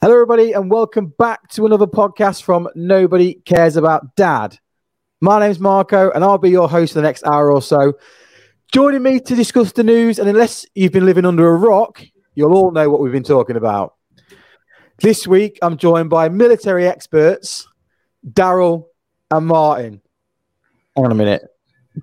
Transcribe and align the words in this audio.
Hello, 0.00 0.14
everybody, 0.14 0.52
and 0.52 0.70
welcome 0.70 1.12
back 1.18 1.48
to 1.48 1.66
another 1.66 1.88
podcast 1.88 2.44
from 2.44 2.68
Nobody 2.76 3.34
Cares 3.44 3.76
About 3.76 4.14
Dad. 4.14 4.56
My 5.20 5.40
name's 5.40 5.58
Marco, 5.58 6.12
and 6.12 6.22
I'll 6.22 6.38
be 6.38 6.50
your 6.50 6.68
host 6.68 6.92
for 6.92 7.00
the 7.00 7.02
next 7.02 7.26
hour 7.26 7.50
or 7.50 7.60
so. 7.60 7.94
Joining 8.72 9.02
me 9.02 9.18
to 9.18 9.34
discuss 9.34 9.72
the 9.72 9.82
news, 9.82 10.20
and 10.20 10.28
unless 10.28 10.64
you've 10.76 10.92
been 10.92 11.04
living 11.04 11.24
under 11.24 11.48
a 11.48 11.56
rock, 11.56 12.00
you'll 12.36 12.54
all 12.54 12.70
know 12.70 12.88
what 12.88 13.00
we've 13.00 13.10
been 13.10 13.24
talking 13.24 13.56
about. 13.56 13.96
This 14.98 15.26
week, 15.26 15.58
I'm 15.62 15.76
joined 15.76 16.10
by 16.10 16.28
military 16.28 16.86
experts, 16.86 17.66
Daryl 18.24 18.84
and 19.32 19.48
Martin. 19.48 20.00
Hang 20.94 21.06
on 21.06 21.10
a 21.10 21.16
minute. 21.16 21.42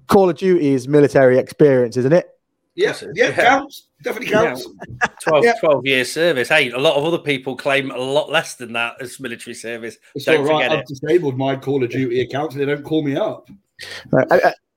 Call 0.07 0.29
of 0.29 0.37
Duty 0.37 0.73
is 0.73 0.89
military 0.89 1.37
experience, 1.37 1.95
isn't 1.95 2.11
it? 2.11 2.27
Yeah, 2.75 2.93
yeah, 3.15 3.31
counts. 3.31 3.87
Definitely 4.03 4.31
counts. 4.33 4.67
Yeah. 5.01 5.07
12, 5.21 5.43
Yeah. 5.45 5.53
12 5.59 5.85
years 5.85 6.11
service. 6.11 6.49
Hey, 6.49 6.69
a 6.71 6.77
lot 6.77 6.95
of 6.95 7.05
other 7.05 7.17
people 7.19 7.55
claim 7.55 7.91
a 7.91 7.97
lot 7.97 8.29
less 8.29 8.55
than 8.55 8.73
that 8.73 8.95
as 9.01 9.19
military 9.19 9.53
service. 9.53 9.97
It's 10.13 10.25
Don't 10.25 10.45
all 10.47 10.59
right. 10.59 10.71
I've 10.71 10.79
it. 10.79 10.87
disabled 10.87 11.37
my 11.37 11.55
Call 11.55 11.83
of 11.83 11.89
Duty 11.89 12.21
account, 12.21 12.53
so 12.53 12.59
they 12.59 12.65
don't 12.65 12.83
call 12.83 13.03
me 13.03 13.15
up. 13.15 13.49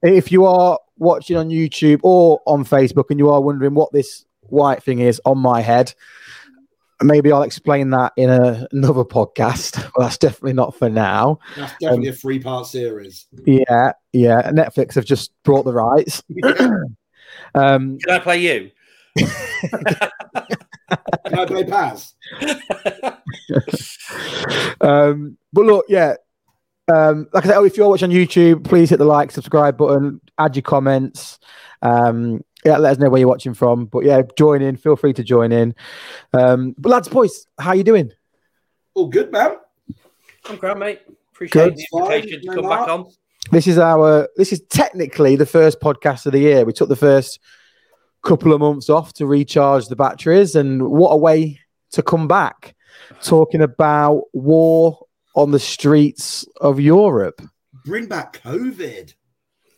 If 0.03 0.31
you 0.31 0.45
are 0.45 0.79
watching 0.97 1.37
on 1.37 1.49
YouTube 1.49 2.01
or 2.03 2.41
on 2.47 2.65
Facebook 2.65 3.07
and 3.11 3.19
you 3.19 3.31
are 3.31 3.41
wondering 3.41 3.75
what 3.75 3.93
this 3.93 4.25
white 4.43 4.83
thing 4.83 5.01
is 5.01 5.21
on 5.25 5.39
my 5.39 5.61
head, 5.61 5.93
maybe 7.03 7.33
I'll 7.33 7.43
explain 7.43 7.91
that 7.91 8.13
in 8.17 8.31
a, 8.31 8.67
another 8.73 9.05
podcast. 9.05 9.77
Well, 9.97 10.07
that's 10.07 10.19
definitely 10.19 10.53
not 10.53 10.77
for 10.77 10.89
now. 10.89 11.41
That's 11.57 11.73
definitely 11.81 12.09
um, 12.09 12.15
a 12.15 12.17
three-part 12.17 12.67
series. 12.67 13.27
Yeah, 13.45 13.93
yeah. 14.13 14.51
Netflix 14.53 14.95
have 14.95 15.05
just 15.05 15.33
brought 15.43 15.65
the 15.65 15.73
rights. 15.73 16.23
um, 17.55 17.99
Can 17.99 18.15
I 18.15 18.19
play 18.19 18.39
you? 18.39 18.71
Can 21.27 21.39
I 21.39 21.45
play 21.47 21.65
Paz? 21.65 22.15
um, 24.81 25.37
but 25.53 25.65
look, 25.65 25.87
yeah. 25.89 26.15
Um, 26.93 27.29
like 27.33 27.45
I 27.45 27.49
said, 27.49 27.57
oh, 27.59 27.65
if 27.65 27.77
you're 27.77 27.89
watching 27.89 28.11
YouTube, 28.11 28.65
please 28.65 28.89
hit 28.89 28.99
the 28.99 29.05
like, 29.05 29.31
subscribe 29.31 29.77
button, 29.77 30.21
add 30.39 30.57
your 30.57 30.63
comments. 30.63 31.39
Um, 31.83 32.43
yeah, 32.65 32.79
let 32.79 32.93
us 32.93 32.99
know 32.99 33.11
where 33.11 33.19
you're 33.19 33.29
watching 33.29 33.55
from. 33.55 33.87
But 33.87 34.05
yeah, 34.05 34.23
join 34.37 34.63
in. 34.63 34.77
Feel 34.77 34.97
free 34.97 35.13
to 35.13 35.23
join 35.23 35.53
in. 35.53 35.75
Um, 36.33 36.75
but 36.79 36.91
lads, 36.91 37.09
boys, 37.09 37.47
how 37.59 37.73
you 37.73 37.85
doing? 37.85 38.13
All 38.95 39.09
good, 39.09 39.31
man. 39.31 39.57
I'm 40.47 40.57
grand, 40.57 40.81
mate. 40.81 41.03
Appreciate 41.33 41.77
Good. 41.77 41.77
the 41.77 41.87
invitation 41.99 42.41
to 42.41 42.47
come 42.47 42.65
no 42.65 42.71
back 42.71 42.89
mark. 42.89 42.91
on. 42.91 43.13
This 43.51 43.67
is 43.67 43.79
our. 43.79 44.29
This 44.37 44.53
is 44.53 44.61
technically 44.69 45.37
the 45.37 45.47
first 45.47 45.81
podcast 45.81 46.27
of 46.27 46.33
the 46.33 46.39
year. 46.41 46.65
We 46.65 46.73
took 46.73 46.89
the 46.89 46.97
first 46.97 47.41
couple 48.23 48.53
of 48.53 48.61
months 48.61 48.91
off 48.91 49.13
to 49.15 49.27
recharge 49.27 49.87
the 49.89 49.97
batteries, 49.97 50.55
and 50.55 50.89
what 50.91 51.11
a 51.11 51.17
way 51.17 51.61
to 51.93 52.03
come 52.03 52.29
back 52.29 52.75
talking 53.23 53.63
about 53.63 54.25
war 54.35 55.07
on 55.35 55.51
the 55.51 55.59
streets 55.59 56.45
of 56.61 56.79
Europe, 56.81 57.41
Bring 57.87 58.07
back 58.07 58.43
COVID. 58.43 59.15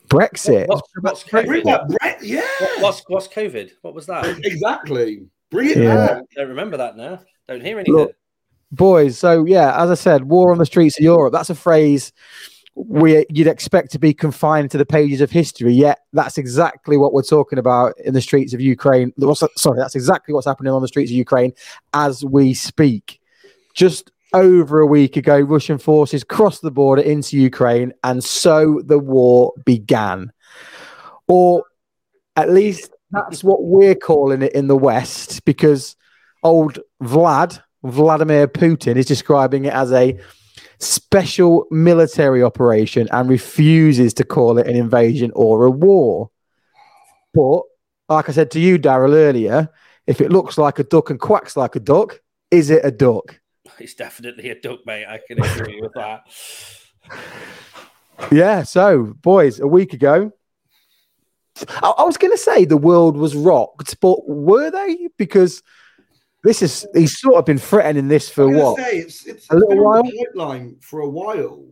Brexit. 0.08 0.66
What's, 0.66 0.88
what's 1.00 1.22
Bring 1.24 1.46
COVID? 1.46 1.64
back 1.64 1.88
Brett. 1.88 2.24
Yeah. 2.24 2.40
What- 2.58 2.82
What's, 2.82 3.02
what's 3.06 3.28
COVID? 3.28 3.70
What 3.82 3.94
was 3.94 4.06
that? 4.06 4.26
Exactly. 4.44 5.26
Bring 5.50 5.70
it 5.70 5.76
Yeah. 5.76 5.94
back. 6.06 6.22
Don't 6.34 6.48
remember 6.48 6.78
that 6.78 6.96
now. 6.96 7.20
Don't 7.46 7.60
hear 7.60 7.78
anything. 7.78 7.94
Look, 7.94 8.14
boys. 8.72 9.18
So 9.18 9.44
yeah, 9.44 9.80
as 9.80 9.90
I 9.90 9.94
said, 9.94 10.24
war 10.24 10.50
on 10.50 10.58
the 10.58 10.66
streets 10.66 10.98
of 10.98 11.04
Europe. 11.04 11.32
That's 11.32 11.50
a 11.50 11.54
phrase 11.54 12.12
we 12.74 13.26
you'd 13.30 13.46
expect 13.46 13.90
to 13.92 13.98
be 13.98 14.14
confined 14.14 14.70
to 14.70 14.78
the 14.78 14.86
pages 14.86 15.20
of 15.20 15.30
history. 15.30 15.72
Yet 15.72 16.00
that's 16.12 16.38
exactly 16.38 16.96
what 16.96 17.12
we're 17.12 17.22
talking 17.22 17.58
about 17.58 17.94
in 18.04 18.14
the 18.14 18.20
streets 18.20 18.54
of 18.54 18.60
Ukraine. 18.60 19.12
Sorry, 19.56 19.78
that's 19.78 19.94
exactly 19.94 20.34
what's 20.34 20.46
happening 20.46 20.72
on 20.72 20.82
the 20.82 20.88
streets 20.88 21.10
of 21.10 21.16
Ukraine 21.16 21.52
as 21.92 22.24
we 22.24 22.54
speak. 22.54 23.20
Just 23.74 24.10
over 24.32 24.80
a 24.80 24.86
week 24.86 25.16
ago, 25.16 25.40
Russian 25.40 25.78
forces 25.78 26.22
crossed 26.24 26.62
the 26.62 26.70
border 26.70 27.02
into 27.02 27.36
Ukraine, 27.36 27.92
and 28.04 28.22
so 28.22 28.80
the 28.84 28.98
war 28.98 29.52
began. 29.64 30.32
Or 31.26 31.64
at 32.36 32.50
least 32.50 32.92
that's 33.10 33.42
what 33.42 33.64
we're 33.64 33.96
calling 33.96 34.42
it 34.42 34.52
in 34.52 34.68
the 34.68 34.76
West, 34.76 35.44
because 35.44 35.96
old 36.42 36.78
Vlad, 37.02 37.60
Vladimir 37.82 38.46
Putin, 38.46 38.96
is 38.96 39.06
describing 39.06 39.64
it 39.64 39.72
as 39.74 39.92
a 39.92 40.18
special 40.80 41.66
military 41.70 42.42
operation 42.42 43.08
and 43.12 43.28
refuses 43.28 44.14
to 44.14 44.24
call 44.24 44.58
it 44.58 44.66
an 44.66 44.76
invasion 44.76 45.30
or 45.34 45.66
a 45.66 45.70
war. 45.70 46.30
But, 47.34 47.62
like 48.08 48.28
I 48.28 48.32
said 48.32 48.50
to 48.52 48.60
you, 48.60 48.78
Daryl, 48.78 49.14
earlier, 49.14 49.68
if 50.06 50.20
it 50.20 50.32
looks 50.32 50.58
like 50.58 50.78
a 50.78 50.84
duck 50.84 51.10
and 51.10 51.20
quacks 51.20 51.56
like 51.56 51.76
a 51.76 51.80
duck, 51.80 52.20
is 52.50 52.70
it 52.70 52.84
a 52.84 52.90
duck? 52.90 53.40
It's 53.78 53.94
definitely 53.94 54.50
a 54.50 54.60
duck, 54.60 54.80
mate. 54.84 55.06
I 55.06 55.20
can 55.26 55.42
agree 55.42 55.80
with 55.80 55.92
that. 55.94 56.22
Yeah. 58.32 58.64
So, 58.64 59.14
boys, 59.20 59.60
a 59.60 59.66
week 59.66 59.92
ago, 59.92 60.32
I, 61.82 61.94
I 61.98 62.02
was 62.04 62.16
going 62.16 62.32
to 62.32 62.38
say 62.38 62.64
the 62.64 62.76
world 62.76 63.16
was 63.16 63.36
rocked, 63.36 64.00
but 64.00 64.28
were 64.28 64.70
they? 64.70 65.08
Because 65.16 65.62
this 66.42 66.62
is, 66.62 66.86
he's 66.94 67.18
sort 67.20 67.36
of 67.36 67.44
been 67.44 67.58
threatening 67.58 68.08
this 68.08 68.28
for 68.28 68.44
I 68.44 68.46
was 68.46 68.56
what? 68.62 68.76
Say, 68.78 68.98
it's 68.98 69.26
it's 69.26 69.50
A 69.50 69.56
little 69.56 69.84
while? 69.84 70.02
the 70.02 70.26
pipeline 70.26 70.76
for 70.80 71.00
a 71.00 71.08
while. 71.08 71.64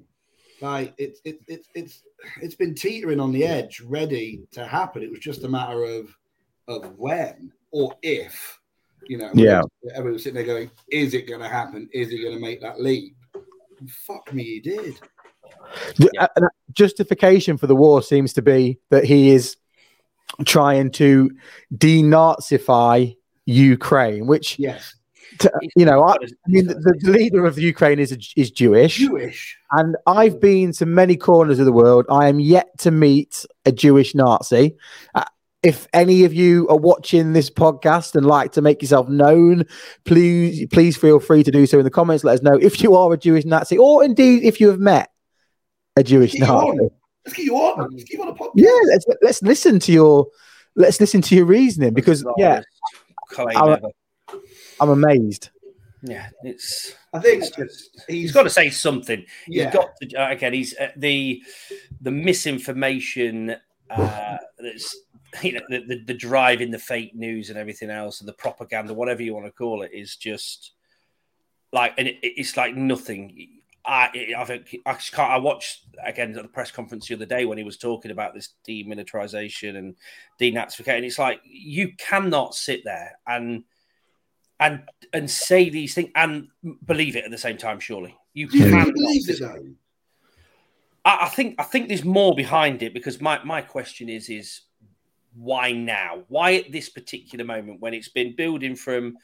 Like 0.61 0.93
it's 0.99 1.21
it, 1.25 1.41
it, 1.47 1.67
it's 1.75 2.03
it's 2.43 2.55
been 2.57 2.75
teetering 2.75 3.21
on 3.21 3.33
the 3.33 3.45
edge, 3.45 3.81
ready 3.81 4.43
to 4.53 4.67
happen. 4.67 5.03
It 5.03 5.11
was 5.11 5.21
just 5.21 5.45
a 5.45 5.49
matter 5.49 5.85
of 5.85 6.15
of 6.67 6.97
when 6.99 7.53
or 7.71 7.95
if. 8.03 8.59
You 9.07 9.19
know, 9.19 9.31
Yeah. 9.35 9.63
everyone 9.95 10.15
was 10.15 10.25
sitting 10.25 10.35
there 10.35 10.45
going, 10.45 10.71
"Is 10.91 11.15
it 11.15 11.29
going 11.29 11.41
to 11.41 11.49
happen? 11.49 11.89
Is 11.93 12.11
he 12.11 12.21
going 12.23 12.35
to 12.35 12.41
make 12.41 12.61
that 12.61 12.81
leap?" 12.81 13.17
And 13.79 13.89
fuck 13.91 14.35
me, 14.35 14.43
he 14.43 14.61
did. 14.61 14.99
The 15.97 16.11
uh, 16.19 16.27
uh, 16.37 16.49
justification 16.73 17.57
for 17.57 17.67
the 17.69 17.77
war 17.77 18.03
seems 18.03 18.33
to 18.35 18.43
be 18.43 18.81
that 18.91 19.05
he 19.05 19.31
is 19.31 19.57
trying 20.45 20.91
to 20.93 21.31
denazify 21.75 23.17
Ukraine, 23.49 24.27
which 24.27 24.59
Yes, 24.59 24.95
t- 25.39 25.49
you 25.75 25.87
know, 25.87 26.03
I, 26.05 26.13
I 26.13 26.49
mean, 26.49 26.67
the, 26.67 26.95
the 27.01 27.11
leader 27.11 27.47
of 27.47 27.59
Ukraine 27.59 27.99
is 27.99 28.13
is 28.37 28.51
Jewish, 28.51 28.97
Jewish. 28.99 29.57
and 29.73 29.97
I've 30.07 30.39
been 30.39 30.73
to 30.73 30.85
many 30.87 31.17
corners 31.17 31.59
of 31.59 31.65
the 31.65 31.73
world. 31.73 32.05
I 32.11 32.29
am 32.29 32.41
yet 32.41 32.67
to 32.81 32.91
meet 32.91 33.47
a 33.65 33.73
Jewish 33.73 34.15
Nazi. 34.15 34.77
Uh, 35.15 35.25
if 35.63 35.89
any 35.95 36.25
of 36.25 36.35
you 36.35 36.69
are 36.69 36.77
watching 36.77 37.33
this 37.33 37.49
podcast 37.49 38.15
and 38.15 38.27
like 38.27 38.53
to 38.53 38.61
make 38.61 38.83
yourself 38.83 39.09
known, 39.09 39.65
please 40.05 40.67
please 40.71 40.99
feel 40.99 41.19
free 41.19 41.43
to 41.43 41.51
do 41.51 41.67
so 41.67 41.79
in 41.79 41.85
the 41.85 41.91
comments. 41.91 42.25
Let 42.25 42.35
us 42.35 42.43
know 42.43 42.59
if 42.61 42.83
you 42.83 42.95
are 42.95 43.11
a 43.15 43.17
Jewish 43.17 43.47
Nazi, 43.47 43.79
or 43.79 44.05
indeed 44.05 44.45
if 44.45 44.61
you 44.61 44.69
have 44.69 44.79
met 44.79 45.09
a 45.97 46.03
Jewish 46.03 46.35
you 46.35 46.41
Nazi. 46.41 46.79
Let's 47.25 47.37
get 47.37 47.47
you 47.47 47.57
on. 47.57 47.91
Let's 47.93 48.05
get 48.05 48.19
you 48.19 48.23
on 48.23 48.29
a 48.29 48.35
podcast. 48.35 48.53
Yeah, 48.57 48.81
let's, 48.89 49.07
let's 49.23 49.43
listen 49.43 49.81
to 49.81 49.93
your 49.93 50.27
let's 50.77 51.01
listen 51.01 51.21
to 51.21 51.35
your 51.35 51.45
reasoning 51.45 51.93
because 51.93 52.25
yeah, 52.37 52.61
Claim 53.29 53.57
I'll- 53.57 53.73
ever. 53.73 53.89
I'm 54.81 54.91
amazed. 54.91 55.51
Yeah, 56.03 56.29
it's 56.45 56.95
I 57.13 57.19
think 57.19 57.43
it's 57.43 57.57
just 57.57 57.91
he's 58.07 58.23
he's 58.23 58.33
got 58.33 58.45
to 58.45 58.51
say 58.51 58.71
something. 58.71 59.25
Yeah. 59.49 59.65
He's 59.65 59.75
got 59.75 59.97
to 60.01 60.17
uh, 60.17 60.31
again. 60.31 60.53
He's 60.53 60.77
uh, 60.77 60.91
the 60.97 61.43
the 62.01 62.13
misinformation 62.13 63.57
uh, 63.91 64.37
that's 64.59 64.97
you 65.43 65.55
know 65.55 65.61
the, 65.69 65.81
the 65.89 66.05
the 66.05 66.15
drive 66.15 66.61
in 66.61 66.71
the 66.71 66.79
fake 66.79 67.15
news 67.17 67.51
and 67.51 67.59
everything 67.59 67.91
else 67.91 68.21
and 68.21 68.29
the 68.29 68.33
propaganda, 68.35 68.95
whatever 68.95 69.23
you 69.23 69.35
want 69.35 69.47
to 69.47 69.53
call 69.53 69.83
it, 69.83 69.91
is 69.93 70.15
just 70.17 70.73
like 71.73 71.95
and 71.99 72.07
it, 72.07 72.19
it's 72.23 72.57
like 72.57 72.77
nothing. 72.77 73.58
I 73.89 74.35
I 74.37 74.45
think 74.45 74.77
I 74.85 74.93
just 74.95 75.13
can't. 75.13 75.31
I 75.31 75.39
watched 75.39 75.85
again 76.05 76.37
at 76.37 76.43
the 76.43 76.49
press 76.49 76.71
conference 76.71 77.09
the 77.09 77.15
other 77.15 77.25
day 77.27 77.47
when 77.47 77.57
he 77.57 77.65
was 77.65 77.79
talking 77.79 78.11
about 78.11 78.35
this 78.35 78.51
demilitarization 78.69 79.77
and 79.77 79.97
denazification. 80.39 81.05
It's 81.05 81.19
like 81.19 81.41
you 81.45 81.93
cannot 81.97 82.55
sit 82.55 82.85
there 82.85 83.19
and 83.27 83.65
and 84.61 84.83
and 85.13 85.31
say 85.31 85.71
these 85.71 85.95
things 85.95 86.11
and 86.15 86.49
believe 86.85 87.17
it 87.17 87.25
at 87.25 87.31
the 87.31 87.39
same 87.39 87.57
time. 87.57 87.81
Surely 87.81 88.15
you 88.35 88.49
Do 88.49 88.59
you 88.59 88.65
think 88.65 88.75
cannot. 88.75 88.87
he 88.89 88.93
believes 88.93 89.29
it 89.31 89.41
though? 89.41 89.67
I, 91.07 91.25
I 91.25 91.29
think 91.31 91.55
I 91.59 91.65
think 91.65 91.89
there's 91.89 92.05
more 92.05 92.35
behind 92.35 92.83
it 92.83 92.93
because 92.93 93.21
my 93.23 93.43
my 93.43 93.63
question 93.63 94.11
is 94.11 94.29
is 94.29 94.61
why 95.35 95.73
now? 95.73 96.25
Why 96.29 96.57
at 96.57 96.73
this 96.73 96.91
particular 96.91 97.45
moment 97.45 97.81
when 97.81 97.95
it's 97.95 98.09
been 98.09 98.37
building 98.37 98.77
from 98.77 99.17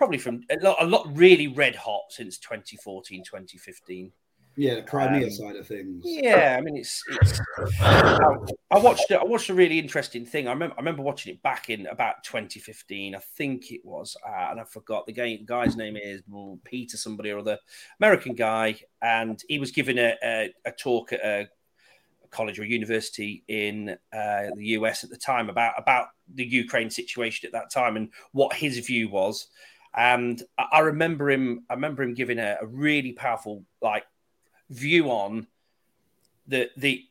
probably 0.00 0.16
from 0.16 0.42
a 0.48 0.56
lot, 0.64 0.78
a 0.80 0.86
lot 0.86 1.06
really 1.14 1.46
red 1.46 1.76
hot 1.76 2.04
since 2.08 2.38
2014, 2.38 3.22
2015. 3.22 4.10
Yeah, 4.56 4.76
the 4.76 4.82
Crimea 4.82 5.26
Um, 5.26 5.30
side 5.30 5.56
of 5.56 5.66
things. 5.66 6.02
Yeah, 6.06 6.56
I 6.58 6.62
mean 6.62 6.78
it's 6.78 7.02
it's. 7.08 7.38
I, 7.82 8.34
I 8.70 8.78
watched 8.78 9.10
it. 9.10 9.18
I 9.20 9.24
watched 9.24 9.50
a 9.50 9.54
really 9.54 9.78
interesting 9.78 10.24
thing. 10.24 10.48
I 10.48 10.52
remember 10.52 10.74
I 10.74 10.80
remember 10.80 11.02
watching 11.02 11.34
it 11.34 11.42
back 11.42 11.68
in 11.68 11.86
about 11.86 12.24
2015. 12.24 13.14
I 13.14 13.18
think 13.18 13.72
it 13.72 13.82
was, 13.84 14.16
uh, 14.26 14.48
and 14.50 14.58
I 14.58 14.64
forgot 14.64 15.04
the 15.04 15.12
guy. 15.12 15.38
Guy's 15.44 15.76
name 15.76 15.98
is 15.98 16.22
Peter 16.64 16.96
somebody 16.96 17.30
or 17.30 17.40
other, 17.40 17.58
American 18.00 18.34
guy, 18.34 18.76
and 19.02 19.38
he 19.48 19.58
was 19.58 19.70
giving 19.70 19.98
a 19.98 20.14
a, 20.24 20.54
a 20.64 20.72
talk 20.72 21.12
at 21.12 21.20
a, 21.20 21.46
a 22.24 22.28
college 22.28 22.58
or 22.58 22.64
university 22.64 23.44
in 23.48 23.90
uh, 24.14 24.46
the 24.56 24.64
US 24.78 25.04
at 25.04 25.10
the 25.10 25.18
time 25.18 25.50
about 25.50 25.74
about 25.76 26.06
the 26.34 26.46
Ukraine 26.46 26.88
situation 26.88 27.46
at 27.46 27.52
that 27.52 27.70
time 27.70 27.98
and 27.98 28.08
what 28.32 28.54
his 28.54 28.78
view 28.78 29.10
was. 29.10 29.48
And 29.94 30.40
I, 30.56 30.80
remember 30.80 31.30
him. 31.30 31.64
I 31.68 31.74
remember 31.74 32.02
him 32.02 32.14
giving 32.14 32.38
a, 32.38 32.58
a 32.60 32.66
really 32.66 33.12
powerful 33.12 33.64
like 33.82 34.04
view 34.68 35.10
on 35.10 35.48
the 36.46 36.70
the 36.76 37.04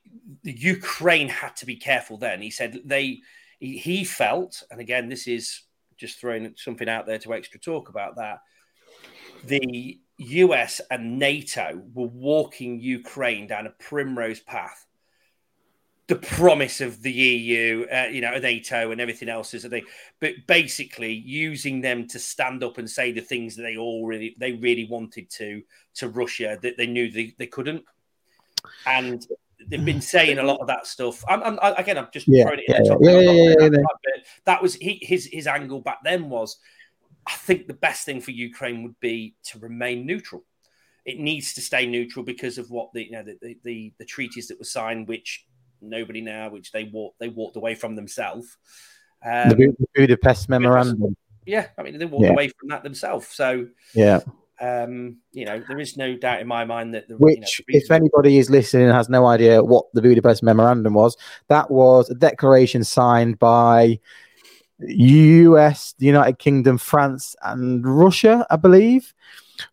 the 0.44 0.54
Ukraine 0.54 1.28
had 1.28 1.56
to 1.58 1.66
be 1.66 1.76
careful. 1.76 2.18
Then 2.18 2.42
he 2.42 2.50
said 2.50 2.80
they 2.86 3.20
he, 3.60 3.78
he 3.78 4.04
felt, 4.06 4.64
and 4.72 4.80
again, 4.80 5.10
this 5.10 5.28
is 5.28 5.64
just 5.98 6.20
throwing 6.20 6.54
something 6.56 6.88
out 6.88 7.06
there 7.06 7.20
to 7.20 7.34
extra 7.34 7.60
talk 7.60 7.90
about 7.90 8.16
that. 8.16 8.40
The 9.44 10.00
US 10.18 10.82
and 10.90 11.20
NATO 11.20 11.82
were 11.94 12.08
walking 12.08 12.80
Ukraine 12.80 13.48
down 13.48 13.68
a 13.68 13.72
primrose 13.72 14.40
path. 14.40 14.86
The 16.10 16.16
promise 16.16 16.82
of 16.82 17.02
the 17.02 17.12
EU, 17.12 17.86
uh, 17.94 18.08
you 18.12 18.20
know, 18.20 18.38
NATO 18.40 18.92
and 18.92 19.00
everything 19.00 19.30
else 19.30 19.54
is 19.54 19.62
that 19.64 19.70
they, 19.70 19.84
but 20.20 20.34
basically 20.48 21.14
using 21.14 21.82
them 21.82 22.08
to 22.08 22.20
stand 22.20 22.64
up 22.64 22.80
and 22.80 22.90
say 22.90 23.12
the 23.12 23.22
things 23.22 23.56
that 23.56 23.62
they 23.62 23.78
all 23.78 24.06
really, 24.06 24.36
they 24.40 24.54
really 24.54 24.86
wanted 24.90 25.30
to 25.38 25.62
to 25.96 26.10
Russia 26.10 26.58
that 26.62 26.78
they 26.78 26.88
knew 26.88 27.12
they, 27.12 27.36
they 27.38 27.48
couldn't. 27.48 27.86
And 28.88 29.26
they've 29.68 29.86
been 29.86 30.02
saying 30.16 30.40
a 30.40 30.44
lot 30.44 30.60
of 30.62 30.68
that 30.68 30.88
stuff. 30.88 31.24
I'm, 31.30 31.44
I'm 31.44 31.60
I, 31.62 31.74
again, 31.74 31.98
I'm 32.00 32.08
just 32.12 32.28
Yeah, 32.28 32.44
throwing 32.44 32.60
it 32.60 32.66
in 32.68 32.74
yeah, 32.74 32.82
the 32.82 32.90
top. 32.90 33.00
yeah, 33.02 33.20
yeah, 33.20 33.32
yeah, 33.32 33.56
that, 33.56 33.72
yeah. 33.72 33.80
but 33.84 34.26
that 34.46 34.62
was 34.62 34.74
he, 34.76 35.00
his 35.02 35.26
his 35.32 35.48
angle 35.48 35.80
back 35.80 36.00
then 36.04 36.30
was. 36.30 36.58
I 37.28 37.34
think 37.34 37.68
the 37.68 37.74
best 37.76 38.06
thing 38.06 38.22
for 38.22 38.32
Ukraine 38.32 38.82
would 38.82 39.00
be 39.00 39.36
to 39.44 39.60
remain 39.60 40.08
neutral. 40.08 40.44
It 41.06 41.20
needs 41.20 41.54
to 41.54 41.62
stay 41.62 41.86
neutral 41.86 42.26
because 42.26 42.58
of 42.58 42.72
what 42.72 42.92
the 42.94 43.04
you 43.06 43.12
know 43.12 43.24
the 43.24 43.38
the, 43.42 43.58
the, 43.64 43.94
the 44.00 44.06
treaties 44.06 44.48
that 44.48 44.58
were 44.58 44.66
signed, 44.66 45.08
which 45.08 45.46
nobody 45.82 46.22
now, 46.22 46.50
which 46.50 46.72
they 46.72 46.86
walked 46.86 47.20
they 47.20 47.30
walked 47.30 47.56
away 47.58 47.76
from 47.76 47.96
themselves. 47.96 48.58
Um, 49.24 49.50
the 49.50 49.76
Budapest 49.94 50.50
memorandum. 50.50 51.16
yeah, 51.46 51.68
I 51.78 51.84
mean 51.84 51.98
they 51.98 52.06
walked 52.06 52.24
Yeah. 52.26 52.32
away 52.32 52.50
from 52.50 52.70
that 52.70 52.84
themselves. 52.84 53.28
So 53.28 53.68
Yeah. 53.94 54.22
um, 54.62 55.18
you 55.32 55.46
know 55.46 55.64
there 55.68 55.80
is 55.80 55.98
no 55.98 56.16
doubt 56.16 56.42
in 56.42 56.48
my 56.48 56.66
mind 56.66 56.94
that 56.94 57.08
the 57.08 57.14
you 57.16 57.20
know, 57.20 57.26
Which, 57.26 57.62
if 57.68 57.92
anybody 57.92 58.38
is 58.38 58.50
listening 58.50 58.88
and 58.88 58.94
has 58.96 59.10
no 59.10 59.26
idea 59.26 59.64
what 59.64 59.86
the 59.94 60.02
Budapest 60.02 60.44
memorandum 60.44 60.94
was, 60.94 61.18
that 61.48 61.70
was 61.70 62.10
a 62.10 62.16
declaration 62.16 62.84
signed 62.84 63.40
by 63.40 64.00
US, 64.82 65.94
the 65.98 66.06
United 66.06 66.40
Kingdom, 66.40 66.78
France, 66.78 67.36
and 67.44 67.86
Russia, 67.86 68.46
I 68.50 68.56
believe, 68.56 69.14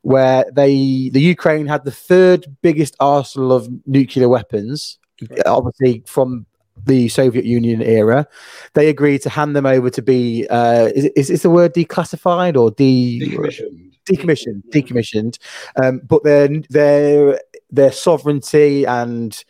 where 0.02 0.44
they 0.52 1.10
the 1.12 1.20
Ukraine 1.20 1.66
had 1.66 1.84
the 1.84 1.92
third 1.92 2.56
biggest 2.62 2.96
arsenal 3.00 3.52
of 3.52 3.68
nuclear 3.86 4.28
weapons, 4.28 4.98
Obviously 5.46 6.02
from 6.06 6.46
the 6.84 7.08
Soviet 7.08 7.44
Union 7.44 7.82
era. 7.82 8.26
They 8.74 8.88
agreed 8.88 9.22
to 9.22 9.30
hand 9.30 9.56
them 9.56 9.66
over 9.66 9.90
to 9.90 10.02
be 10.02 10.46
uh, 10.48 10.90
is, 10.94 11.06
is, 11.16 11.30
is 11.30 11.42
the 11.42 11.50
word 11.50 11.74
declassified 11.74 12.56
or 12.56 12.70
de 12.70 13.20
Decommissioned. 13.20 13.92
decommissioned, 14.04 14.62
decommissioned. 14.70 15.38
Um, 15.82 16.00
but 16.04 16.22
their 16.24 16.48
their 16.68 17.40
their 17.70 17.92
sovereignty 17.92 18.84
and 18.84 19.42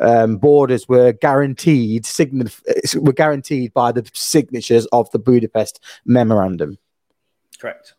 um, 0.00 0.38
borders 0.38 0.88
were 0.88 1.12
guaranteed 1.12 2.06
sign- 2.06 2.50
were 2.96 3.12
guaranteed 3.12 3.72
by 3.72 3.92
the 3.92 4.08
signatures 4.12 4.86
of 4.86 5.10
the 5.12 5.18
Budapest 5.18 5.80
Memorandum. 6.04 6.78
Correct. 7.58 7.94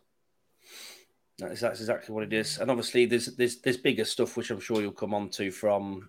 That 1.38 1.52
is, 1.52 1.60
that's 1.60 1.80
exactly 1.80 2.14
what 2.14 2.24
it 2.24 2.32
is. 2.32 2.58
And 2.58 2.70
obviously, 2.70 3.06
there's 3.06 3.34
there's 3.36 3.60
there's 3.60 3.76
bigger 3.76 4.04
stuff 4.04 4.36
which 4.36 4.50
I'm 4.50 4.60
sure 4.60 4.80
you'll 4.80 4.92
come 4.92 5.14
on 5.14 5.30
to 5.30 5.50
from 5.50 6.08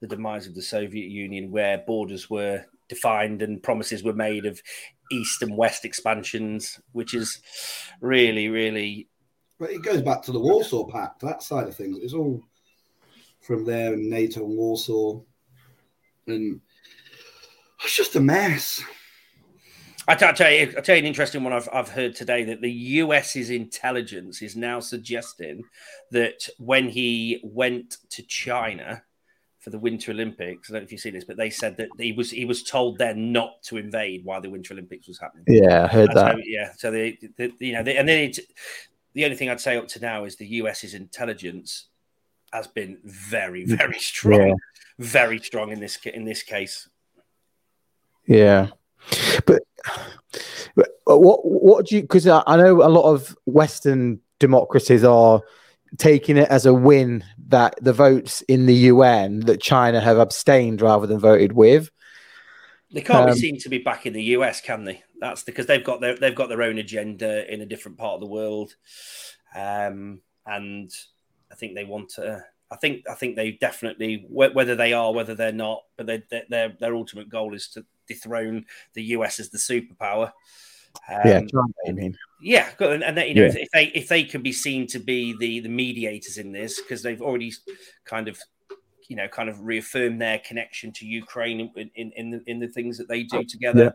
the 0.00 0.06
demise 0.06 0.46
of 0.46 0.54
the 0.54 0.62
Soviet 0.62 1.10
Union, 1.10 1.50
where 1.50 1.78
borders 1.78 2.30
were 2.30 2.64
defined 2.88 3.42
and 3.42 3.62
promises 3.62 4.02
were 4.02 4.12
made 4.12 4.46
of 4.46 4.60
east 5.12 5.42
and 5.42 5.56
west 5.56 5.84
expansions, 5.84 6.80
which 6.92 7.14
is 7.14 7.40
really, 8.00 8.48
really 8.48 9.08
But 9.58 9.70
it 9.70 9.82
goes 9.82 10.02
back 10.02 10.22
to 10.22 10.32
the 10.32 10.40
Warsaw 10.40 10.86
Pact, 10.86 11.20
that 11.20 11.42
side 11.42 11.68
of 11.68 11.76
things. 11.76 11.98
It's 12.00 12.14
all 12.14 12.42
from 13.40 13.64
there 13.64 13.94
and 13.94 14.08
NATO 14.08 14.44
and 14.44 14.56
Warsaw. 14.56 15.20
And 16.26 16.60
it's 17.84 17.96
just 17.96 18.16
a 18.16 18.20
mess. 18.20 18.82
I 20.08 20.14
tell 20.14 20.50
you, 20.50 20.74
I 20.76 20.80
tell 20.80 20.96
you 20.96 21.00
an 21.00 21.06
interesting 21.06 21.44
one 21.44 21.52
I've, 21.52 21.68
I've 21.72 21.88
heard 21.88 22.16
today 22.16 22.42
that 22.44 22.60
the 22.60 22.70
US's 22.70 23.50
intelligence 23.50 24.42
is 24.42 24.56
now 24.56 24.80
suggesting 24.80 25.62
that 26.10 26.48
when 26.58 26.88
he 26.88 27.40
went 27.44 27.98
to 28.10 28.22
China 28.22 29.04
for 29.60 29.70
the 29.70 29.78
Winter 29.78 30.10
Olympics, 30.10 30.68
I 30.68 30.72
don't 30.72 30.82
know 30.82 30.84
if 30.86 30.92
you've 30.92 31.00
seen 31.02 31.14
this, 31.14 31.24
but 31.24 31.36
they 31.36 31.50
said 31.50 31.76
that 31.76 31.88
he 31.98 32.12
was 32.12 32.30
he 32.30 32.44
was 32.46 32.62
told 32.62 32.98
there 32.98 33.14
not 33.14 33.62
to 33.64 33.76
invade 33.76 34.24
while 34.24 34.40
the 34.40 34.48
Winter 34.50 34.72
Olympics 34.74 35.06
was 35.06 35.18
happening. 35.18 35.44
Yeah, 35.46 35.84
I 35.84 35.86
heard 35.86 36.08
And 36.10 36.18
so, 36.18 36.24
that. 36.24 36.36
yeah, 36.46 36.72
so 36.76 36.90
the, 36.90 37.18
the 37.36 37.52
you 37.58 37.74
know, 37.74 37.82
the, 37.82 37.98
and 37.98 38.08
then 38.08 38.32
the 39.12 39.24
only 39.24 39.36
thing 39.36 39.50
I'd 39.50 39.60
say 39.60 39.76
up 39.76 39.86
to 39.88 40.00
now 40.00 40.24
is 40.24 40.36
the 40.36 40.46
US's 40.46 40.94
intelligence 40.94 41.86
has 42.52 42.66
been 42.66 42.98
very, 43.04 43.64
very 43.66 43.98
strong, 43.98 44.48
Yeah. 44.48 44.54
very 44.98 45.38
strong 45.40 45.72
in 45.72 45.78
this 45.80 45.96
in 46.06 46.24
this 46.24 46.42
case. 46.42 46.88
Yeah, 48.26 48.68
but, 49.46 49.62
but 50.74 50.88
what 51.06 51.40
what 51.44 51.86
do 51.86 51.96
you? 51.96 52.02
Because 52.02 52.26
I, 52.26 52.42
I 52.46 52.56
know 52.56 52.82
a 52.82 52.88
lot 52.88 53.12
of 53.12 53.36
Western 53.44 54.20
democracies 54.38 55.04
are 55.04 55.42
taking 55.98 56.36
it 56.36 56.48
as 56.48 56.66
a 56.66 56.74
win 56.74 57.24
that 57.48 57.74
the 57.82 57.92
votes 57.92 58.42
in 58.42 58.66
the 58.66 58.74
UN 58.74 59.40
that 59.40 59.60
China 59.60 60.00
have 60.00 60.18
abstained 60.18 60.80
rather 60.80 61.06
than 61.06 61.18
voted 61.18 61.52
with. 61.52 61.90
They 62.92 63.02
can't 63.02 63.28
Um, 63.28 63.34
be 63.34 63.40
seen 63.40 63.58
to 63.60 63.68
be 63.68 63.78
back 63.78 64.06
in 64.06 64.12
the 64.12 64.22
US, 64.36 64.60
can 64.60 64.84
they? 64.84 65.02
That's 65.20 65.42
because 65.42 65.66
they've 65.66 65.84
got 65.84 66.00
their 66.00 66.16
they've 66.16 66.34
got 66.34 66.48
their 66.48 66.62
own 66.62 66.78
agenda 66.78 67.52
in 67.52 67.60
a 67.60 67.66
different 67.66 67.98
part 67.98 68.14
of 68.14 68.20
the 68.20 68.26
world, 68.26 68.74
um, 69.54 70.20
and 70.46 70.90
I 71.50 71.54
think 71.54 71.74
they 71.74 71.84
want 71.84 72.10
to. 72.10 72.44
I 72.72 72.76
think 72.76 73.08
I 73.08 73.14
think 73.14 73.36
they 73.36 73.52
definitely 73.52 74.24
whether 74.28 74.76
they 74.76 74.92
are 74.92 75.12
whether 75.12 75.34
they're 75.34 75.52
not, 75.52 75.82
but 75.96 76.06
they, 76.06 76.22
they, 76.30 76.42
their 76.48 76.76
their 76.80 76.94
ultimate 76.94 77.28
goal 77.28 77.54
is 77.54 77.68
to 77.70 77.84
dethrone 78.06 78.66
the 78.94 79.02
US 79.04 79.38
as 79.38 79.50
the 79.50 79.58
superpower. 79.58 80.32
Um, 81.08 81.20
yeah, 81.24 81.40
China, 81.40 81.72
I 81.86 81.92
mean. 81.92 82.16
Yeah, 82.42 82.70
and, 82.80 83.02
and 83.04 83.16
then, 83.16 83.28
you 83.28 83.34
know 83.34 83.42
Yeah. 83.44 83.52
if, 83.56 83.68
they 83.72 83.84
if 83.86 84.08
they 84.08 84.24
can 84.24 84.42
be 84.42 84.52
seen 84.52 84.86
to 84.88 84.98
be 84.98 85.36
the 85.38 85.60
the 85.60 85.68
mediators 85.68 86.38
in 86.38 86.52
this 86.52 86.80
because 86.80 87.02
they've 87.02 87.22
already 87.22 87.52
kind 88.04 88.28
of 88.28 88.38
you 89.08 89.16
know 89.16 89.28
kind 89.28 89.48
of 89.48 89.60
reaffirmed 89.60 90.20
their 90.20 90.38
connection 90.38 90.92
to 90.92 91.06
Ukraine 91.06 91.70
in 91.76 91.90
in 91.94 92.12
in 92.16 92.30
the, 92.30 92.42
in 92.46 92.58
the 92.60 92.68
things 92.68 92.98
that 92.98 93.08
they 93.08 93.22
do 93.24 93.44
together. 93.44 93.84
Yeah. 93.84 93.90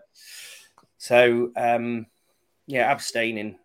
So 0.98 1.52
um, 1.56 2.08
yeah, 2.68 2.92
abstaining. 2.92 3.58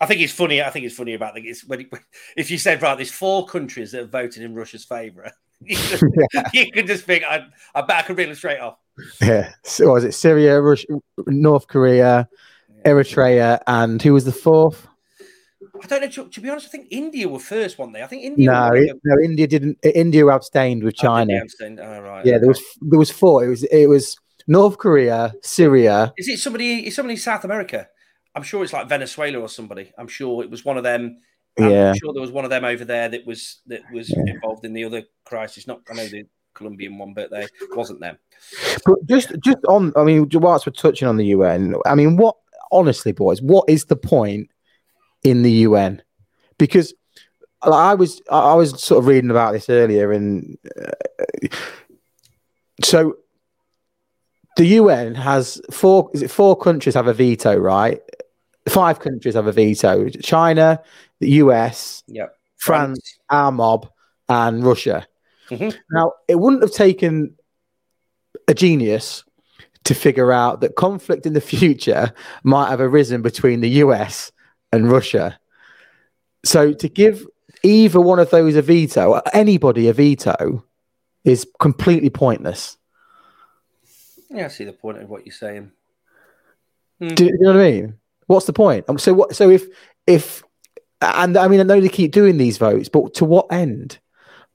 I 0.00 0.06
think 0.06 0.20
it's 0.20 0.32
funny. 0.32 0.62
I 0.62 0.70
think 0.70 0.84
it's 0.84 0.96
funny 0.96 1.14
about 1.14 1.34
the 1.34 1.40
it's 1.42 1.64
when 1.64 1.80
it, 1.80 1.88
if 2.36 2.50
you 2.50 2.58
said 2.58 2.82
right, 2.82 2.96
there's 2.96 3.10
four 3.10 3.46
countries 3.46 3.92
that 3.92 4.02
have 4.02 4.10
voted 4.10 4.42
in 4.42 4.54
Russia's 4.54 4.84
favour. 4.84 5.30
You, 5.62 5.74
just, 5.74 6.04
you 6.52 6.70
could 6.70 6.86
just 6.86 7.04
think, 7.04 7.24
I, 7.24 7.46
I 7.74 7.80
bet 7.80 7.96
I 7.96 8.02
could 8.02 8.18
reel 8.18 8.30
it 8.30 8.36
straight 8.36 8.60
off. 8.60 8.76
Yeah. 9.22 9.54
So 9.64 9.90
was 9.94 10.04
it 10.04 10.12
Syria, 10.12 10.60
Russia, 10.60 10.86
North 11.28 11.66
Korea, 11.66 12.28
Eritrea, 12.86 13.60
and 13.66 14.00
who 14.00 14.12
was 14.12 14.24
the 14.24 14.32
fourth? 14.32 14.86
I 15.82 15.86
don't 15.86 16.00
know. 16.02 16.08
To, 16.08 16.28
to 16.28 16.40
be 16.40 16.48
honest, 16.48 16.66
I 16.66 16.70
think 16.70 16.88
India 16.90 17.28
were 17.28 17.38
first, 17.38 17.78
weren't 17.78 17.92
they? 17.92 18.02
I 18.02 18.06
think 18.06 18.22
India. 18.22 18.50
No, 18.50 18.70
were 18.70 18.86
no, 19.04 19.22
India 19.22 19.46
didn't. 19.46 19.78
India 19.82 20.26
abstained 20.26 20.82
with 20.84 20.94
Oh, 20.98 21.02
China. 21.02 21.32
they 21.34 21.38
abstain? 21.40 21.78
Oh, 21.80 22.00
right. 22.00 22.24
Yeah, 22.24 22.38
there 22.38 22.48
was 22.48 22.62
there 22.80 22.98
was 22.98 23.10
four. 23.10 23.44
It 23.44 23.48
was 23.48 23.64
it 23.64 23.88
was 23.88 24.16
North 24.46 24.78
Korea, 24.78 25.34
Syria. 25.42 26.12
Is 26.16 26.28
it 26.28 26.38
somebody? 26.38 26.86
Is 26.86 26.94
somebody 26.94 27.14
in 27.14 27.20
South 27.20 27.44
America? 27.44 27.88
I'm 28.34 28.42
sure 28.42 28.62
it's 28.62 28.72
like 28.72 28.88
Venezuela 28.88 29.38
or 29.38 29.48
somebody. 29.48 29.92
I'm 29.98 30.08
sure 30.08 30.42
it 30.42 30.50
was 30.50 30.64
one 30.64 30.76
of 30.76 30.84
them. 30.84 31.18
I'm 31.58 31.70
Yeah, 31.70 31.92
sure 31.94 32.12
there 32.12 32.20
was 32.20 32.30
one 32.30 32.44
of 32.44 32.50
them 32.50 32.64
over 32.64 32.84
there 32.84 33.08
that 33.08 33.26
was 33.26 33.60
that 33.66 33.80
was 33.92 34.10
involved 34.12 34.64
in 34.64 34.72
the 34.72 34.84
other 34.84 35.02
crisis. 35.24 35.66
Not 35.66 35.80
I 35.90 35.94
know 35.94 36.06
the 36.06 36.24
Colombian 36.54 36.96
one, 36.98 37.12
but 37.14 37.30
they 37.30 37.46
wasn't 37.74 38.00
them. 38.00 38.18
but 38.84 39.04
just 39.06 39.32
just 39.42 39.58
on. 39.68 39.92
I 39.96 40.04
mean, 40.04 40.28
whilst 40.34 40.66
we're 40.66 40.72
touching 40.72 41.08
on 41.08 41.16
the 41.16 41.26
UN, 41.26 41.74
I 41.86 41.94
mean, 41.94 42.16
what 42.16 42.36
honestly, 42.72 43.12
boys, 43.12 43.40
what 43.42 43.68
is 43.68 43.84
the 43.86 43.96
point 43.96 44.50
in 45.22 45.42
the 45.42 45.52
UN? 45.52 46.02
Because 46.58 46.94
I 47.62 47.94
was 47.94 48.20
I 48.30 48.54
was 48.54 48.82
sort 48.82 48.98
of 49.02 49.06
reading 49.06 49.30
about 49.30 49.52
this 49.52 49.68
earlier, 49.68 50.12
and 50.12 50.56
uh, 50.80 51.48
so 52.82 53.16
the 54.56 54.66
UN 54.66 55.14
has 55.14 55.60
four. 55.70 56.10
Is 56.14 56.22
it 56.22 56.30
four 56.30 56.56
countries 56.56 56.94
have 56.94 57.06
a 57.08 57.14
veto? 57.14 57.56
Right, 57.56 58.00
five 58.68 59.00
countries 59.00 59.34
have 59.34 59.46
a 59.46 59.52
veto: 59.52 60.08
China, 60.08 60.82
the 61.20 61.30
US, 61.42 62.02
Yep. 62.08 62.34
France, 62.56 63.18
our 63.30 63.52
mob, 63.52 63.88
and 64.28 64.64
Russia. 64.64 65.06
Mhm. 65.50 65.76
Now, 65.90 66.12
it 66.28 66.36
wouldn't 66.36 66.62
have 66.62 66.72
taken 66.72 67.36
a 68.48 68.54
genius 68.54 69.24
to 69.86 69.94
figure 69.94 70.32
out 70.32 70.60
that 70.60 70.76
conflict 70.76 71.26
in 71.26 71.32
the 71.32 71.40
future 71.52 72.12
might 72.42 72.70
have 72.70 72.80
arisen 72.80 73.22
between 73.22 73.60
the 73.60 73.70
US 73.82 74.32
and 74.72 74.90
Russia. 74.90 75.38
So, 76.44 76.72
to 76.74 76.88
give 76.88 77.26
either 77.62 78.00
one 78.00 78.18
of 78.18 78.30
those 78.30 78.54
a 78.54 78.62
veto, 78.62 79.20
anybody 79.32 79.88
a 79.88 79.92
veto, 79.92 80.64
is 81.24 81.46
completely 81.58 82.10
pointless. 82.10 82.76
Yeah, 84.30 84.44
I 84.44 84.48
see 84.48 84.64
the 84.64 84.72
point 84.72 84.98
of 84.98 85.08
what 85.08 85.26
you're 85.26 85.32
saying. 85.32 85.72
Do, 87.00 87.24
you 87.26 87.38
know 87.40 87.54
what 87.54 87.60
I 87.60 87.70
mean? 87.70 87.94
What's 88.26 88.46
the 88.46 88.52
point? 88.52 88.84
Um, 88.88 88.98
so, 88.98 89.12
what? 89.12 89.34
So, 89.34 89.50
if 89.50 89.66
if 90.06 90.42
and 91.00 91.36
I 91.36 91.48
mean 91.48 91.60
I 91.60 91.64
know 91.64 91.80
they 91.80 91.88
keep 91.88 92.12
doing 92.12 92.38
these 92.38 92.58
votes, 92.58 92.88
but 92.88 93.14
to 93.14 93.24
what 93.24 93.46
end? 93.50 93.98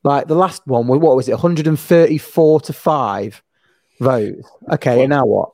Like 0.03 0.27
the 0.27 0.35
last 0.35 0.65
one, 0.65 0.87
what 0.87 1.15
was 1.15 1.27
it? 1.27 1.33
134 1.33 2.61
to 2.61 2.73
five 2.73 3.43
votes. 4.01 4.49
Okay, 4.73 5.01
and 5.01 5.09
now 5.09 5.25
what? 5.25 5.51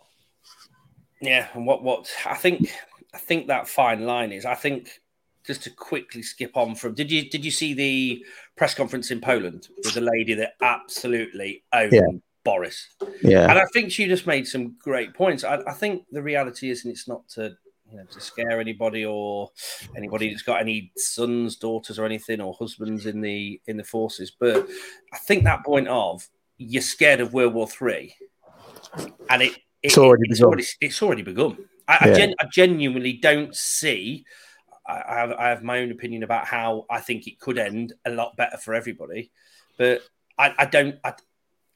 Yeah, 1.21 1.47
and 1.53 1.65
what 1.65 1.83
what 1.83 2.09
I 2.25 2.35
think 2.35 2.71
I 3.13 3.17
think 3.17 3.47
that 3.47 3.67
fine 3.67 4.05
line 4.05 4.31
is 4.31 4.45
I 4.45 4.55
think 4.55 4.89
just 5.45 5.63
to 5.63 5.69
quickly 5.69 6.21
skip 6.21 6.55
on 6.57 6.75
from 6.75 6.93
did 6.93 7.11
you 7.11 7.29
did 7.29 7.43
you 7.43 7.51
see 7.51 7.73
the 7.73 8.25
press 8.55 8.73
conference 8.73 9.11
in 9.11 9.21
Poland 9.21 9.69
with 9.83 9.93
the 9.93 10.01
lady 10.01 10.33
that 10.35 10.53
absolutely 10.61 11.63
owned 11.73 11.93
Yeah. 11.93 12.01
Boris? 12.43 12.87
Yeah. 13.21 13.49
And 13.49 13.57
I 13.59 13.65
think 13.73 13.91
she 13.91 14.07
just 14.07 14.27
made 14.27 14.47
some 14.47 14.75
great 14.79 15.13
points. 15.13 15.43
I, 15.43 15.57
I 15.67 15.73
think 15.73 16.03
the 16.11 16.21
reality 16.21 16.69
is, 16.69 16.85
and 16.85 16.91
it's 16.91 17.07
not 17.07 17.27
to 17.29 17.55
you 17.89 17.97
know 17.97 18.05
to 18.05 18.19
scare 18.19 18.59
anybody 18.59 19.05
or 19.05 19.49
anybody 19.95 20.29
that's 20.29 20.43
got 20.43 20.61
any 20.61 20.91
sons, 20.97 21.55
daughters, 21.55 21.97
or 21.97 22.05
anything, 22.05 22.41
or 22.41 22.53
husbands 22.53 23.05
in 23.05 23.21
the 23.21 23.59
in 23.67 23.77
the 23.77 23.83
forces. 23.83 24.31
But 24.37 24.67
I 25.13 25.17
think 25.17 25.43
that 25.45 25.65
point 25.65 25.87
of 25.87 26.27
you're 26.57 26.81
scared 26.81 27.21
of 27.21 27.33
World 27.33 27.53
War 27.53 27.67
Three, 27.67 28.13
and 29.29 29.41
it, 29.41 29.51
it 29.53 29.61
It's 29.83 29.97
already 29.97 30.23
it's 30.29 30.39
begun. 30.39 30.47
already 30.47 30.67
it's 30.81 31.01
already 31.01 31.21
begun. 31.21 31.57
I, 31.87 31.97
I, 32.01 32.13
gen, 32.13 32.33
I 32.41 32.45
genuinely 32.51 33.13
don't 33.13 33.55
see. 33.55 34.25
I, 34.85 35.03
I 35.07 35.15
have, 35.19 35.31
I 35.31 35.49
have 35.49 35.63
my 35.63 35.79
own 35.79 35.91
opinion 35.91 36.23
about 36.23 36.45
how 36.45 36.85
I 36.89 36.99
think 36.99 37.27
it 37.27 37.39
could 37.39 37.57
end 37.57 37.93
a 38.05 38.09
lot 38.09 38.35
better 38.35 38.57
for 38.57 38.73
everybody, 38.73 39.31
but 39.77 40.01
I, 40.37 40.53
I 40.57 40.65
don't. 40.65 40.97
I, 41.03 41.13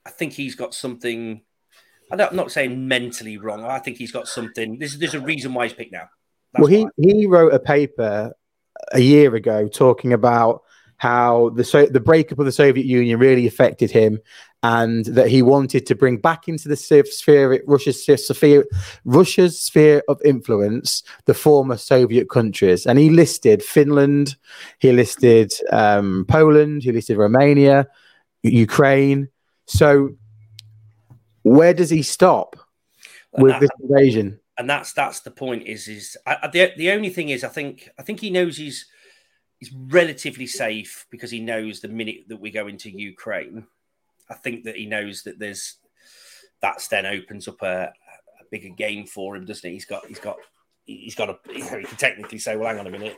I 0.05 0.09
think 0.09 0.33
he's 0.33 0.55
got 0.55 0.73
something. 0.73 1.41
I 2.11 2.15
don't, 2.15 2.31
I'm 2.31 2.35
not 2.35 2.51
saying 2.51 2.87
mentally 2.87 3.37
wrong. 3.37 3.63
I 3.63 3.79
think 3.79 3.97
he's 3.97 4.11
got 4.11 4.27
something. 4.27 4.79
There's, 4.79 4.97
there's 4.97 5.13
a 5.13 5.21
reason 5.21 5.53
why 5.53 5.67
he's 5.67 5.73
picked 5.73 5.93
now. 5.93 6.09
That's 6.51 6.63
well, 6.63 6.67
he, 6.67 6.87
he 6.97 7.25
wrote 7.25 7.53
a 7.53 7.59
paper 7.59 8.33
a 8.91 8.99
year 8.99 9.33
ago 9.35 9.67
talking 9.69 10.11
about 10.11 10.63
how 11.01 11.49
the 11.55 11.63
so 11.63 11.87
the 11.87 11.99
breakup 11.99 12.37
of 12.37 12.45
the 12.45 12.51
Soviet 12.51 12.85
Union 12.85 13.17
really 13.17 13.47
affected 13.47 13.89
him, 13.89 14.19
and 14.61 15.03
that 15.05 15.29
he 15.29 15.41
wanted 15.41 15.87
to 15.87 15.95
bring 15.95 16.17
back 16.17 16.47
into 16.47 16.69
the 16.69 16.75
sphere- 16.75 17.63
Russia's 17.65 18.05
sphere 18.05 18.65
Russia's 19.03 19.59
sphere 19.59 20.03
of 20.07 20.21
influence 20.23 21.01
the 21.25 21.33
former 21.33 21.75
Soviet 21.75 22.29
countries, 22.29 22.85
and 22.85 22.99
he 22.99 23.09
listed 23.09 23.63
Finland, 23.63 24.35
he 24.77 24.91
listed 24.91 25.51
um, 25.71 26.23
Poland, 26.27 26.83
he 26.83 26.91
listed 26.91 27.17
Romania, 27.17 27.87
Ukraine. 28.43 29.27
So, 29.65 30.11
where 31.41 31.73
does 31.73 31.89
he 31.89 32.03
stop 32.03 32.55
with 33.39 33.53
that- 33.53 33.61
this 33.61 33.71
invasion? 33.81 34.37
and 34.57 34.69
that's 34.69 34.93
that's 34.93 35.21
the 35.21 35.31
point. 35.31 35.63
Is 35.65 35.87
is 35.87 36.15
I- 36.27 36.47
the 36.53 36.73
the 36.77 36.91
only 36.91 37.09
thing 37.09 37.29
is 37.29 37.43
I 37.43 37.47
think 37.47 37.89
I 37.97 38.03
think 38.03 38.19
he 38.19 38.29
knows 38.29 38.57
he's 38.57 38.85
he's 39.61 39.71
relatively 39.71 40.47
safe 40.47 41.05
because 41.11 41.29
he 41.29 41.39
knows 41.39 41.79
the 41.79 41.87
minute 41.87 42.25
that 42.27 42.41
we 42.41 42.49
go 42.49 42.67
into 42.67 42.89
Ukraine, 42.89 43.65
I 44.29 44.33
think 44.33 44.65
that 44.65 44.75
he 44.75 44.87
knows 44.87 45.23
that 45.23 45.37
there's 45.39 45.77
that's 46.61 46.87
then 46.87 47.05
opens 47.05 47.47
up 47.47 47.61
a, 47.61 47.93
a 48.39 48.43
bigger 48.49 48.69
game 48.69 49.05
for 49.05 49.35
him, 49.35 49.45
doesn't 49.45 49.69
it? 49.69 49.73
He's 49.73 49.85
got 49.85 50.05
he's 50.07 50.19
got 50.19 50.37
he's 50.85 51.15
got 51.15 51.29
a 51.29 51.37
you 51.53 51.63
he 51.79 51.85
can 51.85 51.97
technically 51.97 52.39
say, 52.39 52.57
well, 52.57 52.69
hang 52.69 52.79
on 52.79 52.87
a 52.87 52.91
minute. 52.91 53.15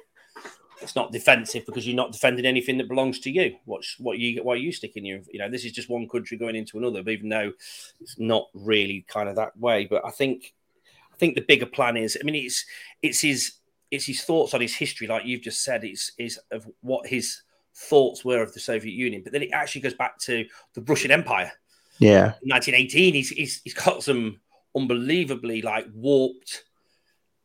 It's 0.81 0.97
not 0.97 1.13
defensive 1.13 1.65
because 1.65 1.87
you're 1.87 1.95
not 1.95 2.11
defending 2.11 2.45
anything 2.45 2.77
that 2.79 2.89
belongs 2.89 3.19
to 3.21 3.31
you. 3.31 3.55
What's 3.63 3.97
what 3.97 4.19
you 4.19 4.43
why 4.43 4.53
are 4.53 4.57
you 4.57 4.73
sticking 4.73 5.05
your 5.05 5.19
you 5.31 5.39
know 5.39 5.49
this 5.49 5.63
is 5.63 5.71
just 5.71 5.89
one 5.89 6.09
country 6.09 6.37
going 6.37 6.57
into 6.57 6.77
another, 6.77 7.09
even 7.09 7.29
though 7.29 7.53
it's 8.01 8.19
not 8.19 8.49
really 8.53 9.05
kind 9.07 9.29
of 9.29 9.37
that 9.37 9.57
way. 9.57 9.85
But 9.85 10.05
I 10.05 10.11
think 10.11 10.53
I 11.13 11.15
think 11.15 11.35
the 11.35 11.41
bigger 11.41 11.67
plan 11.67 11.95
is. 11.95 12.17
I 12.19 12.25
mean, 12.25 12.35
it's 12.35 12.65
it's 13.01 13.21
his 13.21 13.53
it's 13.93 14.05
his 14.05 14.23
thoughts 14.23 14.55
on 14.55 14.61
his 14.61 14.75
history, 14.75 15.05
like 15.05 15.25
you've 15.25 15.41
just 15.41 15.63
said. 15.63 15.83
It's 15.83 16.11
is 16.17 16.39
of 16.51 16.67
what 16.81 17.07
his 17.07 17.43
thoughts 17.75 18.25
were 18.25 18.41
of 18.41 18.53
the 18.53 18.59
Soviet 18.59 18.93
Union, 18.93 19.21
but 19.23 19.31
then 19.31 19.43
it 19.43 19.51
actually 19.53 19.81
goes 19.81 19.93
back 19.93 20.17
to 20.19 20.45
the 20.73 20.81
Russian 20.81 21.11
Empire. 21.11 21.51
Yeah. 21.99 22.33
1918, 22.41 23.13
he's 23.13 23.29
he's, 23.29 23.61
he's 23.63 23.73
got 23.75 24.03
some 24.03 24.39
unbelievably 24.75 25.61
like 25.61 25.85
warped 25.93 26.63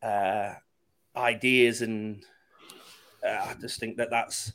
uh, 0.03 0.55
ideas, 1.15 1.83
and 1.83 2.25
uh, 3.23 3.49
I 3.51 3.55
just 3.61 3.79
think 3.79 3.99
that 3.99 4.09
that's 4.11 4.53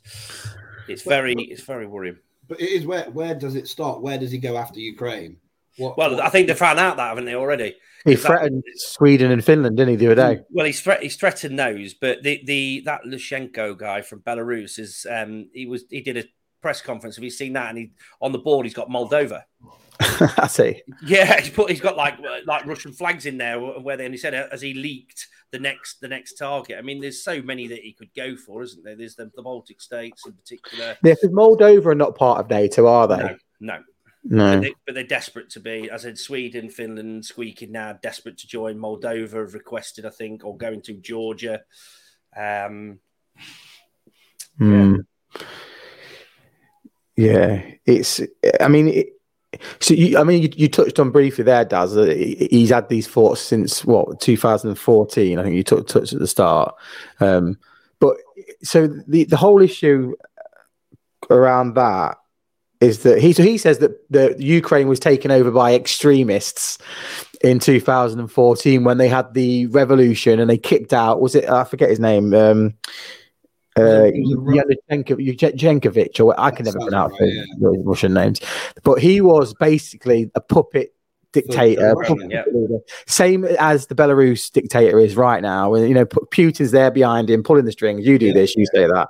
it's 0.88 1.02
very 1.02 1.34
it's 1.34 1.62
very 1.62 1.86
worrying. 1.86 2.18
But 2.48 2.60
it 2.60 2.70
is 2.70 2.86
where 2.86 3.08
where 3.10 3.36
does 3.36 3.54
it 3.54 3.68
start? 3.68 4.02
Where 4.02 4.18
does 4.18 4.32
he 4.32 4.38
go 4.38 4.56
after 4.56 4.80
Ukraine? 4.80 5.36
What, 5.76 5.98
Well, 5.98 6.20
I 6.20 6.28
think 6.28 6.46
they 6.48 6.54
found 6.54 6.78
out 6.78 6.96
that 6.96 7.08
haven't 7.08 7.24
they 7.24 7.34
already? 7.34 7.76
He 8.04 8.12
Is 8.12 8.22
that- 8.22 8.28
threatened 8.28 8.62
Sweden 8.76 9.30
and 9.30 9.44
Finland, 9.44 9.76
didn't 9.76 9.90
he, 9.90 9.96
the 9.96 10.12
other 10.12 10.34
day? 10.36 10.42
Well, 10.50 10.66
he's 10.66 10.80
threat 10.80 11.02
he's 11.02 11.16
threatened 11.16 11.58
those, 11.58 11.94
but 11.94 12.22
the 12.22 12.42
the 12.44 12.82
that 12.84 13.02
Lushenko 13.06 13.76
guy 13.78 14.02
from 14.02 14.20
Belarus 14.20 14.78
is 14.78 15.06
um 15.10 15.48
he 15.52 15.66
was 15.66 15.84
he 15.90 16.00
did 16.02 16.18
a 16.18 16.24
press 16.60 16.80
conference. 16.80 17.16
Have 17.16 17.24
you 17.24 17.30
seen 17.30 17.54
that? 17.54 17.70
And 17.70 17.78
he 17.78 17.92
on 18.20 18.32
the 18.32 18.38
board 18.38 18.66
he's 18.66 18.74
got 18.74 18.88
Moldova. 18.88 19.42
I 20.00 20.48
see. 20.48 20.82
Yeah, 21.06 21.40
he's 21.40 21.50
put 21.50 21.70
he's 21.70 21.80
got 21.80 21.96
like 21.96 22.16
like 22.46 22.66
Russian 22.66 22.92
flags 22.92 23.26
in 23.26 23.38
there 23.38 23.58
where 23.60 23.96
they 23.96 24.04
and 24.04 24.12
he 24.14 24.18
said 24.18 24.34
uh, 24.34 24.48
as 24.52 24.60
he 24.60 24.74
leaked 24.74 25.26
the 25.50 25.58
next 25.58 26.00
the 26.00 26.08
next 26.08 26.34
target. 26.34 26.76
I 26.78 26.82
mean, 26.82 27.00
there's 27.00 27.22
so 27.22 27.40
many 27.40 27.68
that 27.68 27.78
he 27.78 27.92
could 27.92 28.12
go 28.14 28.36
for, 28.36 28.62
isn't 28.62 28.84
there? 28.84 28.96
There's 28.96 29.14
the, 29.14 29.30
the 29.36 29.42
Baltic 29.42 29.80
states 29.80 30.26
in 30.26 30.32
particular. 30.32 30.98
Yeah, 31.02 31.14
Moldova 31.24 31.86
are 31.86 31.94
not 31.94 32.16
part 32.16 32.40
of 32.40 32.50
NATO, 32.50 32.86
are 32.86 33.06
they? 33.08 33.16
No, 33.16 33.36
no. 33.60 33.78
No. 34.24 34.54
But, 34.54 34.60
they, 34.62 34.74
but 34.86 34.94
they're 34.94 35.04
desperate 35.04 35.50
to 35.50 35.60
be. 35.60 35.90
As 35.90 36.04
in 36.04 36.16
Sweden, 36.16 36.70
Finland, 36.70 37.26
squeaking 37.26 37.72
now, 37.72 37.92
desperate 38.02 38.38
to 38.38 38.46
join. 38.46 38.78
Moldova 38.78 39.40
have 39.40 39.54
requested, 39.54 40.06
I 40.06 40.10
think, 40.10 40.44
or 40.44 40.56
going 40.56 40.80
to 40.82 40.94
Georgia. 40.94 41.62
Um, 42.36 43.00
Hmm. 44.58 44.96
Yeah, 47.16 47.62
it's. 47.86 48.20
I 48.60 48.68
mean, 48.68 48.88
it, 48.88 49.08
so 49.80 49.94
you, 49.94 50.18
I 50.18 50.24
mean, 50.24 50.42
you, 50.42 50.48
you 50.54 50.68
touched 50.68 50.98
on 50.98 51.10
briefly 51.10 51.44
there, 51.44 51.64
Daz. 51.64 51.94
That 51.94 52.16
he's 52.16 52.70
had 52.70 52.88
these 52.88 53.06
thoughts 53.06 53.40
since 53.40 53.84
what 53.84 54.20
2014. 54.20 55.38
I 55.38 55.42
think 55.42 55.54
you 55.54 55.62
took 55.62 55.86
touched 55.86 56.12
at 56.12 56.18
the 56.18 56.26
start. 56.26 56.74
Um, 57.20 57.58
but 58.00 58.16
so 58.62 58.86
the 58.86 59.24
the 59.24 59.36
whole 59.36 59.62
issue 59.62 60.14
around 61.30 61.74
that 61.74 62.18
is 62.80 63.02
that 63.04 63.20
he 63.20 63.32
so 63.32 63.42
he 63.42 63.56
says 63.58 63.78
that 63.78 63.92
the 64.10 64.34
Ukraine 64.38 64.88
was 64.88 65.00
taken 65.00 65.30
over 65.30 65.50
by 65.50 65.74
extremists 65.74 66.78
in 67.42 67.58
2014 67.58 68.84
when 68.84 68.98
they 68.98 69.08
had 69.08 69.32
the 69.34 69.66
revolution 69.66 70.40
and 70.40 70.50
they 70.50 70.58
kicked 70.58 70.92
out 70.92 71.20
was 71.20 71.34
it 71.34 71.48
I 71.48 71.64
forget 71.64 71.88
his 71.90 72.00
name 72.00 72.34
um 72.34 72.74
uh 73.78 74.04
It 74.04 74.14
was 74.22 74.32
a 74.34 74.38
Ru- 74.38 74.56
Yanukovych, 74.56 76.24
or 76.24 76.38
I 76.38 76.50
can 76.50 76.64
never 76.64 76.78
pronounce 76.78 77.12
right, 77.20 77.32
the 77.58 77.82
Russian 77.84 78.14
names. 78.14 78.40
But 78.82 79.00
he 79.00 79.20
was 79.20 79.52
basically 79.54 80.30
a 80.34 80.40
puppet 80.40 80.94
dictator 81.32 81.92
Russian, 81.94 82.30
yeah. 82.30 82.44
same 83.06 83.44
as 83.44 83.88
the 83.88 83.94
Belarus 83.96 84.52
dictator 84.52 85.00
is 85.00 85.16
right 85.16 85.42
now. 85.42 85.74
You 85.74 85.92
know 85.94 86.06
Putin's 86.06 86.70
there 86.70 86.92
behind 86.92 87.28
him 87.28 87.42
pulling 87.42 87.64
the 87.64 87.72
strings. 87.72 88.06
You 88.06 88.18
do 88.18 88.26
Yeah. 88.26 88.34
this 88.34 88.54
you 88.54 88.66
say 88.72 88.86
that 88.86 89.08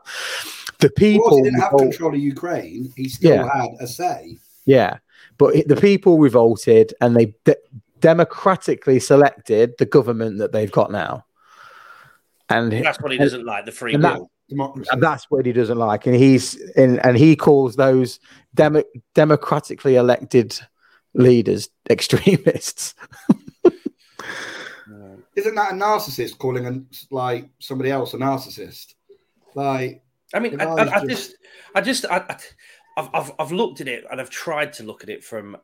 the 0.85 0.91
people 0.91 1.29
course, 1.29 1.37
he 1.37 1.43
didn't 1.45 1.61
have 1.61 1.73
revolt- 1.73 1.91
control 1.91 2.15
of 2.15 2.21
Ukraine. 2.21 2.93
He 2.97 3.09
still 3.09 3.37
Yeah. 3.37 3.49
had 3.61 3.71
a 3.81 3.87
say. 3.87 4.37
Yeah, 4.67 4.99
but 5.39 5.55
it- 5.57 5.69
the 5.69 5.77
people 5.77 6.19
revolted 6.19 6.93
and 7.01 7.17
they 7.17 7.35
de- 7.45 7.57
democratically 8.01 9.01
selected 9.01 9.75
the 9.79 9.87
government 9.87 10.39
that 10.39 10.53
they've 10.53 10.71
got 10.81 10.91
now, 10.93 11.25
and 12.49 12.71
that's 12.73 13.01
what 13.01 13.13
he 13.13 13.19
doesn't 13.19 13.45
like 13.45 13.65
the 13.67 13.73
free 13.73 13.95
And 13.95 14.03
will. 14.03 14.31
Democracy. 14.51 14.91
and 14.93 15.03
that's 15.03 15.31
what 15.31 15.47
he 15.47 15.53
doesn't 15.53 15.79
like. 15.79 16.07
And 16.07 16.15
he's 16.15 16.55
in, 16.77 16.99
and 17.01 17.17
he 17.17 17.35
calls 17.35 17.77
those 17.77 18.21
demo- 18.55 18.85
democratically 19.15 19.97
elected 19.97 20.59
leaders 21.15 21.71
extremists. 21.89 22.95
Isn't 25.37 25.55
that 25.57 25.73
a 25.73 25.75
narcissist 25.75 26.39
calling 26.39 26.67
a, 26.67 26.81
like 27.13 27.49
somebody 27.59 27.91
else 27.91 28.15
a 28.15 28.19
narcissist? 28.19 28.95
Like, 29.55 30.04
I 30.35 30.39
mean, 30.41 30.61
I, 30.61 30.65
I, 30.65 30.95
I 31.01 31.07
just, 31.07 31.35
I 31.75 31.81
just, 31.81 32.05
I, 32.07 32.19
I- 32.19 32.39
I've, 32.97 33.09
I've, 33.13 33.33
I've 33.41 33.51
looked 33.53 33.81
at 33.81 33.89
it 33.89 34.05
and 34.09 34.21
I've 34.21 34.31
tried 34.31 34.73
to 34.75 34.85
look 34.85 35.03
at 35.03 35.09
it 35.09 35.25
from, 35.25 35.57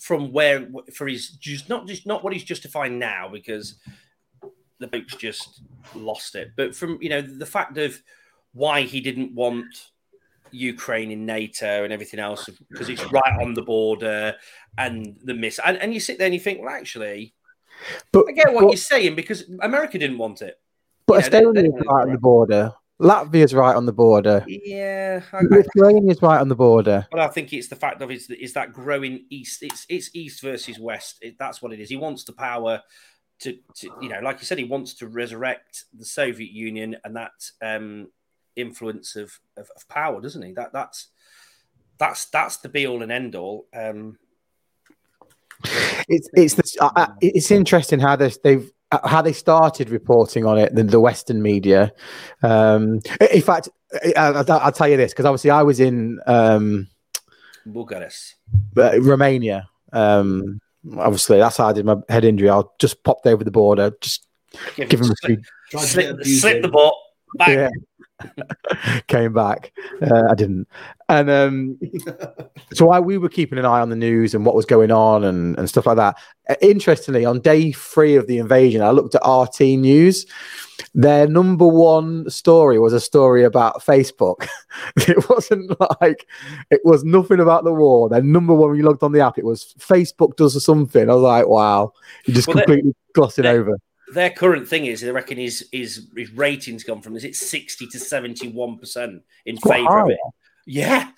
from 0.00 0.32
where 0.32 0.66
for 0.94 1.06
his 1.06 1.30
just 1.32 1.68
not 1.68 1.86
just 1.86 2.06
not 2.06 2.24
what 2.24 2.32
he's 2.32 2.44
justifying 2.44 2.98
now 2.98 3.28
because 3.30 3.74
the 4.78 4.86
bloke's 4.86 5.14
just 5.16 5.60
lost 5.94 6.34
it, 6.34 6.52
but 6.56 6.74
from 6.74 6.98
you 7.02 7.10
know 7.10 7.20
the 7.20 7.44
fact 7.44 7.76
of 7.76 8.00
why 8.54 8.82
he 8.82 9.02
didn't 9.02 9.34
want 9.34 9.66
Ukraine 10.50 11.10
in 11.10 11.26
NATO 11.26 11.84
and 11.84 11.92
everything 11.92 12.20
else 12.20 12.48
because 12.70 12.88
it's 12.88 13.04
right 13.12 13.38
on 13.42 13.52
the 13.52 13.60
border 13.62 14.34
and 14.78 15.18
the 15.24 15.34
miss 15.34 15.60
and, 15.62 15.76
and 15.76 15.92
you 15.92 16.00
sit 16.00 16.16
there 16.16 16.24
and 16.26 16.34
you 16.34 16.40
think, 16.40 16.60
well, 16.62 16.70
actually, 16.74 17.34
But 18.12 18.26
I 18.30 18.32
get 18.32 18.54
what 18.54 18.62
but, 18.62 18.68
you're 18.70 18.76
saying 18.78 19.14
because 19.14 19.44
America 19.60 19.98
didn't 19.98 20.16
want 20.16 20.40
it. 20.40 20.58
but 21.06 21.22
they- 21.30 21.38
Estonia 21.38 21.54
they- 21.54 21.68
is 21.68 21.74
right 21.86 22.06
on 22.06 22.12
the 22.12 22.18
border. 22.18 22.72
Latvia's 23.00 23.54
right 23.54 23.76
on 23.76 23.84
the 23.84 23.92
border. 23.92 24.44
Yeah, 24.46 25.20
I, 25.32 25.36
I, 25.36 25.40
Lithuania's 25.42 26.22
right 26.22 26.40
on 26.40 26.48
the 26.48 26.56
border. 26.56 27.06
But 27.10 27.20
I 27.20 27.28
think 27.28 27.52
it's 27.52 27.68
the 27.68 27.76
fact 27.76 28.00
of 28.00 28.10
is 28.10 28.30
is 28.30 28.54
that 28.54 28.72
growing 28.72 29.26
east. 29.28 29.62
It's 29.62 29.84
it's 29.88 30.10
east 30.14 30.42
versus 30.42 30.78
west. 30.78 31.18
It, 31.20 31.36
that's 31.38 31.60
what 31.60 31.72
it 31.72 31.80
is. 31.80 31.90
He 31.90 31.96
wants 31.96 32.24
the 32.24 32.32
power 32.32 32.82
to, 33.40 33.58
to, 33.76 33.90
you 34.00 34.08
know, 34.08 34.20
like 34.22 34.40
you 34.40 34.46
said, 34.46 34.58
he 34.58 34.64
wants 34.64 34.94
to 34.94 35.08
resurrect 35.08 35.84
the 35.96 36.04
Soviet 36.04 36.50
Union 36.50 36.96
and 37.04 37.16
that 37.16 37.32
um, 37.62 38.08
influence 38.54 39.14
of, 39.14 39.38
of, 39.56 39.70
of 39.76 39.88
power, 39.88 40.20
doesn't 40.20 40.42
he? 40.42 40.52
That 40.52 40.72
that's 40.72 41.08
that's 41.98 42.26
that's 42.26 42.58
the 42.58 42.68
be 42.68 42.86
all 42.86 43.02
and 43.02 43.12
end 43.12 43.34
all. 43.34 43.66
Um, 43.74 44.18
it's 46.08 46.28
it's 46.32 46.54
this, 46.54 46.76
uh, 46.80 47.08
it's 47.20 47.50
interesting 47.50 48.00
how 48.00 48.16
this 48.16 48.38
they've 48.42 48.70
how 49.04 49.22
they 49.22 49.32
started 49.32 49.90
reporting 49.90 50.46
on 50.46 50.58
it 50.58 50.74
the, 50.74 50.84
the 50.84 51.00
Western 51.00 51.42
media. 51.42 51.92
Um, 52.42 53.00
in 53.32 53.42
fact, 53.42 53.68
I, 54.16 54.30
will 54.30 54.72
tell 54.72 54.88
you 54.88 54.96
this 54.96 55.12
because 55.12 55.24
obviously 55.24 55.50
I 55.50 55.62
was 55.62 55.80
in 55.80 56.20
um, 56.26 56.88
Bucharest, 57.66 58.36
uh, 58.76 59.00
Romania. 59.00 59.68
Um, 59.92 60.60
obviously, 60.98 61.38
that's 61.38 61.56
how 61.56 61.68
I 61.68 61.72
did 61.72 61.84
my 61.84 61.96
head 62.08 62.24
injury. 62.24 62.50
I 62.50 62.62
just 62.78 63.02
popped 63.02 63.26
over 63.26 63.42
the 63.42 63.50
border, 63.50 63.92
just 64.00 64.26
give, 64.76 64.88
give 64.88 65.00
him 65.00 65.10
a 65.10 65.16
slip, 65.16 65.40
slip, 65.70 66.24
slip 66.24 66.62
the 66.62 66.68
ball 66.68 67.05
back. 67.36 67.48
Yeah. 67.48 67.70
came 69.08 69.32
back. 69.32 69.72
Uh, 70.02 70.24
I 70.30 70.34
didn't. 70.34 70.68
And 71.08 71.30
um, 71.30 71.78
so 72.72 72.90
I, 72.90 73.00
we 73.00 73.18
were 73.18 73.28
keeping 73.28 73.58
an 73.58 73.64
eye 73.64 73.80
on 73.80 73.90
the 73.90 73.96
news 73.96 74.34
and 74.34 74.44
what 74.44 74.54
was 74.54 74.66
going 74.66 74.90
on 74.90 75.24
and, 75.24 75.58
and 75.58 75.68
stuff 75.68 75.86
like 75.86 75.96
that. 75.96 76.16
Uh, 76.48 76.54
interestingly, 76.60 77.24
on 77.24 77.40
day 77.40 77.72
three 77.72 78.16
of 78.16 78.26
the 78.26 78.38
invasion, 78.38 78.82
I 78.82 78.90
looked 78.90 79.14
at 79.14 79.28
RT 79.28 79.60
News. 79.60 80.26
Their 80.94 81.26
number 81.26 81.66
one 81.66 82.28
story 82.28 82.78
was 82.78 82.92
a 82.92 83.00
story 83.00 83.44
about 83.44 83.82
Facebook. 83.82 84.46
it 84.96 85.28
wasn't 85.28 85.72
like 86.00 86.26
it 86.70 86.80
was 86.84 87.04
nothing 87.04 87.40
about 87.40 87.64
the 87.64 87.72
war. 87.72 88.08
Their 88.08 88.22
number 88.22 88.54
one 88.54 88.70
when 88.70 88.78
you 88.78 88.84
logged 88.84 89.02
on 89.02 89.12
the 89.12 89.20
app, 89.20 89.38
it 89.38 89.44
was 89.44 89.74
Facebook 89.78 90.36
does 90.36 90.62
something. 90.62 91.08
I 91.08 91.14
was 91.14 91.22
like, 91.22 91.46
wow, 91.48 91.92
you're 92.26 92.34
just 92.34 92.48
well, 92.48 92.58
completely 92.58 92.94
glossing 93.14 93.46
over 93.46 93.78
their 94.12 94.30
current 94.30 94.68
thing 94.68 94.86
is 94.86 95.00
they 95.00 95.10
reckon 95.10 95.38
his 95.38 95.68
his, 95.72 96.08
his 96.16 96.30
ratings 96.32 96.84
gone 96.84 97.02
from 97.02 97.16
is 97.16 97.24
it 97.24 97.34
60 97.34 97.86
to 97.88 97.98
71 97.98 98.78
percent 98.78 99.22
in 99.44 99.56
favor 99.56 100.00
of 100.00 100.10
it? 100.10 100.18
Yeah 100.66 101.10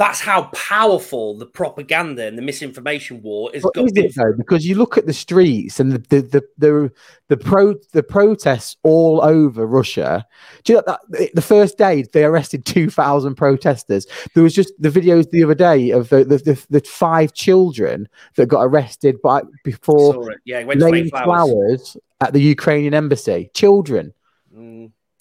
that's 0.00 0.18
how 0.18 0.44
powerful 0.54 1.36
the 1.36 1.44
propaganda 1.44 2.26
and 2.26 2.38
the 2.38 2.42
misinformation 2.42 3.20
war 3.20 3.54
is. 3.54 3.62
Is 3.76 3.92
it 3.96 4.14
though? 4.16 4.32
Because 4.34 4.66
you 4.66 4.74
look 4.74 4.96
at 4.96 5.04
the 5.04 5.12
streets 5.12 5.78
and 5.78 5.92
the 5.92 5.98
the 5.98 6.22
the 6.22 6.42
the, 6.56 6.92
the 7.28 7.36
pro 7.36 7.74
the 7.92 8.02
protests 8.02 8.78
all 8.82 9.20
over 9.22 9.66
Russia. 9.66 10.26
Do 10.64 10.72
you 10.72 10.78
know 10.78 10.84
that 10.86 11.34
the 11.34 11.42
first 11.42 11.76
day 11.76 12.02
they 12.14 12.24
arrested 12.24 12.64
two 12.64 12.88
thousand 12.88 13.34
protesters? 13.34 14.06
There 14.34 14.42
was 14.42 14.54
just 14.54 14.72
the 14.78 14.88
videos 14.88 15.30
the 15.30 15.44
other 15.44 15.54
day 15.54 15.90
of 15.90 16.08
the 16.08 16.24
the, 16.24 16.38
the, 16.38 16.66
the 16.70 16.80
five 16.80 17.34
children 17.34 18.08
that 18.36 18.46
got 18.46 18.62
arrested 18.62 19.20
by 19.20 19.42
before 19.64 20.34
yeah, 20.46 20.64
laying 20.64 21.10
flowers. 21.10 21.24
flowers. 21.24 21.96
at 22.22 22.32
the 22.32 22.40
Ukrainian 22.40 22.94
embassy. 22.94 23.50
Children. 23.52 24.14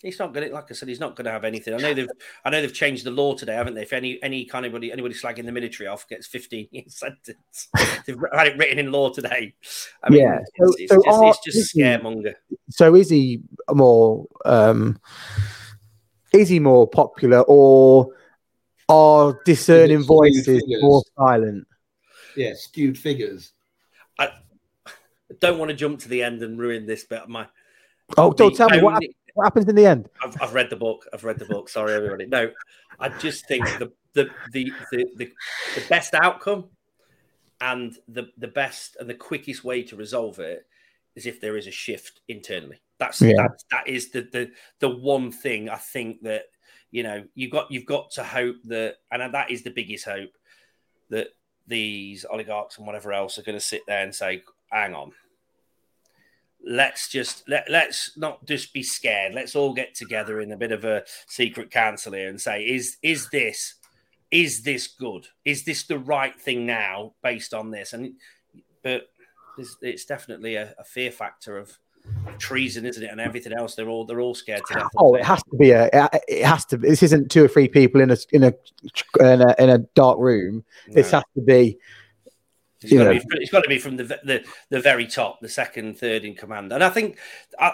He's 0.02 0.18
not 0.18 0.34
going 0.34 0.48
to, 0.48 0.54
like 0.54 0.72
I 0.72 0.74
said, 0.74 0.88
he's 0.88 1.00
not 1.00 1.18
going 1.18 1.26
to 1.26 1.32
have 1.32 1.44
anything. 1.44 1.74
I 1.74 1.78
know 1.78 1.94
they've, 1.94 2.08
I 2.46 2.50
know 2.50 2.62
they've 2.62 2.74
changed 2.74 3.04
the 3.04 3.12
law 3.12 3.36
today, 3.36 3.56
haven't 3.56 3.74
they? 3.74 3.82
If 3.82 3.92
any, 3.92 4.22
any 4.24 4.46
kind 4.46 4.66
of 4.66 4.70
anybody, 4.70 4.94
anybody 4.94 5.14
slagging 5.14 5.46
the 5.46 5.52
military 5.52 5.88
off 5.88 6.08
gets 6.08 6.26
15 6.28 6.70
years 6.72 6.98
sentence. 7.00 7.68
they've 8.06 8.18
had 8.34 8.48
it 8.48 8.58
written 8.58 8.80
in 8.80 8.92
law 8.94 9.10
today. 9.10 9.54
I 10.02 10.10
mean, 10.10 10.22
yeah, 10.22 10.40
so, 10.58 10.74
it's, 10.74 10.80
it's, 10.80 10.92
so 10.94 11.02
just, 11.04 11.08
are, 11.08 11.30
it's 11.30 11.40
just 11.44 11.76
scaremonger. 11.76 12.36
So 12.70 12.96
is 12.96 13.10
he 13.10 13.42
more, 13.74 14.26
um, 14.46 15.00
is 16.32 16.48
he 16.48 16.60
more 16.60 16.88
popular, 16.88 17.42
or 17.42 18.14
are 18.88 19.40
discerning 19.46 20.04
voices 20.04 20.46
figures. 20.46 20.82
more 20.82 21.04
silent? 21.18 21.68
Yeah, 22.38 22.54
skewed 22.56 22.98
figures. 22.98 23.52
I 24.18 24.30
don't 25.40 25.60
want 25.60 25.70
to 25.70 25.76
jump 25.76 26.00
to 26.02 26.10
the 26.10 26.24
end 26.24 26.42
and 26.42 26.58
ruin 26.58 26.86
this 26.86 27.06
but 27.10 27.28
my. 27.30 27.48
Oh, 28.18 28.32
don't 28.32 28.56
tell 28.56 28.70
me 28.70 28.82
what. 28.82 29.04
What 29.34 29.46
happens 29.46 29.68
in 29.68 29.76
the 29.76 29.86
end? 29.86 30.10
I've, 30.24 30.42
I've 30.42 30.54
read 30.54 30.70
the 30.70 30.76
book. 30.76 31.08
I've 31.14 31.24
read 31.24 31.40
the 31.40 31.46
book. 31.46 31.70
Sorry, 31.70 31.94
everybody. 31.94 32.26
No, 32.26 32.52
I 33.00 33.10
just 33.10 33.48
think 33.48 33.66
the 33.80 33.92
the 34.14 34.30
the 34.52 34.72
the, 34.92 35.06
the, 35.16 35.32
the 35.76 35.84
best 35.90 36.14
outcome 36.14 36.66
and 37.62 37.98
the 38.08 38.30
the 38.38 38.48
best 38.48 38.98
and 39.00 39.10
the 39.10 39.16
quickest 39.16 39.64
way 39.64 39.84
to 39.84 39.96
resolve 39.96 40.40
it 40.40 40.66
is 41.16 41.26
if 41.26 41.42
there 41.42 41.58
is 41.58 41.68
a 41.68 41.72
shift 41.72 42.22
internally. 42.28 42.82
That's 42.98 43.22
yeah. 43.22 43.34
that, 43.38 43.64
that 43.72 43.88
is 43.88 44.12
the 44.12 44.22
the 44.22 44.52
the 44.80 44.90
one 44.90 45.32
thing 45.32 45.70
I 45.70 45.78
think 45.78 46.22
that 46.24 46.44
you 46.92 47.04
know 47.04 47.24
you've 47.36 47.52
got 47.52 47.72
you've 47.72 47.86
got 47.86 48.12
to 48.12 48.24
hope 48.24 48.58
that 48.66 48.98
and 49.12 49.34
that 49.34 49.52
is 49.52 49.64
the 49.64 49.70
biggest 49.70 50.06
hope 50.06 50.32
that 51.10 51.28
these 51.68 52.26
oligarchs 52.26 52.78
and 52.78 52.88
whatever 52.88 53.14
else 53.14 53.38
are 53.38 53.44
going 53.44 53.58
to 53.58 53.64
sit 53.64 53.82
there 53.88 54.04
and 54.04 54.14
say, 54.14 54.42
hang 54.72 54.94
on, 54.94 55.12
let's 56.66 57.10
just 57.10 57.48
let, 57.48 57.70
let's 57.70 58.18
not 58.18 58.46
just 58.46 58.74
be 58.74 58.84
scared. 58.84 59.34
Let's 59.34 59.56
all 59.56 59.74
get 59.74 59.96
together 59.96 60.42
in 60.42 60.52
a 60.52 60.58
bit 60.58 60.72
of 60.72 60.84
a 60.84 61.04
secret 61.28 61.72
council 61.72 62.14
here 62.14 62.30
and 62.30 62.40
say 62.40 62.64
is 62.64 62.98
is 63.02 63.30
this 63.30 63.76
is 64.32 64.62
this 64.62 64.88
good? 64.88 65.28
Is 65.46 65.64
this 65.64 65.84
the 65.84 65.98
right 65.98 66.40
thing 66.40 66.66
now 66.66 67.14
based 67.24 67.54
on 67.54 67.72
this? 67.72 67.94
And 67.94 68.14
but 68.84 69.10
it's, 69.58 69.78
it's 69.82 70.06
definitely 70.06 70.56
a, 70.56 70.74
a, 70.78 70.84
fear 70.84 71.12
factor 71.12 71.58
of 71.58 71.78
treason 72.38 72.86
isn't 72.86 73.04
it? 73.04 73.12
And 73.12 73.20
everything 73.20 73.54
else 73.54 73.76
they're 73.76 73.90
all 73.90 74.06
they're 74.06 74.22
all 74.22 74.36
scared 74.36 74.62
to 74.68 74.74
death. 74.76 74.88
Oh 74.98 75.16
it 75.16 75.26
has 75.26 75.42
to 75.44 75.58
be 75.58 75.72
a 75.72 75.90
it 76.28 76.46
has 76.46 76.66
to 76.66 76.78
this 76.78 77.04
isn't 77.04 77.32
two 77.32 77.44
or 77.44 77.48
three 77.48 77.68
people 77.68 78.02
in 78.02 78.12
a 78.12 78.18
in 78.32 78.44
a 78.44 78.54
in 79.20 79.42
a, 79.42 79.56
in 79.60 79.70
a 79.70 79.80
dark 79.96 80.20
room. 80.20 80.64
No. 80.88 80.94
this 80.94 81.12
has 81.12 81.24
to 81.36 81.42
be 81.42 81.78
it's 82.82 82.94
got, 82.94 83.10
be, 83.12 83.22
it's 83.42 83.52
got, 83.52 83.62
to 83.62 83.70
be, 83.70 83.78
from 83.78 83.98
the, 83.98 84.04
the 84.04 84.44
the 84.70 84.80
very 84.80 85.06
top, 85.06 85.42
the 85.42 85.50
second, 85.50 85.98
third 85.98 86.24
in 86.24 86.36
command, 86.36 86.72
and 86.72 86.84
I 86.84 86.90
think 86.90 87.18
I, 87.60 87.74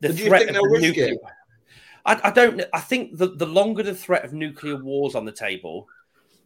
the 0.00 0.12
threat 0.12 0.54
of 0.54 0.62
nuclear. 0.80 1.16
I, 2.04 2.20
I, 2.24 2.30
don't. 2.30 2.62
I 2.72 2.80
think 2.80 3.16
the, 3.16 3.28
the 3.28 3.46
longer 3.46 3.82
the 3.82 3.94
threat 3.94 4.24
of 4.24 4.32
nuclear 4.32 4.76
wars 4.76 5.14
on 5.14 5.24
the 5.24 5.32
table, 5.32 5.88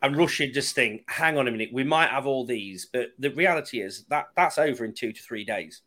and 0.03 0.17
Russia 0.17 0.47
just 0.47 0.75
think, 0.75 1.03
hang 1.11 1.37
on 1.37 1.49
a 1.49 1.51
minute, 1.51 1.71
we 1.73 1.85
might 1.85 2.11
have 2.11 2.27
all 2.27 2.47
these, 2.47 2.87
but 2.87 3.09
the 3.19 3.31
reality 3.31 3.81
is 3.81 4.05
that 4.05 4.29
that's 4.37 4.59
over 4.59 4.85
in 4.85 4.95
two 4.95 5.13
to 5.13 5.23
three 5.23 5.45
days. 5.45 5.83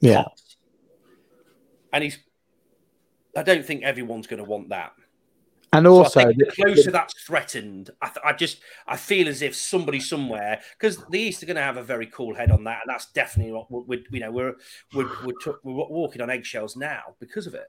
Yeah, 0.00 0.24
and 1.92 2.04
he's. 2.04 2.18
I 3.36 3.42
don't 3.42 3.64
think 3.64 3.82
everyone's 3.82 4.26
going 4.26 4.42
to 4.42 4.48
want 4.48 4.70
that. 4.70 4.92
And 5.72 5.86
also, 5.86 6.20
so 6.20 6.32
the 6.36 6.50
closer 6.54 6.90
that's 6.90 7.14
threatened, 7.24 7.90
I, 8.00 8.06
th- 8.06 8.24
I, 8.24 8.32
just 8.32 8.60
I 8.86 8.96
feel 8.96 9.28
as 9.28 9.42
if 9.42 9.54
somebody 9.54 10.00
somewhere 10.00 10.60
because 10.78 11.04
the 11.10 11.20
East 11.20 11.42
are 11.42 11.46
going 11.46 11.56
to 11.56 11.62
have 11.62 11.76
a 11.76 11.82
very 11.82 12.06
cool 12.06 12.34
head 12.34 12.50
on 12.50 12.64
that, 12.64 12.80
and 12.84 12.94
that's 12.94 13.12
definitely 13.12 13.52
what 13.52 13.70
we're, 13.70 14.00
you 14.10 14.20
know 14.20 14.30
we're 14.30 14.54
we're, 14.94 15.10
we're, 15.24 15.32
t- 15.44 15.58
we're 15.62 15.74
walking 15.74 16.22
on 16.22 16.30
eggshells 16.30 16.74
now 16.76 17.02
because 17.20 17.46
of 17.46 17.54
it. 17.54 17.66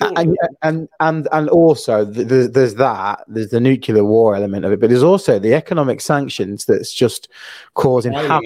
And, 0.00 0.36
and 0.62 0.88
and 1.00 1.28
and 1.32 1.48
also 1.48 2.04
there's, 2.04 2.50
there's 2.50 2.74
that 2.74 3.24
there's 3.26 3.50
the 3.50 3.60
nuclear 3.60 4.04
war 4.04 4.36
element 4.36 4.66
of 4.66 4.72
it, 4.72 4.80
but 4.80 4.90
there's 4.90 5.02
also 5.02 5.38
the 5.38 5.54
economic 5.54 6.02
sanctions 6.02 6.66
that's 6.66 6.92
just 6.92 7.28
causing 7.74 8.12
havoc 8.12 8.42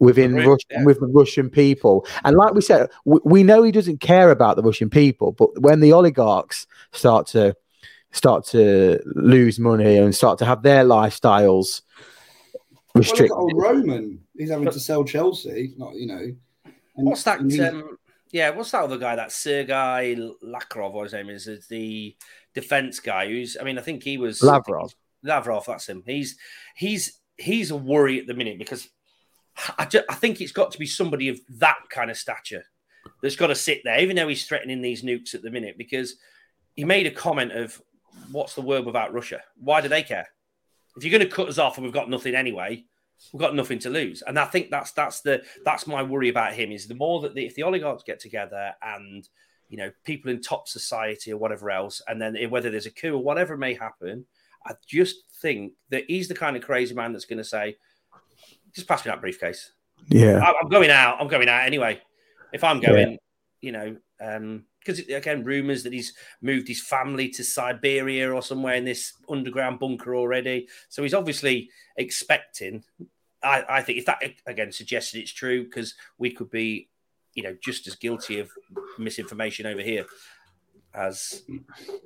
within 0.00 0.34
Russia 0.34 0.66
yeah. 0.70 0.84
with 0.84 1.00
the 1.00 1.06
Russian 1.06 1.48
people. 1.48 2.06
And 2.24 2.36
like 2.36 2.54
we 2.54 2.60
said, 2.60 2.90
we, 3.04 3.20
we 3.24 3.42
know 3.42 3.62
he 3.62 3.72
doesn't 3.72 4.00
care 4.00 4.30
about 4.30 4.56
the 4.56 4.62
Russian 4.62 4.90
people, 4.90 5.32
but 5.32 5.62
when 5.62 5.80
the 5.80 5.92
oligarchs 5.92 6.66
start 6.92 7.26
to 7.28 7.56
start 8.12 8.44
to 8.46 9.00
lose 9.06 9.58
money 9.58 9.98
and 9.98 10.14
start 10.14 10.38
to 10.38 10.44
have 10.44 10.62
their 10.62 10.84
lifestyles 10.84 11.82
restricted. 12.94 13.36
Well, 13.36 13.48
Roman, 13.54 14.20
he's 14.36 14.50
having 14.50 14.70
to 14.70 14.80
sell 14.80 15.04
Chelsea. 15.04 15.74
Not 15.76 15.94
you 15.94 16.06
know. 16.06 16.34
what's 16.94 17.22
that? 17.24 17.40
Um, 17.40 17.98
yeah, 18.32 18.50
what's 18.50 18.70
that 18.70 18.84
other 18.84 18.98
guy? 18.98 19.16
That 19.16 19.32
Sergei 19.32 20.16
Lakrov, 20.44 20.94
or 20.94 21.04
his 21.04 21.12
name 21.12 21.30
is, 21.30 21.48
is 21.48 21.66
the 21.66 22.16
defense 22.54 23.00
guy. 23.00 23.28
Who's, 23.28 23.56
I 23.60 23.64
mean, 23.64 23.78
I 23.78 23.82
think 23.82 24.02
he 24.02 24.18
was 24.18 24.42
Lavrov. 24.42 24.94
Lavrov, 25.22 25.66
that's 25.66 25.88
him. 25.88 26.02
He's 26.06 26.36
he's 26.74 27.20
he's 27.36 27.70
a 27.70 27.76
worry 27.76 28.20
at 28.20 28.26
the 28.26 28.34
minute 28.34 28.58
because 28.58 28.88
I, 29.78 29.84
just, 29.84 30.04
I 30.08 30.14
think 30.14 30.40
it's 30.40 30.52
got 30.52 30.72
to 30.72 30.78
be 30.78 30.86
somebody 30.86 31.28
of 31.28 31.40
that 31.58 31.78
kind 31.90 32.10
of 32.10 32.16
stature 32.16 32.64
that's 33.22 33.36
got 33.36 33.48
to 33.48 33.54
sit 33.54 33.80
there, 33.84 34.00
even 34.00 34.16
though 34.16 34.28
he's 34.28 34.46
threatening 34.46 34.80
these 34.80 35.02
nukes 35.02 35.34
at 35.34 35.42
the 35.42 35.50
minute. 35.50 35.76
Because 35.76 36.16
he 36.76 36.84
made 36.84 37.06
a 37.06 37.10
comment 37.10 37.52
of 37.52 37.80
what's 38.30 38.54
the 38.54 38.62
word 38.62 38.84
without 38.84 39.12
Russia? 39.12 39.40
Why 39.56 39.80
do 39.80 39.88
they 39.88 40.02
care? 40.02 40.28
If 40.96 41.04
you're 41.04 41.16
going 41.16 41.28
to 41.28 41.34
cut 41.34 41.48
us 41.48 41.58
off 41.58 41.76
and 41.76 41.84
we've 41.84 41.94
got 41.94 42.10
nothing 42.10 42.34
anyway, 42.34 42.84
we've 43.32 43.40
got 43.40 43.54
nothing 43.54 43.78
to 43.80 43.90
lose. 43.90 44.22
And 44.22 44.38
I 44.38 44.44
think 44.44 44.70
that's 44.70 44.92
that's 44.92 45.20
the 45.20 45.42
that's 45.64 45.86
my 45.86 46.02
worry 46.02 46.28
about 46.28 46.54
him 46.54 46.72
is 46.72 46.86
the 46.86 46.94
more 46.94 47.20
that 47.22 47.34
the, 47.34 47.44
if 47.44 47.54
the 47.54 47.62
oligarchs 47.62 48.02
get 48.02 48.20
together 48.20 48.72
and 48.82 49.28
you 49.68 49.76
know 49.76 49.90
people 50.04 50.30
in 50.30 50.40
top 50.40 50.68
society 50.68 51.32
or 51.32 51.36
whatever 51.36 51.70
else, 51.70 52.02
and 52.08 52.20
then 52.20 52.36
whether 52.50 52.70
there's 52.70 52.86
a 52.86 52.90
coup 52.90 53.14
or 53.14 53.22
whatever 53.22 53.56
may 53.56 53.74
happen, 53.74 54.26
I 54.66 54.74
just 54.86 55.24
think 55.40 55.72
that 55.90 56.04
he's 56.08 56.28
the 56.28 56.34
kind 56.34 56.56
of 56.56 56.62
crazy 56.62 56.94
man 56.94 57.12
that's 57.12 57.24
going 57.24 57.38
to 57.38 57.44
say, 57.44 57.76
"Just 58.74 58.88
pass 58.88 59.04
me 59.04 59.10
that 59.10 59.20
briefcase." 59.20 59.72
Yeah, 60.08 60.38
I, 60.38 60.54
am 60.62 60.68
going 60.68 60.90
out. 60.90 61.18
I'm 61.20 61.28
going 61.28 61.48
out 61.48 61.66
anyway. 61.66 62.00
If 62.52 62.64
I'm 62.64 62.80
going, 62.80 63.12
yeah. 63.12 63.16
you 63.60 63.72
know, 63.72 63.96
um, 64.20 64.64
because 64.80 64.98
again, 65.00 65.44
rumors 65.44 65.82
that 65.82 65.92
he's 65.92 66.14
moved 66.40 66.68
his 66.68 66.80
family 66.80 67.28
to 67.28 67.44
Siberia 67.44 68.32
or 68.32 68.42
somewhere 68.42 68.74
in 68.74 68.84
this 68.84 69.12
underground 69.28 69.78
bunker 69.78 70.14
already. 70.14 70.68
So 70.88 71.02
he's 71.02 71.14
obviously 71.14 71.70
expecting. 71.96 72.82
I, 73.42 73.64
I 73.68 73.82
think 73.82 73.98
if 73.98 74.06
that 74.06 74.22
again 74.46 74.72
suggested 74.72 75.20
it's 75.20 75.32
true, 75.32 75.64
because 75.64 75.94
we 76.18 76.30
could 76.30 76.50
be 76.50 76.88
you 77.34 77.42
know, 77.42 77.56
just 77.62 77.86
as 77.86 77.94
guilty 77.94 78.40
of 78.40 78.50
misinformation 78.98 79.66
over 79.66 79.80
here 79.80 80.04
as 80.94 81.42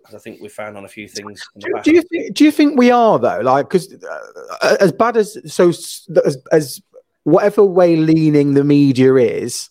as 0.07 0.15
I 0.15 0.19
think 0.19 0.43
we 0.43 0.49
found 0.49 0.77
on 0.77 0.85
a 0.85 0.89
few 0.89 1.09
things. 1.09 1.43
Do, 1.59 1.69
do, 1.83 1.93
you 1.93 2.03
think, 2.03 2.35
do 2.35 2.45
you 2.45 2.51
think 2.51 2.79
we 2.79 2.91
are 2.91 3.19
though? 3.19 3.41
Like, 3.41 3.69
because 3.69 3.93
uh, 3.93 4.77
as 4.81 4.93
bad 4.93 5.17
as 5.17 5.39
so 5.53 5.71
as, 5.71 6.07
as 6.53 6.83
whatever 7.23 7.65
way 7.65 7.97
leaning 7.97 8.55
the 8.55 8.65
media 8.65 9.15
is. 9.15 9.71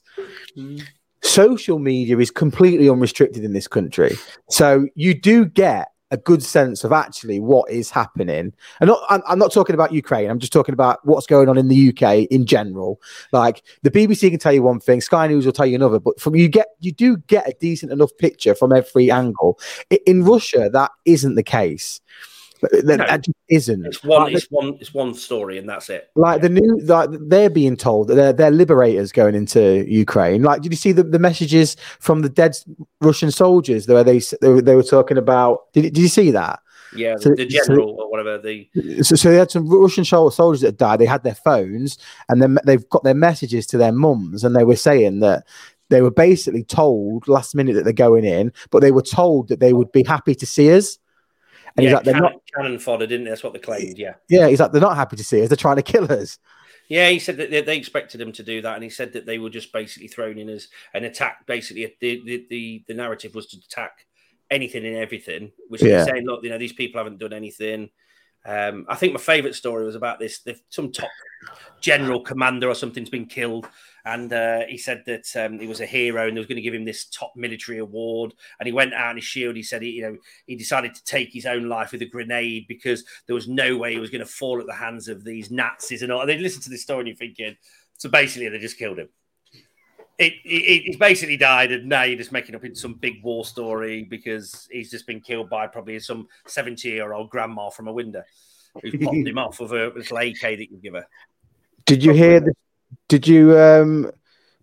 Social 1.24 1.80
media 1.80 2.18
is 2.20 2.32
completely 2.32 2.90
unrestricted 2.90 3.44
in 3.44 3.54
this 3.54 3.68
country. 3.68 4.16
So 4.50 4.88
you 4.96 5.14
do 5.14 5.46
get 5.46 5.90
a 6.14 6.18
good 6.18 6.44
sense 6.44 6.84
of 6.84 6.92
actually 6.92 7.40
what 7.40 7.70
is 7.72 7.90
happening. 7.90 8.54
And 8.80 8.88
not, 8.88 9.02
I'm, 9.10 9.24
I'm, 9.28 9.40
not 9.40 9.52
talking 9.52 9.74
about 9.74 9.92
Ukraine. 9.92 10.30
I'm 10.30 10.38
just 10.38 10.54
talking 10.54 10.74
about 10.74 11.00
what's 11.04 11.26
going 11.26 11.50
on 11.50 11.58
in 11.58 11.70
the 11.70 11.90
UK 11.90 12.28
in 12.30 12.46
general. 12.46 13.02
Like 13.32 13.64
the 13.82 13.90
BBC 13.90 14.30
can 14.30 14.38
tell 14.38 14.54
you 14.54 14.62
one 14.62 14.80
thing, 14.80 15.02
Sky 15.02 15.26
News 15.26 15.44
will 15.44 15.54
tell 15.54 15.66
you 15.66 15.76
another. 15.76 16.00
But 16.00 16.20
from 16.20 16.36
you 16.36 16.48
get 16.50 16.68
you 16.82 16.92
do 16.92 17.18
get 17.18 17.50
a 17.50 17.56
decent 17.60 17.92
enough 17.92 18.12
picture 18.20 18.54
from 18.54 18.72
every 18.72 19.10
angle. 19.10 19.60
In 20.06 20.24
Russia, 20.24 20.70
that 20.72 20.92
isn't 21.06 21.34
the 21.34 21.44
case. 21.44 22.00
That, 22.72 22.86
no, 22.86 22.98
that 22.98 23.24
just 23.24 23.38
isn't. 23.50 23.86
It's 23.86 24.04
one. 24.04 24.24
Like, 24.24 24.36
it's 24.36 24.46
one. 24.46 24.78
It's 24.80 24.94
one 24.94 25.14
story, 25.14 25.58
and 25.58 25.68
that's 25.68 25.90
it. 25.90 26.10
Like 26.16 26.42
the 26.42 26.50
new, 26.50 26.80
like 26.84 27.10
they're 27.28 27.50
being 27.50 27.78
told 27.78 28.08
that 28.08 28.16
they're, 28.16 28.34
they're 28.34 28.52
liberators 28.52 29.12
going 29.12 29.36
into 29.36 29.86
Ukraine. 29.88 30.44
Like, 30.44 30.62
did 30.62 30.72
you 30.72 30.78
see 30.78 30.92
the, 30.92 31.04
the 31.04 31.20
messages 31.20 31.76
from 32.00 32.22
the 32.22 32.30
dead 32.30 32.56
Russian 33.02 33.32
soldiers? 33.32 33.88
Where 33.88 34.04
they 34.04 34.20
they, 34.42 34.62
they 34.62 34.76
were 34.76 34.84
talking 34.84 35.18
about. 35.18 35.72
Did, 35.74 35.94
did 35.94 35.98
you 35.98 36.08
see 36.08 36.32
that? 36.32 36.60
Yeah, 36.96 37.16
so, 37.18 37.34
the 37.36 37.46
general 37.46 37.98
so, 37.98 38.04
or 38.04 38.12
whatever. 38.12 38.38
The 38.38 38.70
so, 39.02 39.16
so 39.16 39.32
they 39.32 39.38
had 39.38 39.52
some 39.52 39.68
Russian 39.68 40.06
soldiers 40.06 40.62
that 40.62 40.78
died. 40.78 41.00
They 41.00 41.06
had 41.06 41.24
their 41.24 41.36
phones, 41.36 41.98
and 42.30 42.42
then 42.42 42.58
they've 42.66 42.88
got 42.90 43.04
their 43.04 43.16
messages 43.16 43.66
to 43.68 43.78
their 43.78 43.92
mums, 43.92 44.44
and 44.44 44.56
they 44.56 44.64
were 44.64 44.76
saying 44.76 45.20
that 45.22 45.46
they 45.90 46.02
were 46.02 46.12
basically 46.12 46.64
told 46.64 47.28
last 47.28 47.56
minute 47.56 47.74
that 47.74 47.84
they're 47.84 47.94
going 47.94 48.26
in, 48.26 48.52
but 48.72 48.80
they 48.80 48.92
were 48.92 49.02
told 49.02 49.48
that 49.50 49.60
they 49.60 49.74
would 49.74 49.92
be 49.92 50.04
happy 50.04 50.36
to 50.36 50.46
see 50.46 50.74
us. 50.74 50.98
And 51.76 51.84
yeah, 51.84 51.90
he's 51.90 51.96
like, 51.96 52.04
they're 52.04 52.14
cannon, 52.14 52.32
not 52.32 52.42
cannon 52.56 52.80
fodder, 52.80 53.08
didn't 53.08 53.26
they? 53.26 53.30
That's 53.32 53.44
what 53.44 53.54
they 53.54 53.60
claimed. 53.60 53.98
Yeah. 53.98 54.14
Yeah, 54.30 54.48
he's 54.48 54.60
like, 54.60 54.72
they're 54.72 54.82
not 54.82 54.96
happy 54.96 55.16
to 55.16 55.24
see 55.24 55.42
us. 55.42 55.50
They're 55.50 55.58
trying 55.58 55.78
to 55.78 55.82
kill 55.82 56.12
us. 56.12 56.38
Yeah, 56.90 57.10
he 57.10 57.18
said 57.18 57.38
that 57.38 57.50
they 57.50 57.78
expected 57.78 58.20
him 58.20 58.32
to 58.34 58.44
do 58.44 58.62
that, 58.62 58.76
and 58.76 58.84
he 58.84 58.90
said 58.90 59.14
that 59.14 59.26
they 59.26 59.40
were 59.40 59.50
just 59.50 59.72
basically 59.72 60.10
thrown 60.10 60.38
in 60.38 60.50
as 60.50 60.68
an 60.94 61.06
attack. 61.06 61.48
Basically, 61.48 61.96
the 62.00 62.22
the 62.26 62.46
the, 62.50 62.84
the 62.88 62.94
narrative 62.94 63.34
was 63.34 63.48
to 63.48 63.58
attack 63.58 64.06
anything 64.52 64.86
and 64.86 64.98
everything, 64.98 65.52
which 65.70 65.82
yeah. 65.82 66.02
is 66.02 66.06
saying, 66.06 66.26
look, 66.26 66.44
you 66.44 66.50
know, 66.50 66.58
these 66.58 66.74
people 66.74 67.00
haven't 67.00 67.20
done 67.20 67.34
anything. 67.34 67.90
Um, 68.46 68.86
I 68.90 68.96
think 68.96 69.14
my 69.14 69.20
favourite 69.20 69.56
story 69.56 69.86
was 69.86 69.96
about 69.96 70.20
this: 70.20 70.46
some 70.70 70.92
top 70.92 71.10
general 71.80 72.22
commander 72.22 72.70
or 72.70 72.76
something's 72.76 73.10
been 73.10 73.26
killed, 73.26 73.68
and 74.06 74.34
uh, 74.34 74.62
he 74.68 74.78
said 74.78 75.04
that 75.06 75.34
um, 75.38 75.60
he 75.60 75.68
was 75.68 75.80
a 75.80 75.86
hero 75.86 76.28
and 76.28 76.36
they 76.36 76.40
was 76.40 76.48
going 76.48 76.58
to 76.58 76.62
give 76.62 76.74
him 76.74 76.84
this 76.84 77.06
top 77.06 77.32
military 77.38 77.78
award. 77.78 78.34
And 78.60 78.68
he 78.68 78.74
went 78.74 78.94
out 78.94 79.12
on 79.12 79.16
his 79.16 79.24
shield. 79.24 79.56
He 79.56 79.64
said, 79.64 79.82
he, 79.82 79.92
you 79.92 80.02
know, 80.02 80.18
he 80.46 80.56
decided 80.56 80.94
to 80.96 81.04
take 81.06 81.32
his 81.32 81.46
own 81.46 81.70
life 81.70 81.94
with 81.94 82.02
a 82.02 82.06
grenade 82.06 82.66
because 82.68 83.06
there 83.28 83.34
was 83.34 83.48
no 83.48 83.78
way 83.78 83.94
he 83.94 84.00
was 84.00 84.10
going 84.10 84.20
to 84.20 84.26
fall 84.26 84.60
at 84.60 84.68
the 84.68 84.74
hands 84.74 85.08
of 85.08 85.24
these 85.24 85.50
Nazis 85.52 86.02
and 86.02 86.12
all. 86.12 86.22
And 86.22 86.30
they 86.30 86.38
listen 86.38 86.62
to 86.64 86.70
this 86.70 86.82
story 86.82 87.00
and 87.00 87.08
you're 87.08 87.16
thinking, 87.16 87.56
so 87.98 88.10
basically 88.10 88.50
they 88.50 88.60
just 88.60 88.78
killed 88.78 89.00
him. 89.00 89.08
It, 90.20 90.34
it, 90.44 90.84
he's 90.84 90.98
basically 90.98 91.38
died, 91.38 91.72
and 91.72 91.90
now 91.90 92.04
you're 92.04 92.20
just 92.20 92.32
making 92.32 92.54
up 92.54 92.64
in 92.64 92.76
some 92.76 92.94
big 92.94 93.24
war 93.24 93.44
story 93.44 94.04
because 94.04 94.68
he's 94.72 94.92
just 94.92 95.08
been 95.08 95.22
killed 95.22 95.50
by 95.50 95.66
probably 95.66 96.00
some 96.00 96.28
70 96.46 96.88
year 96.88 97.14
old 97.14 97.32
grandma 97.32 97.70
from 97.70 97.88
a 97.88 97.94
window 97.94 98.22
who's 98.82 98.96
popped 99.04 99.28
him 99.28 99.38
off 99.40 99.60
with 99.60 99.72
a 99.72 99.92
little 99.96 100.18
AK 100.18 100.40
that 100.42 100.68
you 100.70 100.78
give 100.84 100.94
her. 100.94 101.08
Did 101.86 102.04
you 102.04 102.14
hear 102.14 102.40
the 102.40 102.54
did 103.08 103.28
you 103.28 103.58
um, 103.58 104.12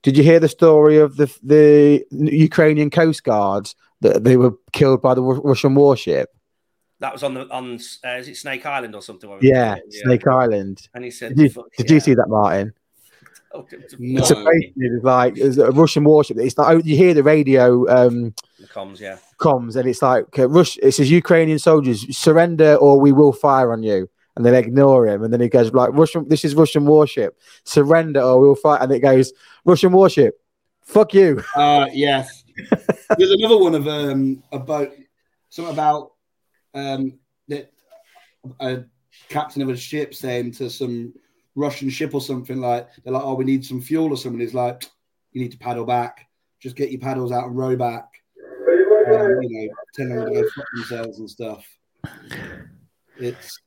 did 0.02 0.16
you 0.16 0.22
hear 0.22 0.40
the 0.40 0.48
story 0.48 0.98
of 0.98 1.16
the 1.16 1.32
the 1.42 2.04
Ukrainian 2.10 2.90
Coast 2.90 3.24
Guards 3.24 3.74
that 4.00 4.24
they 4.24 4.36
were 4.36 4.52
killed 4.72 5.02
by 5.02 5.14
the 5.14 5.22
Russian 5.22 5.74
warship? 5.74 6.30
That 7.00 7.12
was 7.12 7.22
on 7.22 7.34
the 7.34 7.48
on 7.50 7.78
uh, 8.04 8.08
is 8.18 8.28
it 8.28 8.36
Snake 8.36 8.66
Island 8.66 8.94
or 8.94 9.02
something? 9.02 9.30
Yeah, 9.40 9.76
yeah, 9.88 10.02
Snake 10.04 10.26
Island. 10.26 10.88
And 10.94 11.04
he 11.04 11.10
said, 11.10 11.36
"Did, 11.36 11.54
you, 11.54 11.66
did 11.76 11.90
yeah. 11.90 11.94
you 11.94 12.00
see 12.00 12.14
that, 12.14 12.28
Martin?" 12.28 12.72
no. 13.98 14.22
So 14.22 14.44
basically, 14.44 14.72
it's 14.76 15.04
like 15.04 15.36
it's 15.36 15.56
a 15.56 15.70
Russian 15.70 16.04
warship. 16.04 16.38
It's 16.38 16.56
like 16.56 16.84
you 16.84 16.96
hear 16.96 17.14
the 17.14 17.22
radio 17.22 17.88
um, 17.88 18.34
the 18.58 18.66
comms, 18.66 19.00
yeah, 19.00 19.18
comms, 19.38 19.76
and 19.76 19.88
it's 19.88 20.02
like 20.02 20.38
uh, 20.38 20.48
Rush. 20.48 20.78
It 20.82 20.92
says 20.92 21.10
Ukrainian 21.10 21.58
soldiers 21.58 22.16
surrender 22.16 22.76
or 22.76 23.00
we 23.00 23.12
will 23.12 23.32
fire 23.32 23.72
on 23.72 23.82
you 23.82 24.08
and 24.36 24.44
then 24.44 24.54
ignore 24.54 25.06
him. 25.06 25.22
And 25.22 25.32
then 25.32 25.40
he 25.40 25.48
goes 25.48 25.72
like, 25.72 25.90
Russian, 25.92 26.28
this 26.28 26.44
is 26.44 26.54
Russian 26.54 26.86
warship. 26.86 27.38
Surrender 27.64 28.20
or 28.20 28.40
we'll 28.40 28.54
fight. 28.54 28.82
And 28.82 28.92
it 28.92 29.00
goes, 29.00 29.32
Russian 29.64 29.92
warship. 29.92 30.40
Fuck 30.82 31.14
you. 31.14 31.42
Uh, 31.56 31.86
yes. 31.92 32.44
There's 33.16 33.30
another 33.30 33.56
one 33.56 33.74
of 33.74 33.86
um 33.88 34.42
about 34.52 34.90
something 35.48 35.72
about 35.72 36.12
um 36.74 37.18
that 37.48 37.72
a 38.60 38.84
captain 39.28 39.62
of 39.62 39.68
a 39.68 39.76
ship 39.76 40.14
saying 40.14 40.52
to 40.52 40.68
some 40.68 41.14
Russian 41.54 41.90
ship 41.90 42.14
or 42.14 42.20
something 42.20 42.60
like 42.60 42.88
they're 43.02 43.12
like, 43.12 43.22
oh, 43.22 43.34
we 43.34 43.44
need 43.44 43.64
some 43.64 43.80
fuel 43.80 44.10
or 44.10 44.16
something. 44.16 44.40
He's 44.40 44.54
like, 44.54 44.84
you 45.32 45.40
need 45.40 45.52
to 45.52 45.58
paddle 45.58 45.84
back. 45.84 46.28
Just 46.60 46.76
get 46.76 46.90
your 46.90 47.00
paddles 47.00 47.32
out 47.32 47.46
and 47.46 47.56
row 47.56 47.76
back. 47.76 48.04
Um, 49.08 49.42
you 49.42 49.68
know, 49.68 49.74
telling 49.94 50.16
them 50.16 50.26
to 50.26 50.42
go 50.42 50.48
fuck 50.54 50.66
themselves 50.74 51.18
and 51.18 51.30
stuff. 51.30 51.66
It's 53.18 53.58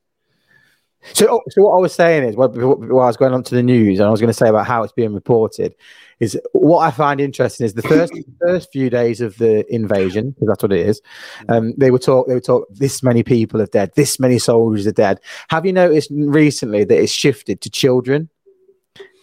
so, 1.12 1.28
oh, 1.30 1.42
so 1.50 1.64
what 1.64 1.78
I 1.78 1.82
was 1.82 1.94
saying 1.94 2.24
is, 2.24 2.36
while 2.36 2.50
I 2.52 3.08
was 3.08 3.18
going 3.18 3.34
on 3.34 3.44
to 3.44 3.56
the 3.56 3.64
news, 3.64 4.00
and 4.00 4.08
I 4.08 4.12
was 4.12 4.22
going 4.22 4.30
to 4.30 4.34
say 4.34 4.48
about 4.48 4.66
how 4.66 4.84
it's 4.84 4.94
being 4.94 5.14
reported, 5.14 5.76
is 6.20 6.40
what 6.54 6.80
I 6.80 6.92
find 6.92 7.20
interesting 7.20 7.66
is 7.66 7.74
the 7.74 7.82
first 7.82 8.14
first 8.42 8.72
few 8.72 8.90
days 8.90 9.20
of 9.20 9.38
the 9.38 9.66
invasion, 9.74 10.32
because 10.32 10.48
that's 10.48 10.64
what 10.64 10.72
it 10.72 10.88
is. 10.88 11.02
Um, 11.50 11.74
they 11.78 11.92
were 11.92 12.00
talk, 12.00 12.28
they 12.28 12.34
were 12.34 12.40
talk. 12.40 12.68
This 12.70 13.04
many 13.04 13.24
people 13.24 13.62
are 13.62 13.68
dead. 13.68 13.92
This 13.96 14.20
many 14.20 14.40
soldiers 14.40 14.88
are 14.88 14.94
dead. 14.94 15.20
Have 15.50 15.66
you 15.66 15.74
noticed 15.74 16.10
recently 16.12 16.86
that 16.86 17.02
it's 17.02 17.12
shifted 17.12 17.62
to 17.62 17.70
children? 17.70 18.30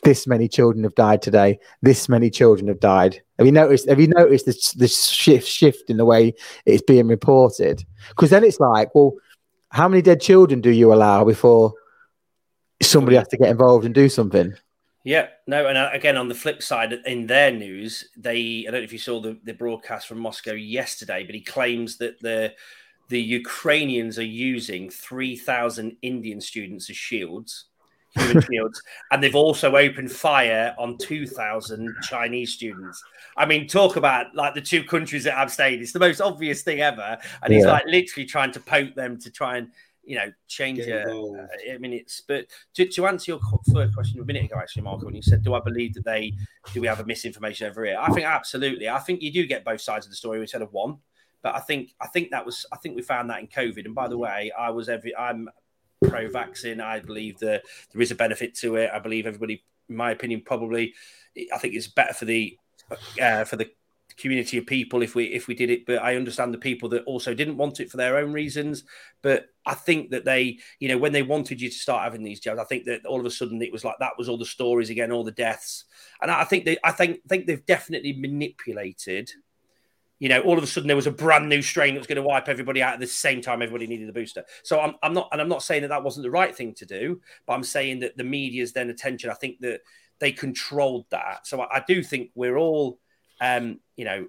This 0.03 0.27
many 0.27 0.49
children 0.49 0.85
have 0.85 0.95
died 0.95 1.21
today. 1.21 1.59
This 1.83 2.09
many 2.09 2.31
children 2.31 2.69
have 2.69 2.81
died. 2.81 3.21
Have 3.39 3.47
you 3.47 3.53
noticed? 3.53 3.89
Have 3.89 4.01
you 4.01 4.09
noticed 4.09 4.47
this 4.47 4.73
this 4.73 5.07
shift 5.09 5.49
shift 5.49 5.89
in 5.89 5.97
the 5.97 6.05
way 6.05 6.35
it's 6.67 6.83
being 6.83 7.07
reported? 7.07 7.85
Because 8.11 8.31
then 8.31 8.45
it's 8.45 8.61
like, 8.61 8.95
well 8.95 9.15
how 9.71 9.89
many 9.89 10.03
dead 10.03 10.21
children 10.21 10.61
do 10.61 10.71
you 10.71 10.93
allow 10.93 11.25
before 11.25 11.75
somebody 12.83 13.17
has 13.17 13.29
to 13.29 13.37
get 13.37 13.49
involved 13.49 13.85
and 13.85 13.95
do 13.95 14.09
something? 14.09 14.55
Yeah, 15.03 15.29
no, 15.47 15.67
and 15.67 15.79
uh, 15.79 15.91
again 15.93 16.19
on 16.19 16.29
the 16.29 16.35
flip 16.35 16.63
side, 16.63 16.93
in 16.93 17.27
their 17.27 17.51
news, 17.51 18.05
they 18.17 18.67
I 18.69 18.71
don't 18.71 18.81
know 18.81 18.85
if 18.85 18.93
you 18.93 18.99
saw 18.99 19.21
the, 19.21 19.39
the 19.45 19.55
broadcast 19.55 20.07
from 20.07 20.19
Moscow 20.19 20.53
yesterday, 20.53 21.25
but 21.25 21.35
he 21.35 21.41
claims 21.41 21.97
that 21.99 22.21
the 22.21 22.53
the 23.09 23.21
Ukrainians 23.21 24.19
are 24.19 24.25
using 24.25 24.91
three 24.91 25.37
thousand 25.37 25.97
Indian 26.03 26.41
students 26.41 26.91
as 26.91 26.97
shields 26.97 27.70
human 28.19 28.43
shields, 28.43 28.83
and 29.11 29.23
they've 29.23 29.35
also 29.35 29.77
opened 29.77 30.11
fire 30.11 30.75
on 30.79 30.99
2,000 30.99 31.95
Chinese 32.03 32.53
students. 32.53 33.03
I 33.37 33.47
mean, 33.47 33.67
talk 33.67 33.97
about 33.97 34.35
like 34.35 34.55
the 34.55 34.61
two 34.61 34.85
countries 34.85 35.25
that 35.25 35.35
have 35.35 35.51
stayed. 35.51 35.81
It's 35.81 35.93
the 35.93 35.99
most 35.99 36.21
obvious 36.21 36.63
thing 36.63 36.81
ever, 36.81 37.19
and 37.43 37.53
he's 37.53 37.65
like 37.65 37.85
literally 37.87 38.27
trying 38.27 38.53
to 38.53 38.61
poke 38.61 38.95
them 38.95 39.19
to 39.21 39.31
try 39.31 39.59
and 39.59 39.69
you 40.05 40.17
know 40.17 40.33
change 40.49 40.79
it. 40.81 41.07
Uh, 41.07 41.47
I 41.73 41.79
mean, 41.79 41.93
it's 41.93 42.21
but 42.21 42.47
to, 42.75 42.87
to 42.87 43.07
answer 43.07 43.33
your 43.33 43.41
first 43.73 43.95
question 43.95 44.21
a 44.21 44.25
minute 44.25 44.45
ago, 44.45 44.57
actually, 44.59 44.83
Marco, 44.83 45.05
when 45.05 45.15
you 45.15 45.23
said, 45.23 45.43
"Do 45.43 45.55
I 45.55 45.61
believe 45.61 45.95
that 45.95 46.05
they 46.05 46.35
do 46.73 46.81
we 46.81 46.87
have 46.87 47.01
a 47.01 47.05
misinformation 47.05 47.69
over 47.69 47.85
here?" 47.85 47.97
I 47.99 48.13
think 48.13 48.27
absolutely. 48.27 48.89
I 48.89 48.99
think 48.99 49.23
you 49.23 49.33
do 49.33 49.47
get 49.47 49.65
both 49.65 49.81
sides 49.81 50.07
of 50.07 50.11
the 50.11 50.17
story 50.17 50.41
instead 50.41 50.63
of 50.63 50.73
one. 50.73 50.99
But 51.43 51.55
I 51.55 51.61
think 51.61 51.95
I 52.01 52.07
think 52.07 52.31
that 52.31 52.45
was 52.45 52.67
I 52.73 52.77
think 52.77 52.97
we 52.97 53.03
found 53.03 53.31
that 53.31 53.41
in 53.41 53.47
COVID. 53.47 53.85
And 53.87 53.95
by 53.95 54.09
the 54.09 54.19
way, 54.19 54.51
I 54.59 54.71
was 54.71 54.89
every 54.89 55.17
I'm 55.17 55.49
pro-vaccine. 56.03 56.81
I 56.81 57.01
believe 57.01 57.39
that 57.41 57.63
there 57.93 58.03
is 58.03 58.11
a 58.11 58.17
benefit 58.17 58.55
to 58.57 58.77
it. 58.77 58.91
I 58.93 58.99
believe 58.99 59.27
everybody, 59.27 59.65
in 59.89 59.97
my 59.97 60.11
opinion, 60.11 60.43
probably. 60.45 60.95
I 61.53 61.59
think 61.59 61.75
it's 61.75 61.87
better 61.87 62.15
for 62.15 62.25
the 62.25 62.57
uh, 63.21 63.45
for 63.45 63.57
the 63.57 63.71
community 64.17 64.59
of 64.59 64.67
people 64.67 65.03
if 65.03 65.15
we 65.15 65.25
if 65.27 65.47
we 65.47 65.55
did 65.55 65.71
it 65.71 65.87
but 65.87 66.03
i 66.03 66.15
understand 66.15 66.53
the 66.53 66.59
people 66.59 66.89
that 66.89 67.03
also 67.05 67.33
didn't 67.33 67.57
want 67.57 67.81
it 67.81 67.91
for 67.91 67.97
their 67.97 68.19
own 68.19 68.33
reasons 68.33 68.85
but 69.23 69.47
i 69.65 69.73
think 69.73 70.11
that 70.11 70.27
they 70.27 70.59
you 70.79 70.89
know 70.89 70.99
when 70.99 71.13
they 71.13 71.23
wanted 71.23 71.61
you 71.61 71.71
to 71.71 71.75
start 71.75 72.05
having 72.05 72.23
these 72.23 72.41
jobs 72.41 72.61
i 72.61 72.65
think 72.65 72.85
that 72.85 73.05
all 73.07 73.19
of 73.19 73.25
a 73.25 73.31
sudden 73.31 73.63
it 73.63 73.73
was 73.73 73.85
like 73.85 73.97
that 73.99 74.13
was 74.19 74.29
all 74.29 74.37
the 74.37 74.45
stories 74.45 74.91
again 74.91 75.11
all 75.11 75.25
the 75.25 75.31
deaths 75.31 75.87
and 76.21 76.31
i 76.31 76.45
think 76.45 76.67
they 76.67 76.77
i 76.85 76.93
think 76.93 77.19
think 77.29 77.47
they've 77.47 77.65
definitely 77.65 78.13
manipulated 78.13 79.31
you 80.21 80.29
know, 80.29 80.41
all 80.43 80.57
of 80.57 80.63
a 80.63 80.67
sudden 80.67 80.87
there 80.87 80.95
was 80.95 81.07
a 81.07 81.11
brand 81.11 81.49
new 81.49 81.63
strain 81.63 81.95
that 81.95 82.01
was 82.01 82.07
going 82.07 82.17
to 82.17 82.23
wipe 82.23 82.49
everybody 82.49 82.83
out 82.83 82.95
at 82.95 83.01
the 83.01 83.07
same 83.07 83.41
time 83.41 83.63
everybody 83.63 83.87
needed 83.87 84.09
a 84.09 84.13
booster. 84.13 84.45
So 84.63 84.79
I'm, 84.79 84.95
I'm 85.03 85.15
not, 85.15 85.31
and 85.33 85.41
I'm 85.41 85.49
not 85.49 85.63
saying 85.63 85.83
that 85.83 85.89
that 85.89 86.05
wasn't 86.05 86.25
the 86.25 86.31
right 86.31 86.55
thing 86.55 86.75
to 86.75 86.87
do, 86.87 87.21
but 87.47 87.55
I'm 87.55 87.65
saying 87.65 88.01
that 88.01 88.19
the 88.19 88.23
media's 88.23 88.73
then 88.73 88.91
attention, 88.91 89.31
I 89.31 89.35
think 89.35 89.61
that 89.61 89.81
they 90.19 90.31
controlled 90.31 91.07
that. 91.11 91.47
So 91.47 91.63
I, 91.63 91.79
I 91.79 91.85
do 91.89 92.03
think 92.03 92.31
we're 92.35 92.59
all, 92.59 93.01
um, 93.41 93.81
you 93.97 94.05
know, 94.05 94.29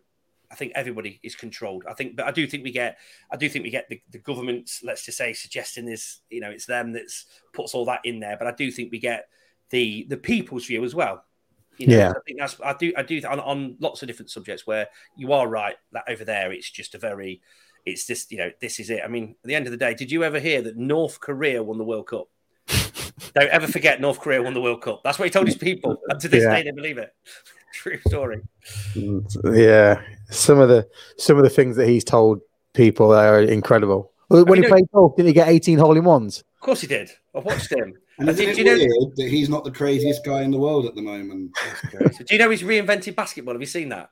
I 0.49 0.56
think 0.56 0.71
everybody 0.75 1.19
is 1.23 1.36
controlled. 1.36 1.84
I 1.88 1.93
think, 1.93 2.15
but 2.15 2.25
I 2.25 2.32
do 2.32 2.47
think 2.47 2.63
we 2.63 2.71
get, 2.71 2.97
I 3.30 3.36
do 3.36 3.49
think 3.49 3.63
we 3.63 3.69
get 3.69 3.89
the, 3.89 4.01
the 4.12 4.65
let's 4.84 5.06
just 5.06 5.17
say, 5.17 5.34
suggesting 5.34 5.86
this, 5.86 6.21
you 6.30 6.39
know, 6.39 6.49
it's 6.49 6.65
them 6.65 6.93
that's 6.93 7.25
puts 7.54 7.75
all 7.75 7.86
that 7.86 8.01
in 8.06 8.21
there. 8.21 8.38
But 8.38 8.47
I 8.47 8.51
do 8.54 8.71
think 8.71 8.91
we 8.91 8.99
get 8.99 9.27
the 9.71 10.06
the 10.10 10.17
people's 10.17 10.65
view 10.65 10.84
as 10.84 10.93
well 10.93 11.23
You 11.77 11.88
know, 11.88 11.97
Yeah. 11.97 12.10
I 12.12 12.19
think 12.25 12.39
that's 12.39 12.57
I 12.63 12.73
do 12.73 12.93
I 12.97 13.03
do 13.03 13.21
on, 13.27 13.39
on 13.39 13.75
lots 13.79 14.01
of 14.01 14.07
different 14.07 14.29
subjects 14.29 14.67
where 14.67 14.88
you 15.15 15.34
are 15.34 15.47
right 15.47 15.75
that 15.93 16.03
over 16.07 16.23
there 16.23 16.51
it's 16.51 16.69
just 16.69 16.95
a 16.95 16.97
very 16.97 17.41
it's 17.86 18.05
just 18.05 18.31
you 18.31 18.38
know 18.38 18.51
this 18.60 18.79
is 18.79 18.89
it. 18.89 19.01
I 19.03 19.07
mean, 19.07 19.36
at 19.43 19.47
the 19.47 19.55
end 19.55 19.65
of 19.67 19.71
the 19.71 19.77
day, 19.77 19.93
did 19.93 20.12
you 20.12 20.23
ever 20.23 20.39
hear 20.39 20.62
that 20.62 20.77
North 20.77 21.19
Korea 21.19 21.63
won 21.63 21.77
the 21.77 21.84
World 21.84 22.07
Cup? 22.07 22.27
Don't 23.34 23.49
ever 23.49 23.67
forget 23.67 23.99
North 24.01 24.19
Korea 24.19 24.41
won 24.43 24.53
the 24.53 24.62
World 24.62 24.81
Cup. 24.81 25.01
That's 25.03 25.17
what 25.17 25.25
he 25.25 25.31
told 25.31 25.47
his 25.47 25.57
people, 25.57 25.97
and 26.10 26.19
to 26.19 26.27
this 26.27 26.43
Yeah. 26.43 26.55
day 26.55 26.63
they 26.63 26.71
believe 26.71 26.97
it. 26.97 27.13
True 27.73 27.99
story. 28.07 28.41
Mm, 28.93 29.55
yeah, 29.57 30.01
some 30.29 30.60
of 30.60 30.69
the 30.69 30.88
some 31.17 31.38
of 31.38 31.43
the 31.43 31.49
things 31.49 31.75
that 31.77 31.88
he's 31.88 32.03
told 32.03 32.41
people 32.73 33.12
are 33.13 33.41
incredible. 33.41 34.12
When 34.27 34.45
mean, 34.45 34.63
he 34.63 34.69
played 34.69 34.86
golf, 34.93 35.15
didn't 35.15 35.27
he 35.27 35.34
get 35.34 35.49
18 35.49 35.77
hole 35.77 35.97
in 35.97 36.03
ones? 36.03 36.43
Of 36.55 36.62
course 36.62 36.81
he 36.81 36.88
did. 36.88 37.12
I 37.36 37.39
watched 37.39 37.71
him. 37.71 37.95
And 38.19 38.30
Uh, 38.30 38.34
isn't 38.34 38.45
did 38.56 38.67
it 38.67 38.82
you 38.82 38.88
know- 38.89 39.12
that 39.15 39.30
he's 39.30 39.50
not 39.50 39.63
the 39.63 39.71
craziest 39.71 40.24
guy 40.24 40.43
in 40.43 40.52
the 40.52 40.58
world 40.60 40.86
at 40.86 40.95
the 40.95 41.02
moment? 41.02 41.52
Do 41.91 42.26
you 42.30 42.38
know 42.38 42.50
he's 42.50 42.62
reinvented 42.63 43.15
basketball? 43.15 43.54
Have 43.56 43.62
you 43.62 43.67
seen 43.67 43.89
that? 43.89 44.10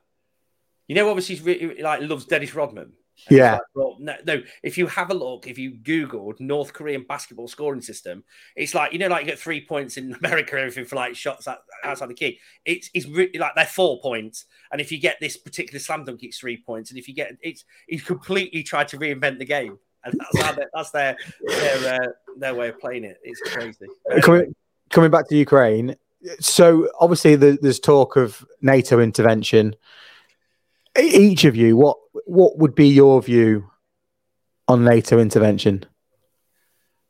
You 0.88 0.94
know, 0.96 1.08
obviously, 1.08 1.36
he's 1.36 1.44
re- 1.44 1.82
like 1.82 2.00
loves 2.02 2.24
Dennis 2.24 2.54
Rodman. 2.54 2.92
And 3.28 3.36
Yeah. 3.36 3.52
like, 3.52 3.62
well, 3.74 3.96
no, 4.00 4.14
no, 4.26 4.42
if 4.62 4.78
you 4.78 4.86
have 4.86 5.10
a 5.10 5.14
look, 5.14 5.46
if 5.46 5.58
you 5.58 5.72
Googled 5.72 6.40
North 6.40 6.72
Korean 6.72 7.04
basketball 7.06 7.48
scoring 7.48 7.82
system, 7.82 8.24
it's 8.56 8.74
like, 8.74 8.92
you 8.94 8.98
know, 8.98 9.08
like 9.08 9.24
you 9.24 9.30
get 9.30 9.38
three 9.38 9.64
points 9.64 9.98
in 9.98 10.14
America, 10.24 10.58
everything 10.58 10.86
for 10.86 10.96
like 10.96 11.14
shots 11.14 11.46
out- 11.46 11.62
outside 11.84 12.08
the 12.08 12.14
key. 12.14 12.40
It's, 12.64 12.88
it's 12.94 13.06
re- 13.06 13.30
like 13.38 13.54
they're 13.54 13.66
four 13.66 14.00
points. 14.00 14.46
And 14.72 14.80
if 14.80 14.90
you 14.90 14.98
get 14.98 15.18
this 15.20 15.36
particular 15.36 15.78
slam 15.78 16.04
dunk, 16.04 16.22
it's 16.22 16.38
three 16.38 16.56
points. 16.56 16.90
And 16.90 16.98
if 16.98 17.06
you 17.08 17.14
get 17.14 17.36
it's, 17.42 17.64
he's 17.86 18.02
completely 18.02 18.62
tried 18.62 18.88
to 18.88 18.96
reinvent 18.98 19.38
the 19.38 19.44
game. 19.44 19.78
And 20.04 20.14
that's, 20.18 20.42
how 20.42 20.52
they, 20.52 20.64
that's 20.72 20.90
their 20.90 21.16
their, 21.46 22.02
uh, 22.02 22.06
their 22.36 22.54
way 22.54 22.68
of 22.68 22.80
playing 22.80 23.04
it. 23.04 23.18
It's 23.22 23.40
crazy. 23.52 23.86
Coming, 24.22 24.54
coming 24.88 25.10
back 25.10 25.28
to 25.28 25.36
Ukraine, 25.36 25.96
so 26.38 26.88
obviously 26.98 27.36
the, 27.36 27.58
there's 27.60 27.80
talk 27.80 28.16
of 28.16 28.44
NATO 28.60 29.00
intervention. 29.00 29.74
Each 30.98 31.44
of 31.44 31.54
you, 31.54 31.76
what 31.76 31.98
what 32.24 32.58
would 32.58 32.74
be 32.74 32.88
your 32.88 33.22
view 33.22 33.70
on 34.68 34.84
NATO 34.84 35.18
intervention? 35.18 35.84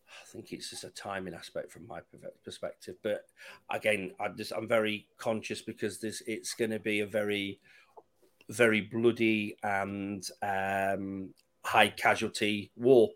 I 0.09 0.33
think 0.33 0.53
it's 0.53 0.71
just 0.71 0.85
a 0.85 0.91
timing 0.91 1.35
aspect 1.35 1.73
from 1.73 1.87
my 1.87 2.01
perspective. 2.45 2.97
But 3.03 3.25
again, 3.71 4.13
I'm 4.21 4.37
just 4.37 4.53
I'm 4.53 4.69
very 4.69 5.07
conscious 5.19 5.61
because 5.61 5.99
this 5.99 6.23
it's 6.27 6.55
going 6.55 6.71
to 6.71 6.79
be 6.79 7.01
a 7.01 7.07
very, 7.07 7.61
very 8.49 8.81
bloody 8.81 9.57
and 9.63 10.25
um, 10.43 11.35
high 11.65 11.89
casualty 11.89 12.71
war 12.77 13.11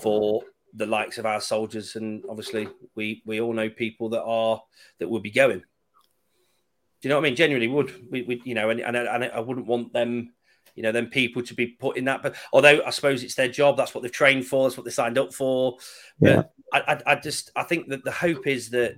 for 0.00 0.42
the 0.74 0.86
likes 0.86 1.18
of 1.18 1.26
our 1.26 1.40
soldiers, 1.40 1.96
and 1.96 2.24
obviously 2.28 2.68
we 2.94 3.22
we 3.24 3.40
all 3.40 3.52
know 3.52 3.70
people 3.70 4.08
that 4.10 4.22
are 4.22 4.62
that 4.98 5.08
would 5.08 5.22
be 5.22 5.30
going. 5.30 5.58
Do 5.60 7.08
you 7.08 7.10
know 7.10 7.16
what 7.16 7.26
I 7.26 7.28
mean? 7.28 7.36
Genuinely 7.36 7.68
would 7.68 8.10
we, 8.10 8.22
we 8.22 8.42
you 8.44 8.54
know, 8.54 8.70
and, 8.70 8.80
and, 8.80 8.96
I- 8.96 9.14
and 9.14 9.24
I 9.24 9.40
wouldn't 9.40 9.66
want 9.66 9.92
them 9.92 10.32
you 10.74 10.82
know, 10.82 10.90
them 10.90 11.06
people 11.06 11.40
to 11.40 11.54
be 11.54 11.68
put 11.68 11.96
in 11.96 12.06
that. 12.06 12.22
But 12.22 12.34
although 12.52 12.82
I 12.84 12.90
suppose 12.90 13.22
it's 13.22 13.36
their 13.36 13.48
job, 13.48 13.76
that's 13.76 13.94
what 13.94 14.02
they've 14.02 14.10
trained 14.10 14.46
for, 14.46 14.64
that's 14.66 14.76
what 14.76 14.84
they 14.84 14.90
signed 14.90 15.18
up 15.18 15.32
for. 15.32 15.76
Yeah. 16.18 16.42
But 16.42 16.52
I, 16.72 16.94
I, 16.94 17.12
I 17.12 17.14
just 17.14 17.52
I 17.54 17.62
think 17.62 17.88
that 17.90 18.04
the 18.04 18.10
hope 18.10 18.46
is 18.46 18.70
that 18.70 18.96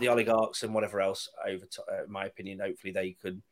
the 0.00 0.08
oligarchs 0.08 0.64
and 0.64 0.74
whatever 0.74 1.00
else, 1.00 1.28
over, 1.46 1.64
to, 1.64 1.82
uh, 1.82 2.02
my 2.08 2.24
opinion, 2.24 2.58
hopefully 2.58 2.92
they 2.92 3.12
can 3.22 3.42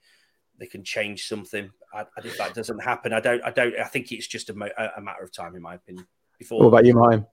they 0.61 0.66
can 0.66 0.85
change 0.85 1.27
something. 1.27 1.70
I, 1.92 2.03
I, 2.03 2.05
if 2.23 2.38
that 2.38 2.55
doesn't 2.55 2.79
happen, 2.81 3.12
I 3.12 3.20
don't 3.20 3.42
I 3.42 3.51
don't 3.51 3.77
I 3.77 3.85
think 3.85 4.12
it's 4.12 4.29
just 4.29 4.51
a, 4.51 4.55
mo- 4.55 4.68
a 4.79 4.90
a 4.99 5.01
matter 5.01 5.25
of 5.25 5.33
time, 5.33 5.57
in 5.57 5.62
my 5.62 5.75
opinion. 5.75 6.07
Before 6.38 6.61
What 6.61 6.68
about 6.68 6.87
you, 6.87 6.94
Mime? 6.94 7.27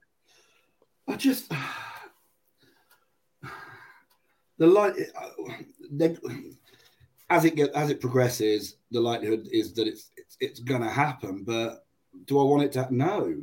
I 1.08 1.16
just 1.16 1.52
the 4.58 4.66
light 4.66 4.96
they, 5.92 6.18
as 7.30 7.46
it 7.46 7.56
get 7.56 7.72
as 7.74 7.90
it 7.90 8.00
progresses, 8.00 8.78
the 8.92 9.00
likelihood 9.00 9.48
is 9.52 9.74
that 9.74 9.88
it's 9.88 10.12
it's, 10.18 10.38
it's 10.40 10.60
going 10.62 10.82
to 10.82 10.90
happen. 10.90 11.44
But 11.46 11.86
do 12.26 12.40
I 12.40 12.44
want 12.44 12.63
it 12.63 12.72
to? 12.74 12.88
No, 12.90 13.36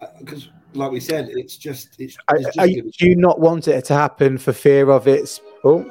uh, 0.00 0.06
because 0.20 0.48
like 0.74 0.92
we 0.92 1.00
said, 1.00 1.28
it's 1.30 1.56
just 1.56 1.96
it's. 1.98 2.16
It's 2.30 2.44
just 2.46 2.58
are 2.58 2.66
you, 2.66 2.90
do 2.96 3.08
you 3.08 3.16
not 3.16 3.40
want 3.40 3.68
it 3.68 3.84
to 3.86 3.94
happen 3.94 4.38
for 4.38 4.52
fear 4.52 4.90
of 4.90 5.08
its 5.08 5.40
oh 5.64 5.84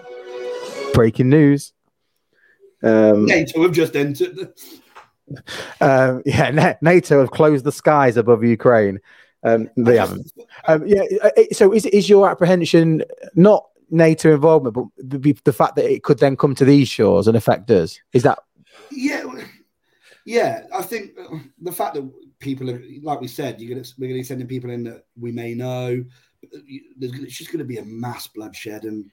breaking 0.94 1.30
news? 1.30 1.74
Um, 2.86 3.26
NATO 3.26 3.64
have 3.64 3.72
just 3.72 3.96
entered. 3.96 4.54
um, 5.82 6.22
yeah, 6.26 6.76
NATO 6.82 7.20
have 7.20 7.32
closed 7.32 7.66
the 7.66 7.72
skies 7.72 8.16
above 8.16 8.44
Ukraine. 8.44 9.00
Um, 9.44 9.70
they 9.78 9.98
haven't. 9.98 10.32
Um, 10.68 10.86
yeah. 10.88 11.04
uh, 11.24 11.30
So 11.52 11.74
is 11.74 11.86
is 11.88 12.10
your 12.10 12.30
apprehension 12.30 13.04
not 13.36 13.66
NATO 13.92 14.34
involvement, 14.34 14.76
but 14.76 14.86
the, 14.98 15.36
the 15.44 15.54
fact 15.54 15.76
that 15.76 15.92
it 15.92 16.04
could 16.04 16.20
then 16.20 16.36
come 16.36 16.56
to 16.56 16.66
these 16.66 16.88
shores 16.88 17.28
and 17.28 17.38
affect 17.38 17.70
us? 17.70 18.00
Is 18.14 18.24
that 18.24 18.40
Yeah, 18.92 19.24
yeah. 20.26 20.64
I 20.74 20.82
think 20.82 21.12
uh, 21.20 21.38
the 21.62 21.72
fact 21.72 21.96
that 21.96 22.12
people 22.40 22.70
are, 22.70 22.82
like 23.04 23.22
we 23.22 23.28
said, 23.28 23.62
you're 23.62 23.76
gonna 23.76 23.88
we're 23.98 24.08
gonna 24.08 24.20
be 24.20 24.24
sending 24.24 24.48
people 24.48 24.70
in 24.72 24.84
that 24.86 25.06
we 25.20 25.32
may 25.32 25.54
know. 25.54 26.04
There's, 26.98 27.14
it's 27.14 27.38
just 27.38 27.52
going 27.52 27.60
to 27.60 27.66
be 27.66 27.78
a 27.78 27.86
mass 27.86 28.28
bloodshed, 28.28 28.84
and 28.84 29.10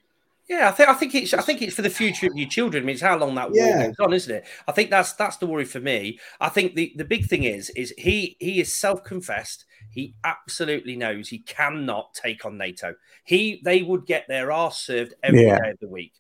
Yeah, 0.53 0.69
I 0.69 0.73
think 0.73 0.89
I 0.91 0.95
think 0.95 1.15
it's 1.15 1.33
I 1.33 1.41
think 1.41 1.63
it's 1.63 1.75
for 1.75 1.83
the 1.83 1.89
future 1.91 2.27
of 2.27 2.37
your 2.37 2.49
children. 2.49 2.83
I 2.83 2.87
mean, 2.87 2.93
it's 2.95 3.03
how 3.03 3.17
long 3.17 3.35
that 3.37 3.51
war 3.51 3.59
Yeah. 3.59 3.87
goes 3.87 3.95
on, 4.01 4.13
isn't 4.13 4.35
it? 4.35 4.45
I 4.69 4.73
think 4.73 4.91
that's 4.91 5.15
that's 5.15 5.39
the 5.39 5.47
worry 5.47 5.65
for 5.65 5.81
me. 5.81 6.19
I 6.41 6.51
think 6.51 6.75
the, 6.75 6.93
the 6.97 7.05
big 7.07 7.27
thing 7.27 7.45
is 7.45 7.71
is 7.71 7.95
he 7.97 8.37
he 8.39 8.61
is 8.61 8.77
self 8.77 9.03
confessed. 9.03 9.65
He 9.91 10.15
absolutely 10.25 10.97
knows 10.97 11.29
he 11.29 11.39
cannot 11.39 12.13
take 12.15 12.45
on 12.45 12.59
NATO. 12.59 12.95
He 13.25 13.63
they 13.65 13.83
would 13.83 14.05
get 14.05 14.27
their 14.29 14.53
arse 14.53 14.79
served 14.79 15.15
every 15.23 15.41
day 15.41 15.47
Yeah. 15.47 15.71
of 15.71 15.79
the 15.81 15.89
week. 15.89 16.13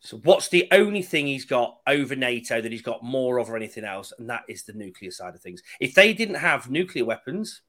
So 0.00 0.18
what's 0.18 0.48
the 0.48 0.68
only 0.72 1.02
thing 1.02 1.26
he's 1.26 1.44
got 1.44 1.78
over 1.86 2.14
NATO 2.16 2.60
that 2.60 2.72
he's 2.72 2.80
got 2.82 3.02
more 3.02 3.38
of 3.38 3.50
or 3.50 3.56
anything 3.56 3.84
else, 3.84 4.12
and 4.18 4.30
that 4.30 4.44
is 4.48 4.62
the 4.62 4.72
nuclear 4.72 5.10
side 5.10 5.34
of 5.34 5.40
things. 5.42 5.62
If 5.80 5.94
they 5.94 6.14
didn't 6.14 6.36
have 6.36 6.70
nuclear 6.70 7.04
weapons, 7.04 7.60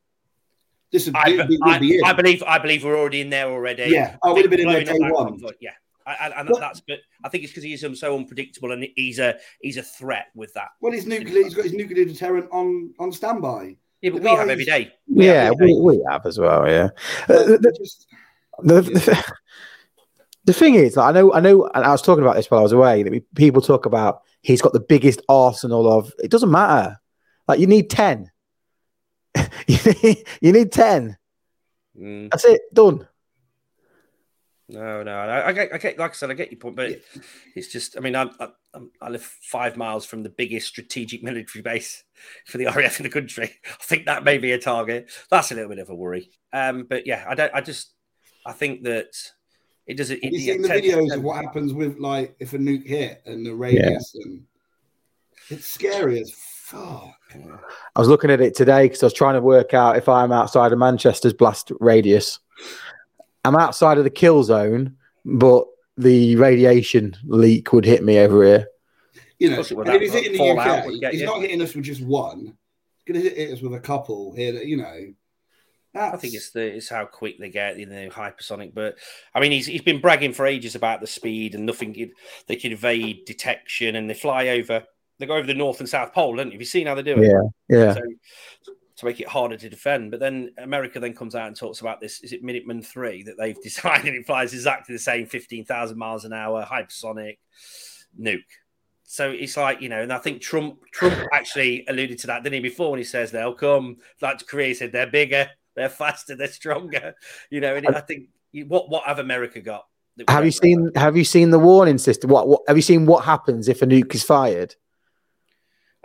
this 0.91 1.06
would, 1.06 1.15
I, 1.15 1.26
be, 1.47 1.60
I, 1.63 1.71
would 1.73 1.82
be 1.82 1.95
it. 1.97 2.06
I 2.06 2.13
believe 2.13 2.43
I 2.43 2.58
believe 2.60 2.84
we're 2.84 2.97
already 2.97 3.21
in 3.21 3.30
there 3.30 3.47
already. 3.47 3.84
Yeah, 3.89 4.15
I 4.23 4.32
would 4.32 4.41
have 4.43 4.50
been 4.52 4.62
in 4.62 4.67
there 4.69 4.84
day 4.84 4.97
one. 5.00 5.32
convoy, 5.32 5.52
Yeah, 5.60 5.71
I, 6.06 6.12
I, 6.13 6.39
and 6.39 6.50
But- 6.50 6.60
that's 6.60 6.82
but 6.82 7.00
I 7.23 7.30
think 7.30 7.43
it's 7.43 7.52
because 7.52 7.63
he's 7.63 7.84
um, 7.84 7.95
so 7.95 8.15
unpredictable 8.17 8.71
and 8.71 8.88
he's 8.95 9.19
a 9.19 9.36
he's 9.62 9.78
a 9.78 9.84
threat 9.84 10.28
with 10.36 10.54
that. 10.54 10.69
Well, 10.82 10.93
his 10.93 11.06
nuclear, 11.06 11.43
he's 11.43 11.54
got 11.54 11.65
his 11.65 11.73
nuclear 11.73 12.06
deterrent 12.06 12.47
on 12.52 12.93
on 13.00 13.12
standby. 13.12 13.76
Yeah, 14.02 14.12
but 14.12 14.21
The 14.21 14.23
we 14.23 14.30
have 14.30 14.39
guys- 14.39 14.50
every 14.52 14.65
day. 14.65 14.93
yeah? 15.08 15.34
yeah, 15.50 15.52
We, 15.60 15.80
we 15.82 16.06
have 16.10 16.26
as 16.26 16.38
well. 16.39 16.67
Yeah. 16.67 16.89
Uh, 17.23 17.43
the, 17.43 17.60
But 17.62 17.76
just- 17.78 18.08
the, 18.63 18.82
the, 18.82 19.34
the 20.45 20.54
thing 20.54 20.76
is, 20.76 20.95
like, 20.95 21.10
I 21.15 21.19
know, 21.19 21.34
I 21.34 21.39
know, 21.41 21.65
and 21.73 21.84
I 21.84 21.91
was 21.91 22.02
talking 22.02 22.23
about 22.23 22.36
this 22.36 22.50
while 22.50 22.60
I 22.60 22.63
was 22.63 22.71
away. 22.71 23.04
That 23.04 23.12
we, 23.12 23.19
people 23.36 23.62
talk 23.62 23.86
about 23.86 24.21
he's 24.41 24.62
got 24.62 24.73
the 24.73 24.80
biggest 24.80 25.21
arsenal 25.28 25.91
of. 25.91 26.12
It 26.19 26.32
doesn't 26.32 26.50
matter. 26.52 26.97
Like 27.47 27.60
you 27.60 27.67
need 27.67 27.89
ten. 27.89 28.30
you, 29.67 29.77
need, 30.03 30.27
you 30.41 30.51
need 30.51 30.71
ten. 30.71 31.17
Mm, 31.99 32.29
That's 32.31 32.45
it. 32.45 32.61
Done. 32.73 33.07
no, 34.69 35.01
no, 35.03 35.11
I, 35.11 35.47
I 35.47 35.51
get, 35.53 35.73
I 35.73 35.77
get, 35.77 35.97
like 35.97 36.11
I 36.11 36.13
said, 36.13 36.29
I 36.29 36.33
get 36.33 36.51
your 36.51 36.59
point, 36.59 36.75
but 36.75 36.91
it's 37.55 37.69
just, 37.69 37.97
I 37.97 38.01
mean, 38.01 38.15
I, 38.15 38.23
I, 38.39 38.47
I'm- 38.73 38.91
I 39.01 39.09
live 39.09 39.23
five 39.23 39.75
miles 39.77 40.05
from 40.05 40.21
the 40.23 40.29
biggest 40.29 40.67
strategic 40.67 41.23
military 41.23 41.61
base 41.63 42.03
for 42.45 42.57
the 42.59 42.65
RAF 42.65 42.99
in 42.99 43.03
the 43.05 43.09
country. 43.09 43.51
I 43.65 43.83
think 43.83 44.05
that 44.05 44.23
may 44.23 44.37
be 44.37 44.51
a 44.51 44.59
target. 44.59 45.09
That's 45.31 45.51
a 45.51 45.55
little 45.55 45.69
bit 45.69 45.79
of 45.79 45.89
a 45.89 45.95
worry. 45.95 46.29
Um, 46.53 46.85
but 46.87 47.07
yeah, 47.07 47.25
I 47.27 47.33
don't, 47.33 47.53
I 47.55 47.61
just, 47.61 47.93
I 48.45 48.51
think 48.51 48.83
that 48.83 49.07
it 49.87 49.95
doesn't. 49.97 50.23
Have 50.23 50.31
it- 50.33 50.35
you 50.39 50.53
seen 50.53 50.61
the 50.61 50.67
videos 50.67 51.15
of 51.15 51.23
what 51.23 51.43
happens 51.43 51.73
with 51.73 51.97
like 51.97 52.35
if 52.39 52.53
a 52.53 52.57
nuke 52.57 52.85
hit 52.85 53.21
and 53.25 53.45
the 53.45 53.55
radius 53.55 54.13
and 54.15 54.43
it's 55.49 55.65
scary 55.65 56.19
as 56.19 56.35
fuck. 56.67 57.15
I 57.95 57.99
was 57.99 58.08
looking 58.10 58.30
at 58.30 58.41
it 58.41 58.56
today 58.56 58.86
because 58.86 59.01
I 59.01 59.06
was 59.08 59.13
trying 59.13 59.36
to 59.36 59.41
work 59.41 59.73
out 59.73 59.97
if 59.97 60.10
I'm 60.10 60.32
outside 60.32 60.71
of 60.73 60.80
Manchester's 60.80 61.34
blast 61.34 61.71
radius. 61.80 62.39
I'm 63.45 63.56
outside 63.56 63.97
of 63.97 64.03
the 64.03 64.10
kill 64.10 64.43
zone, 64.43 64.97
but 65.23 65.65
the 65.97 66.36
radiation 66.36 67.15
leak 67.25 67.71
would 67.71 67.86
hit 67.86 68.03
me 68.03 68.19
over 68.19 68.43
here. 68.43 68.67
You 69.39 69.51
know, 69.51 69.56
course 69.58 69.71
it 69.71 69.77
and 69.77 69.89
if 69.89 70.01
he's 70.01 70.13
hitting 70.13 70.32
the 70.34 70.38
fallout 70.39 70.88
UK, 70.88 71.12
he's 71.12 71.21
you. 71.21 71.25
not 71.25 71.41
hitting 71.41 71.62
us 71.62 71.73
with 71.75 71.86
just 71.86 72.01
one. 72.01 72.58
He's 73.06 73.13
going 73.13 73.23
to 73.23 73.30
hit 73.30 73.53
us 73.53 73.62
with 73.62 73.73
a 73.73 73.80
couple 73.80 74.36
here. 74.36 74.53
That, 74.53 74.65
you 74.65 74.77
know, 74.77 75.13
I 75.95 76.17
think 76.17 76.34
it's 76.34 76.51
the 76.51 76.62
it's 76.62 76.89
how 76.89 77.06
quick 77.06 77.39
they 77.39 77.49
get, 77.49 77.77
you 77.77 77.86
know, 77.86 78.10
hypersonic. 78.10 78.73
But 78.73 78.97
I 79.34 79.39
mean, 79.39 79.51
he's 79.51 79.67
he's 79.67 79.82
been 79.84 80.01
bragging 80.01 80.34
for 80.34 80.45
ages 80.45 80.75
about 80.75 81.01
the 81.01 81.08
speed 81.08 81.56
and 81.56 81.65
nothing. 81.65 81.93
could- 81.93 82.13
They 82.47 82.56
can 82.56 82.71
evade 82.71 83.25
detection 83.25 83.95
and 83.95 84.10
they 84.10 84.15
fly 84.15 84.49
over. 84.49 84.84
They 85.19 85.25
go 85.25 85.36
over 85.36 85.47
the 85.47 85.53
North 85.53 85.80
and 85.80 85.89
South 85.89 86.13
Pole, 86.13 86.36
don't 86.36 86.47
you? 86.47 86.53
Have 86.53 86.62
you 86.62 86.65
seen 86.65 86.88
how 86.88 86.95
they 86.95 87.03
do 87.03 87.21
it? 87.21 87.27
Yeah, 87.27 87.77
yeah. 87.77 87.93
So 87.93 88.01
to 88.97 89.06
make 89.06 89.19
it 89.19 89.27
harder 89.27 89.56
to 89.58 89.69
defend. 89.69 90.12
But 90.12 90.19
then 90.19 90.51
America 90.58 90.99
then 90.99 91.13
comes 91.13 91.36
out 91.36 91.47
and 91.47 91.56
talks 91.56 91.82
about 91.82 92.01
this. 92.01 92.19
Is 92.21 92.34
it 92.34 92.43
Minuteman 92.43 92.86
three 92.86 93.23
that 93.23 93.38
they've 93.38 93.62
designed? 93.63 94.08
And 94.08 94.17
it 94.17 94.25
flies 94.25 94.53
exactly 94.53 94.93
the 94.93 94.99
same, 94.99 95.25
fifteen 95.25 95.65
thousand 95.65 95.97
miles 95.97 96.25
an 96.25 96.34
hour, 96.34 96.65
hypersonic 96.65 97.38
nuke. 98.19 98.41
So 99.03 99.32
it's 99.32 99.56
like 99.56 99.82
you 99.82 99.89
know, 99.89 100.01
and 100.01 100.12
I 100.12 100.17
think 100.17 100.41
Trump 100.41 100.80
Trump 100.91 101.15
actually 101.32 101.86
alluded 101.88 102.19
to 102.19 102.27
that, 102.27 102.43
didn't 102.43 102.56
he? 102.56 102.60
Before 102.60 102.91
when 102.91 102.97
he 102.97 103.03
says 103.06 103.32
they'll 103.32 103.53
come, 103.53 103.97
like 104.21 104.45
Korea 104.45 104.75
said 104.75 104.91
they're 104.91 105.08
bigger, 105.08 105.49
they're 105.75 105.89
faster, 105.89 106.36
they're 106.36 106.47
stronger. 106.47 107.15
You 107.49 107.62
know, 107.62 107.75
and 107.75 107.88
I 107.88 108.01
think 108.01 108.27
what 108.67 108.89
what 108.89 109.06
have 109.06 109.19
America 109.19 109.62
got? 109.62 109.86
Have 110.27 110.43
you 110.43 110.51
seen 110.51 110.91
Have 110.95 111.15
you 111.15 111.23
seen 111.23 111.51
the 111.51 111.60
warning 111.60 111.99
system? 111.99 112.32
What, 112.32 112.47
what 112.47 112.62
Have 112.67 112.75
you 112.75 112.82
seen? 112.82 113.06
What 113.06 113.23
happens 113.23 113.69
if 113.69 113.82
a 113.82 113.86
nuke 113.86 114.13
is 114.15 114.23
fired? 114.23 114.75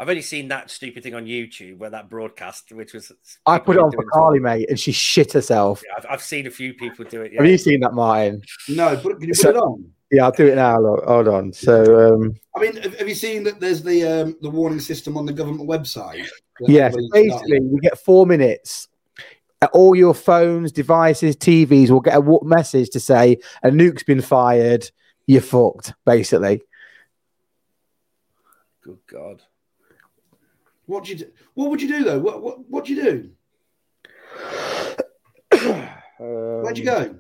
I've 0.03 0.09
only 0.09 0.23
seen 0.23 0.49
that 0.49 0.69
stupid 0.69 1.05
thing 1.05 1.15
on 1.15 1.27
YouTube 1.27 1.79
where 1.79 1.91
that 1.91 2.11
broadcast, 2.11 2.73
which 2.73 2.93
was 2.93 3.13
I 3.47 3.61
put 3.61 3.77
it 3.77 3.79
on 3.79 3.93
for 3.93 3.99
doing- 3.99 4.09
Carly, 4.13 4.41
mate, 4.41 4.69
and 4.69 4.77
she 4.79 4.91
shit 4.91 5.33
herself. 5.33 5.81
Yeah, 5.87 5.95
I've, 5.97 6.07
I've 6.15 6.23
seen 6.23 6.49
a 6.49 6.51
few 6.51 6.75
people 6.75 7.05
do 7.05 7.23
it. 7.23 7.33
Have 7.37 7.47
you 7.47 7.57
seen 7.57 7.79
that, 7.81 7.95
Martin? 7.95 8.43
No, 8.69 8.97
put, 8.97 9.21
can 9.21 9.29
you 9.29 9.35
put 9.35 9.37
So- 9.37 9.51
it 9.51 9.57
on? 9.57 9.93
Yeah, 10.11 10.25
I'll 10.25 10.33
do 10.33 10.49
it 10.49 10.57
now. 10.57 10.81
Look, 10.81 11.05
hold 11.05 11.29
on. 11.29 11.53
So, 11.53 12.15
um, 12.15 12.35
I 12.57 12.61
mean, 12.61 12.77
have, 12.83 12.99
have 12.99 13.09
you 13.09 13.15
seen 13.15 13.45
that 13.45 13.61
there's 13.61 13.85
the 13.85 14.03
um, 14.05 14.37
the 14.43 14.51
warning 14.51 14.81
system 14.81 15.17
on 15.17 15.25
the 15.25 15.33
government 15.33 15.71
website? 15.71 16.27
yes, 16.63 16.93
everybody's 16.97 17.11
basically, 17.13 17.31
starting? 17.31 17.71
you 17.73 17.81
get 17.81 17.97
four 17.99 18.27
minutes. 18.27 18.89
Uh, 19.63 19.69
All 19.73 19.95
your 19.95 20.15
phones, 20.15 20.73
devices, 20.73 21.37
TVs 21.37 21.91
will 21.91 22.01
get 22.01 22.17
a 22.17 22.21
wa- 22.21 22.43
message 22.43 22.91
to 22.91 22.99
say 23.01 23.39
a 23.63 23.71
nuke's 23.71 24.03
been 24.03 24.21
fired. 24.21 24.91
You're 25.29 25.43
fucked, 25.43 25.95
basically. 26.05 26.61
Good 28.83 28.99
God. 29.07 29.43
What 30.87 31.05
do 31.05 31.13
you 31.13 31.19
do? 31.19 31.27
What 31.55 31.71
would 31.71 31.81
you 31.81 31.89
do 31.89 32.05
though? 32.05 32.19
What 32.19 32.43
what 32.43 32.59
what 32.69 32.85
do 32.85 32.95
you 32.95 33.03
do? 33.03 33.31
Where'd 36.19 36.79
you 36.79 36.91
Um, 36.91 36.97
go? 36.99 37.15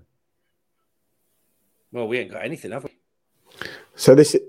Well, 1.92 2.08
we 2.08 2.18
ain't 2.18 2.30
got 2.30 2.44
anything, 2.44 2.72
have 2.72 2.84
we? 2.84 2.90
So 3.94 4.14
this 4.14 4.34
is. 4.34 4.40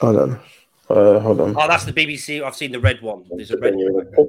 Hold 0.00 0.16
on. 0.16 0.40
Uh, 0.88 1.18
hold 1.18 1.40
on. 1.40 1.54
Oh, 1.58 1.66
that's 1.66 1.84
the 1.84 1.92
BBC. 1.92 2.42
I've 2.42 2.54
seen 2.54 2.70
the 2.70 2.78
red 2.80 3.02
one. 3.02 3.24
There's 3.30 3.50
a 3.50 3.58
red 3.58 3.74
one. 3.74 4.28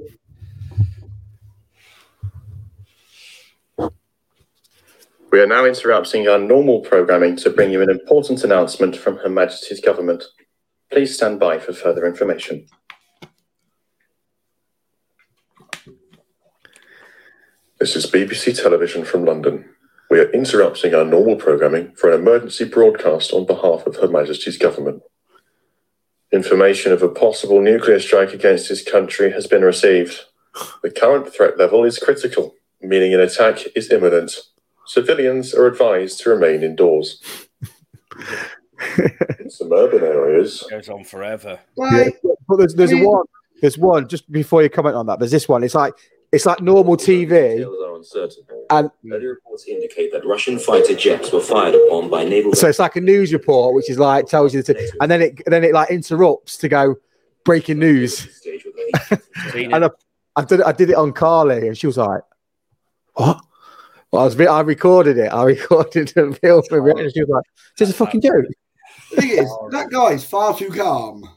We 5.30 5.40
are 5.40 5.46
now 5.46 5.66
interrupting 5.66 6.26
our 6.26 6.38
normal 6.38 6.80
programming 6.80 7.36
to 7.36 7.50
bring 7.50 7.70
you 7.70 7.82
an 7.82 7.90
important 7.90 8.42
announcement 8.44 8.96
from 8.96 9.18
Her 9.18 9.28
Majesty's 9.28 9.80
Government. 9.80 10.24
Please 10.90 11.14
stand 11.14 11.38
by 11.38 11.58
for 11.58 11.72
further 11.74 12.06
information. 12.06 12.66
This 17.80 17.94
is 17.94 18.10
BBC 18.10 18.60
Television 18.60 19.04
from 19.04 19.24
London. 19.24 19.64
We 20.10 20.18
are 20.18 20.30
interrupting 20.32 20.94
our 20.94 21.04
normal 21.04 21.36
programming 21.36 21.92
for 21.92 22.10
an 22.10 22.18
emergency 22.18 22.64
broadcast 22.64 23.32
on 23.32 23.46
behalf 23.46 23.86
of 23.86 23.94
Her 23.96 24.08
Majesty's 24.08 24.58
Government. 24.58 25.00
Information 26.32 26.90
of 26.90 27.04
a 27.04 27.08
possible 27.08 27.60
nuclear 27.60 28.00
strike 28.00 28.32
against 28.32 28.68
this 28.68 28.82
country 28.82 29.30
has 29.30 29.46
been 29.46 29.62
received. 29.62 30.22
The 30.82 30.90
current 30.90 31.32
threat 31.32 31.56
level 31.56 31.84
is 31.84 31.98
critical, 31.98 32.56
meaning 32.80 33.14
an 33.14 33.20
attack 33.20 33.60
is 33.76 33.92
imminent. 33.92 34.36
Civilians 34.86 35.54
are 35.54 35.66
advised 35.66 36.18
to 36.22 36.30
remain 36.30 36.64
indoors. 36.64 37.22
In 39.38 39.50
some 39.50 39.72
urban 39.72 40.02
areas, 40.02 40.64
goes 40.68 40.88
on 40.88 41.04
forever. 41.04 41.60
Right. 41.76 42.12
But 42.48 42.56
there's 42.56 42.74
there's 42.74 42.94
one. 42.94 43.26
There's 43.60 43.78
one. 43.78 44.08
Just 44.08 44.30
before 44.32 44.64
you 44.64 44.70
comment 44.70 44.96
on 44.96 45.06
that, 45.06 45.20
there's 45.20 45.30
this 45.30 45.48
one. 45.48 45.62
It's 45.62 45.74
like 45.74 45.94
it's 46.32 46.46
like 46.46 46.60
normal 46.60 46.96
TV. 46.96 47.28
Details 47.56 47.76
are 47.84 47.96
uncertain. 47.96 48.44
And- 48.70 48.90
early 49.12 49.26
reports 49.26 49.66
indicate 49.66 50.12
that 50.12 50.24
Russian 50.26 50.58
fighter 50.58 50.94
jets 50.94 51.32
were 51.32 51.40
fired 51.40 51.74
upon 51.74 52.10
by 52.10 52.24
naval. 52.24 52.54
So 52.54 52.68
it's 52.68 52.78
like 52.78 52.96
a 52.96 53.00
news 53.00 53.32
report, 53.32 53.74
which 53.74 53.88
is 53.90 53.98
like 53.98 54.26
tells 54.26 54.52
you 54.54 54.62
the, 54.62 54.92
and 55.00 55.10
then 55.10 55.22
it 55.22 55.42
then 55.46 55.64
it 55.64 55.72
like 55.72 55.90
interrupts 55.90 56.56
to 56.58 56.68
go 56.68 56.96
breaking 57.44 57.78
news. 57.78 58.18
Stage 58.36 58.64
with 58.64 58.74
the- 58.76 59.22
Seen 59.52 59.72
And. 59.72 59.84
I, 59.86 59.90
I 60.36 60.44
did 60.44 60.62
I 60.62 60.72
did 60.72 60.90
it 60.90 60.96
on 60.96 61.12
Carly, 61.12 61.66
and 61.66 61.76
she 61.76 61.86
was 61.88 61.96
like, 61.96 62.20
"What?" 63.14 63.40
Well, 64.12 64.22
I 64.22 64.24
was 64.26 64.40
I 64.40 64.60
recorded 64.60 65.18
it. 65.18 65.32
I 65.32 65.42
recorded 65.54 66.08
the 66.08 66.32
film 66.40 66.62
for 66.68 66.88
it, 66.88 66.98
and 66.98 67.12
she 67.12 67.20
was 67.22 67.28
like, 67.28 67.44
"This 67.76 67.88
is 67.88 67.94
a 67.94 67.98
fucking 67.98 68.20
joke." 68.20 68.44
The 69.10 69.22
thing 69.22 69.30
is, 69.30 69.50
that 69.70 69.90
guy's 69.90 70.24
far 70.24 70.56
too 70.56 70.70
calm. 70.70 71.28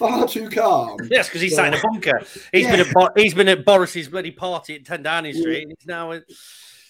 Far 0.00 0.26
too 0.26 0.48
calm. 0.48 0.96
Yes, 1.10 1.28
because 1.28 1.42
he's 1.42 1.54
sat 1.54 1.72
in 1.72 1.78
a 1.78 1.82
bunker. 1.82 2.22
He's 2.52 2.66
been 2.66 2.80
at 2.80 2.92
Bo- 2.94 3.10
he's 3.16 3.34
been 3.34 3.48
at 3.48 3.64
Boris's 3.66 4.08
bloody 4.08 4.30
party 4.30 4.74
at 4.76 4.86
10 4.86 5.02
Downing 5.02 5.34
Street. 5.34 5.64
And 5.64 5.74
he's 5.78 5.86
now 5.86 6.12
at, 6.12 6.22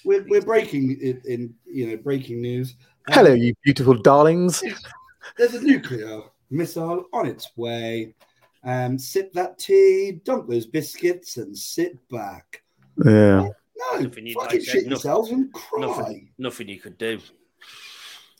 We're, 0.04 0.24
we're 0.28 0.40
breaking 0.42 0.92
in, 1.00 1.20
in 1.26 1.54
you 1.66 1.88
know 1.88 1.96
breaking 1.96 2.40
news. 2.40 2.76
Um, 3.08 3.14
Hello, 3.14 3.32
you 3.34 3.52
beautiful 3.64 3.94
darlings. 3.94 4.62
There's 5.36 5.54
a 5.54 5.60
nuclear 5.60 6.20
missile 6.50 7.06
on 7.12 7.26
its 7.26 7.50
way. 7.56 8.14
Um, 8.62 8.96
sip 8.98 9.32
that 9.32 9.58
tea, 9.58 10.20
dunk 10.24 10.48
those 10.48 10.66
biscuits, 10.66 11.36
and 11.36 11.56
sit 11.56 11.98
back. 12.10 12.62
Yeah. 13.04 13.10
No, 13.42 13.54
Nothing 13.98 14.10
fucking 14.10 14.34
like, 14.36 14.50
shit 14.60 14.66
nothing- 14.74 14.90
yourselves 14.90 15.30
and 15.32 15.52
cry. 15.52 15.80
nothing, 15.80 16.30
nothing 16.38 16.68
you 16.68 16.78
could 16.78 16.96
do. 16.96 17.18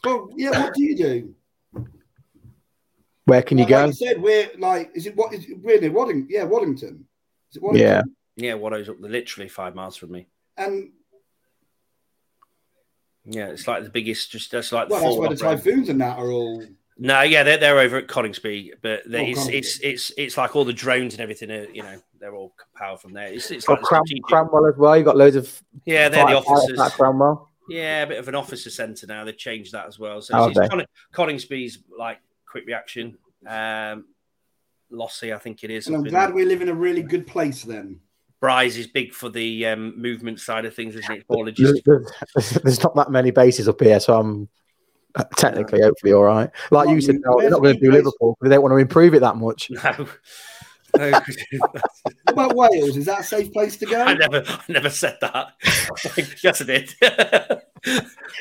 Well, 0.04 0.28
yeah. 0.36 0.50
What 0.62 0.74
do 0.74 0.82
you 0.84 0.96
do? 0.96 1.34
Where 3.30 3.42
can 3.42 3.58
you 3.58 3.64
Like 3.64 3.70
go? 3.70 3.84
you 3.86 3.92
said 3.92 4.20
we're 4.20 4.50
like, 4.58 4.90
is 4.94 5.06
it 5.06 5.16
what? 5.16 5.32
Is 5.32 5.44
it, 5.48 5.58
we're 5.62 5.80
near 5.80 5.92
Waddington. 5.92 6.26
Yeah, 6.28 6.44
Waddington. 6.44 7.06
Is 7.50 7.56
it 7.56 7.62
Waddington? 7.62 7.88
Yeah. 7.88 8.02
Yeah, 8.36 8.54
Watto's 8.54 8.88
up 8.88 8.96
literally 9.00 9.48
five 9.48 9.74
miles 9.74 9.96
from 9.96 10.12
me. 10.12 10.26
And 10.56 10.90
Yeah, 13.24 13.48
it's 13.48 13.68
like 13.68 13.84
the 13.84 13.90
biggest, 13.90 14.30
just 14.30 14.50
that's 14.50 14.72
like 14.72 14.88
the 14.88 14.94
well, 14.94 15.02
that's 15.04 15.16
where 15.18 15.28
the 15.28 15.34
operating- 15.36 15.58
typhoons 15.64 15.88
and 15.88 16.00
that 16.00 16.18
are 16.18 16.30
all. 16.30 16.64
No, 17.02 17.22
yeah, 17.22 17.42
they're, 17.44 17.56
they're 17.56 17.78
over 17.78 17.96
at 17.96 18.08
Coningsby, 18.08 18.72
but 18.82 19.00
Oh, 19.06 19.10
it's, 19.14 19.40
Coningsby. 19.46 19.54
it's 19.54 19.80
it's 19.80 20.12
it's 20.18 20.36
like 20.36 20.54
all 20.54 20.64
the 20.64 20.72
drones 20.72 21.14
and 21.14 21.20
everything. 21.22 21.50
Are, 21.50 21.64
you 21.70 21.82
know, 21.82 21.96
they're 22.18 22.34
all 22.34 22.54
powered 22.76 23.00
from 23.00 23.12
there. 23.14 23.28
It's, 23.28 23.50
it's 23.50 23.64
Got 23.64 23.74
like 23.78 23.82
Cram- 23.84 24.02
strategic- 24.06 24.24
Cranwell 24.24 24.70
as 24.70 24.76
well. 24.78 24.96
You 24.98 25.04
got 25.04 25.16
loads 25.16 25.36
of 25.36 25.62
yeah, 25.86 26.08
they're 26.08 26.26
the 26.26 26.32
fight- 26.32 26.44
fight 26.44 26.52
officers. 26.52 26.80
at 26.80 26.92
Cranwell. 26.92 27.46
Yeah, 27.68 28.02
a 28.02 28.06
bit 28.06 28.18
of 28.18 28.28
an 28.28 28.34
officer 28.34 28.68
centre 28.68 29.06
now. 29.06 29.24
They've 29.24 29.36
changed 29.36 29.72
that 29.72 29.86
as 29.86 29.98
well. 29.98 30.20
So 30.20 30.34
Oh, 30.36 30.48
it's, 30.48 30.58
it's 30.58 30.68
Con- 30.68 30.84
Coningsby's 31.14 31.78
like 31.96 32.18
quick 32.50 32.66
reaction. 32.66 33.16
Um, 33.46 34.06
Lossie, 34.90 35.32
I 35.32 35.38
think 35.38 35.62
it 35.64 35.70
is. 35.70 35.86
And 35.86 35.96
I'm 35.96 36.00
up 36.02 36.06
in- 36.06 36.12
glad 36.12 36.34
we 36.34 36.44
live 36.44 36.62
in 36.62 36.68
a 36.68 36.74
really 36.74 37.02
good 37.02 37.26
place 37.26 37.62
then. 37.62 38.00
Brize 38.42 38.78
is 38.78 38.86
big 38.86 39.12
for 39.12 39.28
the 39.28 39.66
um, 39.66 40.00
movement 40.00 40.40
side 40.40 40.64
of 40.64 40.74
things, 40.74 40.96
isn't 40.96 41.12
it? 41.14 41.24
For 41.26 41.44
There's, 41.44 41.80
there's- 41.84 42.58
there's 42.62 42.82
not 42.82 42.94
that 42.96 43.10
many 43.10 43.30
bases 43.30 43.68
up 43.68 43.80
here, 43.80 44.00
so 44.00 44.18
I'm 44.18 44.48
uh, 45.14 45.24
technically 45.36 45.82
hopefully 45.82 46.12
all 46.12 46.24
right. 46.24 46.50
Like 46.70 46.86
What, 46.86 46.94
you 46.94 47.00
said, 47.00 47.16
no, 47.24 47.38
they're 47.40 47.50
not 47.50 47.62
going 47.62 47.74
to 47.74 47.80
do 47.80 47.90
Liverpool 47.92 48.36
because 48.40 48.48
they 48.50 48.56
don't 48.56 48.62
want 48.62 48.72
to 48.72 48.76
improve 48.78 49.14
it 49.14 49.20
that 49.20 49.36
much. 49.36 49.70
No. 50.92 51.08
No, 51.10 51.10
What 51.60 52.32
about 52.32 52.56
Wales? 52.56 52.96
Is 52.96 53.06
that 53.06 53.20
a 53.20 53.22
safe 53.22 53.52
place 53.52 53.76
to 53.76 53.86
go? 53.86 54.02
I 54.02 54.14
never, 54.14 54.42
I 54.44 54.60
never 54.68 54.90
said 54.90 55.18
that. 55.20 55.52
yes, 56.42 56.60
I 56.60 56.64
did. 56.64 56.92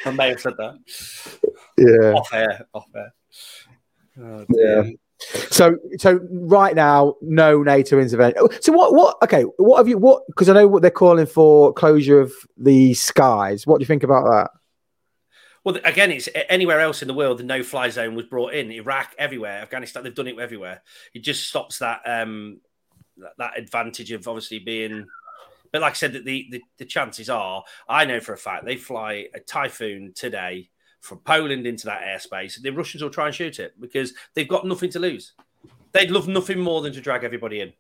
I 0.04 0.12
may 0.12 0.30
have 0.30 0.39
said 0.41 0.54
that 0.58 0.80
Yeah. 1.78 2.13
off 2.13 2.34
air. 2.34 2.65
Off 2.74 2.88
air. 2.95 3.13
Oh, 4.21 4.45
Yeah. 4.49 4.84
So, 5.51 5.77
so 5.97 6.19
right 6.32 6.73
now, 6.75 7.15
no 7.21 7.62
NATO 7.62 7.99
intervention. 7.99 8.47
So, 8.62 8.71
what, 8.71 8.93
what? 8.93 9.17
Okay, 9.23 9.43
what 9.58 9.77
have 9.77 9.88
you? 9.88 9.97
What? 9.97 10.25
Because 10.27 10.47
I 10.47 10.53
know 10.53 10.67
what 10.67 10.82
they're 10.82 10.91
calling 10.91 11.25
for 11.25 11.73
closure 11.73 12.21
of 12.21 12.32
the 12.55 12.93
skies. 12.93 13.67
What 13.67 13.79
do 13.79 13.84
you 13.84 13.88
think 13.88 14.03
about 14.03 14.23
that? 14.25 14.51
Well, 15.65 15.77
again, 15.84 16.12
it's 16.12 16.29
anywhere 16.47 16.79
else 16.79 17.01
in 17.01 17.10
the 17.10 17.13
world. 17.13 17.39
The 17.39 17.43
no-fly 17.43 17.89
zone 17.89 18.15
was 18.15 18.27
brought 18.27 18.53
in. 18.53 18.71
Iraq, 18.71 19.13
everywhere. 19.17 19.60
Afghanistan, 19.62 20.03
they've 20.03 20.15
done 20.15 20.27
it 20.27 20.39
everywhere. 20.39 20.82
It 21.13 21.19
just 21.19 21.49
stops 21.49 21.79
that 21.79 22.01
um, 22.05 22.62
that, 23.17 23.34
that 23.38 23.58
advantage 23.58 24.12
of 24.12 24.25
obviously 24.25 24.60
being. 24.60 25.05
But 25.73 25.82
like 25.82 25.91
I 25.91 25.95
said, 25.95 26.13
that 26.13 26.23
the, 26.23 26.47
the 26.49 26.62
the 26.77 26.86
chances 26.86 27.29
are, 27.29 27.63
I 27.89 28.05
know 28.05 28.21
for 28.21 28.32
a 28.32 28.38
fact 28.38 28.63
they 28.63 28.77
fly 28.77 29.27
a 29.34 29.41
typhoon 29.41 30.13
today 30.15 30.69
from 31.01 31.19
Poland 31.19 31.65
into 31.65 31.85
that 31.85 32.01
airspace. 32.01 32.62
The 32.62 32.71
Russians 32.71 33.03
will 33.03 33.09
try 33.09 33.27
and 33.27 33.35
shoot 33.35 33.59
it 33.59 33.79
because 33.79 34.13
they've 34.33 34.47
got 34.47 34.65
nothing 34.65 34.89
to 34.91 34.99
lose. 34.99 35.33
They'd 35.91 36.12
love 36.12 36.27
nothing 36.27 36.59
more 36.59 36.81
than 36.81 36.93
to 36.93 37.01
drag 37.01 37.23
everybody 37.23 37.62
in. 37.62 37.73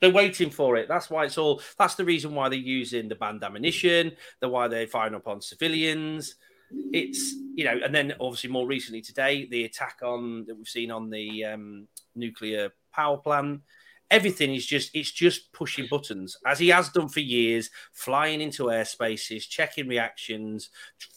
They're 0.00 0.10
waiting 0.10 0.50
for 0.50 0.76
it. 0.76 0.86
That's 0.88 1.10
why 1.10 1.24
it's 1.24 1.38
all. 1.38 1.60
That's 1.76 1.96
the 1.96 2.04
reason 2.04 2.34
why 2.34 2.48
they're 2.48 2.58
using 2.58 3.08
the 3.08 3.16
banned 3.16 3.42
ammunition. 3.42 4.12
The 4.40 4.48
why 4.48 4.68
they're 4.68 4.86
firing 4.86 5.14
up 5.14 5.26
on 5.26 5.40
civilians 5.40 6.36
it's 6.70 7.34
you 7.54 7.64
know, 7.64 7.78
and 7.84 7.94
then 7.94 8.14
obviously 8.20 8.50
more 8.50 8.66
recently 8.66 9.00
today, 9.00 9.46
the 9.50 9.64
attack 9.64 9.98
on 10.02 10.44
that 10.46 10.56
we've 10.56 10.68
seen 10.68 10.90
on 10.90 11.10
the 11.10 11.44
um, 11.44 11.88
nuclear 12.14 12.70
power 12.92 13.16
plant. 13.16 13.62
Everything 14.10 14.54
is 14.54 14.64
just 14.64 14.90
it's 14.94 15.10
just 15.10 15.52
pushing 15.52 15.86
buttons 15.90 16.36
as 16.46 16.58
he 16.58 16.68
has 16.68 16.88
done 16.88 17.08
for 17.08 17.20
years, 17.20 17.68
flying 17.92 18.40
into 18.40 18.64
airspaces, 18.64 19.46
checking 19.48 19.86
reactions, 19.86 20.70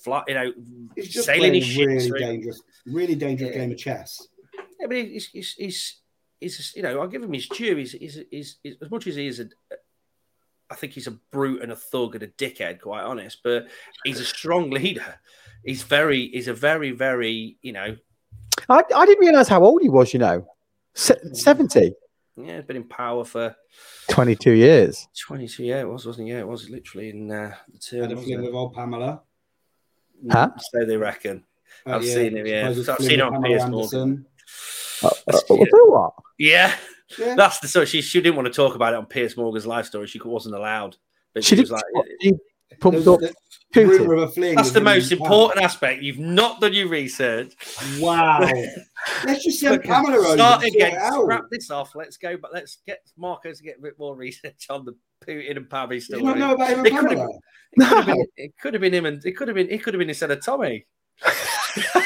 fly, 0.04 0.24
you 0.28 0.34
know, 0.34 0.52
It's 0.98 1.08
just 1.08 1.26
sailing 1.26 1.52
playing 1.52 1.64
his 1.64 1.78
a 1.78 1.80
really 1.80 1.94
ships. 2.00 2.08
through- 2.08 2.20
dangerous, 2.20 2.62
really 2.86 3.16
dangerous 3.16 3.52
Yeah. 3.52 3.58
game 3.62 3.72
of 3.72 3.78
chess. 3.78 4.28
Yeah, 4.80 4.88
but 4.88 4.98
he's, 4.98 5.28
he's, 5.30 5.54
he's, 5.58 5.96
he's, 6.40 6.74
you 6.76 6.82
know, 6.82 7.00
I'll 7.00 7.08
give 7.08 7.24
him 7.24 7.32
his 7.32 7.48
due. 7.48 7.78
He's, 7.78 7.94
he's, 7.94 8.20
he's, 8.30 8.58
he's 8.62 8.76
as 8.82 8.92
much 8.92 9.08
as 9.08 9.16
he 9.16 9.28
is 9.28 9.40
a, 9.40 9.46
I 10.70 10.76
think 10.76 10.94
he's 10.94 11.08
a 11.08 11.12
brute 11.32 11.62
and 11.62 11.72
a 11.72 11.76
thug 11.76 12.16
and 12.16 12.24
a 12.24 12.28
dickhead, 12.28 12.82
quite 12.82 13.04
honest. 13.04 13.40
But 13.44 13.68
he's 14.04 14.20
a 14.20 14.26
strong 14.26 14.70
leader. 14.70 15.20
He's 15.64 15.84
very, 15.84 16.30
he's 16.30 16.48
a 16.48 16.54
very, 16.54 16.92
very, 16.92 17.58
you 17.62 17.72
know, 17.74 17.96
I, 18.68 18.84
I 18.96 19.06
didn't 19.06 19.20
realize 19.26 19.48
how 19.48 19.64
old 19.64 19.82
he 19.82 19.90
was. 19.90 20.14
You 20.14 20.20
know, 20.20 20.48
Se- 20.96 21.20
hmm. 21.22 21.34
70, 21.34 21.94
yeah, 22.36 22.56
he's 22.58 22.66
been 22.66 22.78
in 22.78 22.84
power 22.84 23.24
for 23.26 23.56
22 24.10 24.52
years. 24.52 25.08
22. 25.28 25.64
Yeah, 25.64 25.82
it 25.82 25.90
was, 25.90 26.06
wasn't 26.06 26.28
it? 26.28 26.32
Yeah, 26.32 26.40
it 26.40 26.48
was 26.48 26.70
literally 26.70 27.10
in 27.10 27.32
uh, 27.32 27.54
the 27.72 27.80
turn. 27.80 28.02
Had 28.02 28.12
a 28.14 28.18
fling 28.18 28.42
with 28.42 28.54
old 28.54 28.74
Pamela. 28.74 29.22
Huh? 30.30 30.50
So 30.58 30.86
they 30.86 30.98
reckon. 30.98 31.44
Uh, 31.86 31.96
I've 31.96 32.06
seen 32.06 32.38
him, 32.38 32.46
yeah. 32.46 32.70
suppose 32.70 32.90
I've 32.90 32.98
seen 33.00 33.20
him 33.20 33.28
on 33.28 33.34
Pamela 33.34 33.48
Piers 33.48 33.64
Anderson. 33.64 34.26
Uh, 35.04 35.10
That's- 35.26 35.44
uh, 35.50 35.56
what? 35.86 36.14
Yeah, 36.38 36.74
Yeah. 37.18 37.36
that's 37.36 37.60
the 37.60 37.68
so 37.68 37.86
she 37.86 38.02
she 38.02 38.22
didn't 38.22 38.36
want 38.36 38.48
to 38.48 38.54
talk 38.54 38.76
about 38.76 38.94
it 38.94 38.98
on 38.98 39.06
Piers 39.06 39.36
Morgan's 39.36 39.66
life 39.68 39.86
story. 39.86 40.08
She 40.08 40.20
wasn't 40.24 40.56
allowed. 40.56 40.98
But 41.34 41.44
She 41.44 41.56
she 41.56 41.62
was 41.62 41.72
like, 41.72 41.84
what? 41.94 42.06
She 42.22 42.34
pumped 42.80 43.08
up 43.08 43.20
the 43.74 44.12
of 44.12 44.20
a 44.20 44.28
fling. 44.28 44.56
that's 44.56 44.72
the 44.72 44.82
most 44.82 45.12
and 45.12 45.22
Pam. 45.22 45.32
important 45.32 45.64
aspect. 45.64 46.02
You've 46.02 46.20
not 46.20 46.60
done 46.62 46.74
your 46.74 46.88
research. 46.90 47.54
Wow. 48.00 48.40
Let's 49.26 49.44
just 49.46 49.60
send 49.60 49.84
Pamela 49.84 50.18
over. 50.18 50.34
Start 50.34 50.64
and 50.64 50.76
again. 50.76 50.94
it 50.94 50.98
out. 51.00 51.22
Scrap 51.24 51.44
this 51.52 51.72
off. 51.72 51.96
Let's 51.96 52.18
go. 52.18 52.38
But 52.38 52.54
let's 52.54 52.80
get 52.86 53.00
Marco 53.18 53.52
to 53.54 53.64
get 53.64 53.80
a 53.80 53.82
bit 53.82 53.98
more 53.98 54.16
research 54.16 54.68
on 54.70 54.86
the 54.86 54.94
Putin 55.26 55.58
and 55.58 55.70
Pammy 55.70 55.90
Did 55.92 56.04
story. 56.04 56.22
you 56.22 56.28
not 56.28 56.38
know 56.38 56.54
about 56.54 56.70
him 56.70 56.80
and 56.80 56.88
It 56.88 56.98
could 56.98 57.12
have- 57.18 57.20
Pamela? 57.20 57.40
It 57.74 57.88
could, 57.88 58.06
been, 58.06 58.26
it 58.36 58.52
could 58.60 58.74
have 58.74 58.82
been 58.82 58.94
him, 58.94 59.06
and 59.06 59.26
it 59.26 59.32
could 59.32 59.48
have 59.48 59.56
been. 59.56 59.70
It 59.70 59.82
could 59.84 59.94
have 59.94 60.00
been 60.00 60.10
instead 60.10 60.32
of 60.32 60.44
Tommy. 60.44 60.86
I 61.24 62.06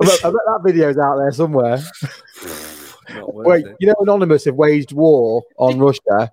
bet 0.00 0.24
I 0.24 0.30
bet 0.30 0.44
that 0.46 0.60
video's 0.64 0.98
out 0.98 1.16
there 1.18 1.32
somewhere. 1.32 1.78
Wait, 3.22 3.64
it. 3.66 3.76
you 3.80 3.86
know, 3.86 3.94
Anonymous 4.00 4.44
have 4.44 4.54
waged 4.56 4.92
war 4.92 5.42
on 5.58 5.78
Russia. 5.78 6.30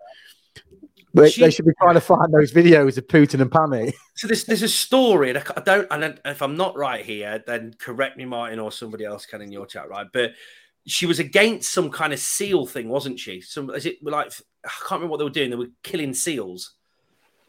They, 1.16 1.30
She- 1.30 1.41
they 1.41 1.49
should 1.51 1.66
be 1.66 1.72
trying 1.82 1.95
to 1.95 2.01
find 2.01 2.34
those 2.34 2.51
videos 2.51 2.97
of 2.97 3.07
Putin 3.07 3.41
and 3.41 3.49
Pammy. 3.51 3.93
So 4.18 4.28
there's 4.28 4.45
there's 4.45 4.61
a 4.61 4.70
story, 4.70 5.30
and 5.30 5.38
I 5.39 5.59
don't. 5.66 5.88
And 5.91 6.20
if 6.24 6.41
I'm 6.41 6.55
not 6.55 6.78
right 6.78 7.03
here, 7.03 7.43
then 7.45 7.74
correct 7.78 8.16
me, 8.16 8.24
Martin, 8.24 8.59
or 8.59 8.72
somebody 8.72 9.03
else 9.03 9.26
can 9.26 9.41
in 9.41 9.51
your 9.51 9.66
chat, 9.66 9.89
right? 9.89 10.07
But 10.13 10.32
she 10.88 11.05
was 11.05 11.20
against 11.20 11.74
some 11.74 11.91
kind 11.91 12.13
of 12.13 12.20
seal 12.20 12.66
thing, 12.66 12.88
wasn't 12.88 13.20
she? 13.20 13.41
Some 13.41 13.70
is 13.72 13.86
it 13.86 13.97
like 14.01 14.28
I 14.66 14.70
can't 14.88 14.91
remember 15.01 15.07
what 15.11 15.18
they 15.18 15.26
were 15.26 15.30
doing. 15.32 15.49
They 15.49 15.57
were 15.57 15.68
killing 15.84 16.13
seals, 16.13 16.76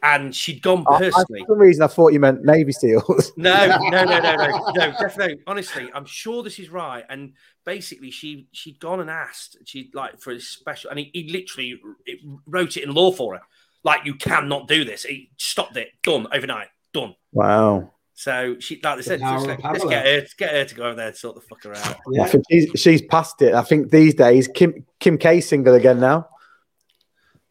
and 0.02 0.34
she'd 0.34 0.60
gone 0.60 0.84
I- 0.90 0.94
I- 0.94 0.98
personally. 0.98 1.40
for 1.46 1.52
some 1.54 1.58
reason, 1.58 1.82
I 1.84 1.86
thought 1.86 2.12
you 2.12 2.18
meant 2.18 2.44
Navy 2.44 2.72
SEALs. 2.72 3.32
No, 3.36 3.66
no, 3.68 3.78
no, 3.90 4.04
no, 4.04 4.18
no, 4.18 4.34
no. 4.74 4.92
Definitely, 5.00 5.38
honestly, 5.46 5.88
I'm 5.94 6.04
sure 6.04 6.42
this 6.42 6.58
is 6.58 6.68
right. 6.68 7.04
And 7.08 7.34
basically, 7.64 8.10
she 8.10 8.48
she'd 8.50 8.80
gone 8.80 8.98
and 8.98 9.08
asked, 9.08 9.58
She'd 9.66 9.94
like 9.94 10.18
for 10.20 10.32
a 10.32 10.40
special, 10.40 10.90
and 10.90 10.98
he, 10.98 11.10
he 11.14 11.30
literally 11.30 11.78
it, 12.06 12.18
wrote 12.46 12.76
it 12.76 12.82
in 12.82 12.92
law 12.92 13.12
for 13.12 13.34
her, 13.36 13.42
like 13.86 14.04
you 14.04 14.14
cannot 14.16 14.66
do 14.68 14.84
this. 14.84 15.04
He 15.04 15.30
stopped 15.38 15.76
it, 15.76 15.88
done 16.02 16.26
overnight, 16.32 16.68
done. 16.92 17.14
Wow. 17.32 17.92
So 18.14 18.56
she, 18.58 18.80
like 18.82 18.96
they 18.96 19.02
said, 19.02 19.20
power 19.20 19.36
just 19.36 19.44
of 19.44 19.50
like, 19.50 19.64
let's 19.64 19.78
Pamela. 19.84 19.90
get 19.90 20.06
her, 20.06 20.12
let's 20.18 20.34
get 20.34 20.50
her 20.54 20.64
to 20.64 20.74
go 20.74 20.82
over 20.84 20.94
there 20.96 21.06
and 21.08 21.16
sort 21.16 21.36
the 21.36 21.42
fucker 21.42 21.76
out. 21.76 21.96
I 21.96 21.98
Yeah. 22.10 22.32
she's, 22.50 22.70
she's 22.74 23.02
past 23.02 23.40
it. 23.42 23.54
I 23.54 23.62
think 23.62 23.90
these 23.90 24.14
days, 24.14 24.48
Kim 24.48 24.84
Kim 24.98 25.16
K 25.18 25.40
single 25.40 25.74
again 25.74 26.00
now. 26.00 26.28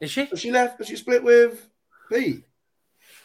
Is 0.01 0.11
she? 0.11 0.25
But 0.25 0.39
she 0.39 0.51
left, 0.51 0.77
but 0.77 0.88
she 0.88 0.95
split 0.97 1.23
with 1.23 1.69
Pete. 2.11 2.43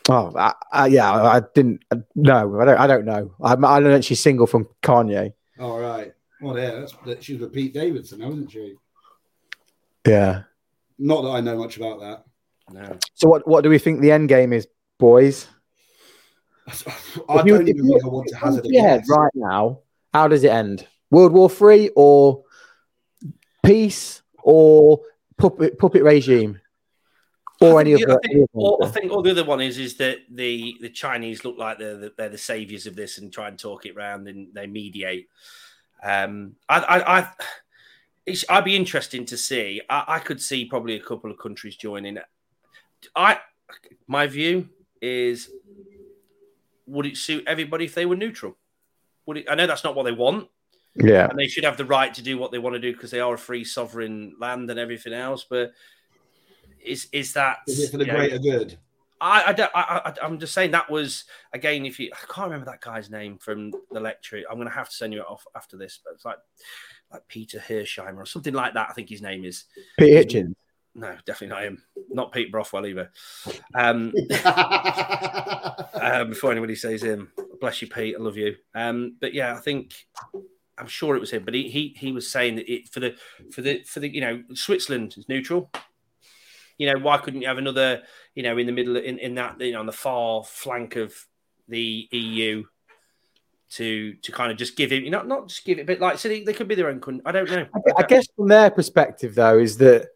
Oh, 0.09 0.33
I, 0.37 0.55
I, 0.73 0.87
yeah, 0.87 1.11
I, 1.11 1.37
I 1.39 1.43
didn't. 1.55 1.83
uh, 1.91 1.97
No, 2.15 2.61
I 2.61 2.65
don't. 2.65 2.79
I 2.79 2.87
don't 2.87 3.05
know. 3.05 3.33
I, 3.43 3.53
I 3.53 3.81
don't 3.81 3.85
know. 3.91 4.01
She's 4.01 4.21
single 4.21 4.47
from 4.47 4.69
Kanye. 4.83 5.33
All 5.59 5.81
right. 5.81 6.13
Well, 6.41 6.57
yeah, 6.59 6.73
that's, 6.81 6.95
that, 7.07 7.25
she 7.25 7.35
was 7.35 7.43
with 7.43 7.53
Pete 7.53 7.75
Davidson, 7.75 8.23
wasn't 8.23 8.51
she? 8.51 8.75
Yeah. 10.07 10.43
Not 10.99 11.23
that 11.23 11.31
I 11.31 11.41
know 11.41 11.57
much 11.59 11.77
about 11.77 12.01
that. 12.01 12.25
No. 12.73 12.99
So 13.15 13.29
what? 13.29 13.47
What 13.47 13.63
do 13.65 13.71
we 13.71 13.79
think 13.79 14.01
the 14.01 14.13
end 14.13 14.29
game 14.29 14.53
is, 14.53 14.67
boys? 14.99 15.49
I 17.29 17.43
you- 17.45 17.55
don't 17.57 17.63
if 17.63 17.69
even 17.69 17.85
you- 17.87 17.93
think 17.93 18.05
I 18.05 18.09
want 18.09 18.29
to 18.29 18.37
hazard 18.37 18.65
a 18.67 18.69
you 18.69 18.75
guess. 18.75 19.07
right 19.09 19.31
now. 19.35 19.81
How 20.13 20.29
does 20.29 20.45
it 20.45 20.51
end? 20.53 20.87
World 21.11 21.33
War 21.33 21.51
Three 21.51 21.91
or 21.97 22.45
peace 23.65 24.23
or 24.43 25.01
puppet 25.37 25.79
puppet 25.79 26.03
regime 26.03 26.61
or 27.61 27.79
I 27.79 27.81
any 27.83 27.95
think, 27.95 28.09
other? 28.09 28.19
I 28.23 28.29
think, 28.29 28.49
any 28.55 28.77
I 28.83 28.89
think 28.89 29.13
all 29.13 29.23
the 29.23 29.31
other 29.33 29.45
one 29.45 29.61
is 29.61 29.79
is 29.79 29.97
that 29.97 30.19
the 30.31 30.77
the 30.81 30.89
Chinese 30.91 31.45
look 31.45 31.59
like 31.59 31.79
they're 31.79 31.97
the, 31.97 32.13
they're 32.17 32.29
the 32.29 32.39
saviors 32.39 32.87
of 32.87 32.95
this 32.97 33.19
and 33.19 33.33
try 33.33 33.49
and 33.49 33.59
talk 33.59 33.87
it 33.87 33.97
round 33.97 34.29
and 34.29 34.49
they 34.55 34.67
mediate. 34.67 35.29
Um, 36.03 36.57
I, 36.69 36.79
I, 36.79 37.19
I 37.21 37.29
it's, 38.27 38.45
I'd 38.49 38.65
be 38.65 38.77
interesting 38.77 39.25
to 39.27 39.37
see. 39.37 39.83
I, 39.91 40.05
I 40.07 40.19
could 40.21 40.41
see 40.41 40.65
probably 40.65 40.95
a 40.97 41.01
couple 41.03 41.31
of 41.31 41.39
countries 41.39 41.77
joining. 41.77 42.19
I 43.15 43.39
my 44.07 44.27
view 44.27 44.69
is, 45.01 45.51
would 46.87 47.07
it 47.07 47.17
suit 47.17 47.45
everybody 47.47 47.85
if 47.85 47.95
they 47.95 48.07
were 48.07 48.17
neutral? 48.17 48.57
Would 49.27 49.39
it? 49.39 49.47
I 49.51 49.55
know 49.55 49.67
that's 49.67 49.85
not 49.85 49.95
what 49.95 50.05
they 50.05 50.13
want, 50.13 50.49
Yeah. 50.97 51.29
and 51.29 51.39
they 51.39 51.47
should 51.47 51.65
have 51.65 51.77
the 51.77 51.85
right 51.85 52.13
to 52.15 52.23
do 52.23 52.39
what 52.39 52.51
they 52.51 52.59
want 52.59 52.75
to 52.75 52.81
do 52.81 52.93
because 52.93 53.11
they 53.11 53.21
are 53.21 53.35
a 53.35 53.39
free 53.39 53.65
sovereign 53.65 54.35
land 54.39 54.71
and 54.71 54.79
everything 54.79 55.13
else. 55.13 55.47
But 55.49 55.73
is 56.85 57.09
is 57.13 57.33
that 57.35 57.59
Is 57.67 57.85
it 57.85 57.91
for 57.91 57.99
the 57.99 58.07
you 58.07 58.13
know, 58.13 58.19
greater 58.19 58.39
good? 58.39 58.79
I, 59.21 59.45
I 59.49 59.53
don't. 59.53 59.71
I, 59.75 60.01
I, 60.07 60.15
I'm 60.25 60.39
just 60.39 60.55
saying 60.55 60.71
that 60.71 60.91
was 60.91 61.25
again. 61.53 61.85
If 61.85 62.01
you, 62.01 62.11
I 62.13 62.33
can't 62.33 62.47
remember 62.47 62.65
that 62.67 62.81
guy's 62.81 63.11
name 63.11 63.37
from 63.37 63.71
the 63.91 64.01
lecture. 64.01 64.43
I'm 64.51 64.57
going 64.57 64.67
to 64.67 64.75
have 64.75 64.89
to 64.89 64.97
send 64.97 65.13
you 65.13 65.21
it 65.21 65.27
off 65.29 65.47
after 65.55 65.77
this. 65.77 66.01
But 66.03 66.15
it's 66.15 66.25
like, 66.25 66.39
like 67.13 67.29
Peter 67.29 67.59
Hirschheimer 67.59 68.17
or 68.17 68.25
something 68.25 68.55
like 68.55 68.73
that. 68.75 68.89
I 68.89 68.93
think 68.95 69.11
his 69.11 69.21
name 69.21 69.45
is. 69.45 69.65
Pete 69.99 70.29
Hitchens. 70.29 70.55
No, 70.95 71.17
definitely 71.25 71.55
not 71.55 71.63
him. 71.63 71.83
Not 72.09 72.33
Pete 72.33 72.51
Brothwell 72.51 72.87
either. 72.87 73.11
Um, 73.75 74.13
um, 75.95 76.31
before 76.31 76.51
anybody 76.51 76.75
says 76.75 77.03
him, 77.03 77.31
bless 77.61 77.81
you, 77.81 77.89
Pete. 77.89 78.17
I 78.19 78.23
love 78.23 78.37
you. 78.37 78.57
Um, 78.75 79.17
but 79.21 79.33
yeah, 79.33 79.55
I 79.55 79.59
think 79.59 79.95
I'm 80.77 80.89
sure 80.89 81.15
it 81.15 81.21
was 81.21 81.31
him. 81.31 81.45
But 81.45 81.55
he 81.55 81.69
he, 81.69 81.95
he 81.97 82.13
was 82.13 82.31
saying 82.31 82.57
that 82.57 82.73
it, 82.73 82.89
for 82.89 83.01
the 83.01 83.15
for 83.53 83.63
the 83.63 83.83
for 83.85 84.01
the 84.01 84.09
you 84.09 84.21
know 84.21 84.43
Switzerland 84.55 85.15
is 85.17 85.29
neutral. 85.29 85.71
You 86.79 86.93
know 86.93 86.99
why 86.99 87.19
couldn't 87.19 87.43
you 87.43 87.49
have 87.49 87.59
another 87.59 88.03
you 88.35 88.43
know 88.43 88.59
in 88.59 88.67
the 88.67 88.73
middle 88.73 88.97
in, 88.97 89.19
in 89.19 89.35
that 89.37 89.61
you 89.61 89.73
know 89.73 89.81
on 89.81 89.87
the 89.87 89.93
far 89.93 90.43
flank 90.45 90.97
of 90.97 91.15
the 91.69 92.09
EU 92.11 92.65
to 93.71 94.15
to 94.15 94.33
kind 94.33 94.51
of 94.51 94.59
just 94.59 94.77
give 94.77 94.93
it 94.93 95.05
you 95.05 95.11
know 95.11 95.23
not 95.23 95.49
just 95.49 95.65
give 95.65 95.79
it 95.79 95.87
but 95.87 96.01
like 96.01 96.19
so 96.19 96.29
they, 96.29 96.43
they 96.43 96.53
could 96.53 96.67
be 96.67 96.75
their 96.75 96.89
own 96.89 97.01
country. 97.01 97.23
I 97.25 97.33
don't 97.33 97.49
know. 97.49 97.67
I 97.97 98.03
guess 98.03 98.27
from 98.35 98.49
their 98.49 98.71
perspective, 98.71 99.37
though, 99.37 99.59
is 99.59 99.77
that 99.79 100.09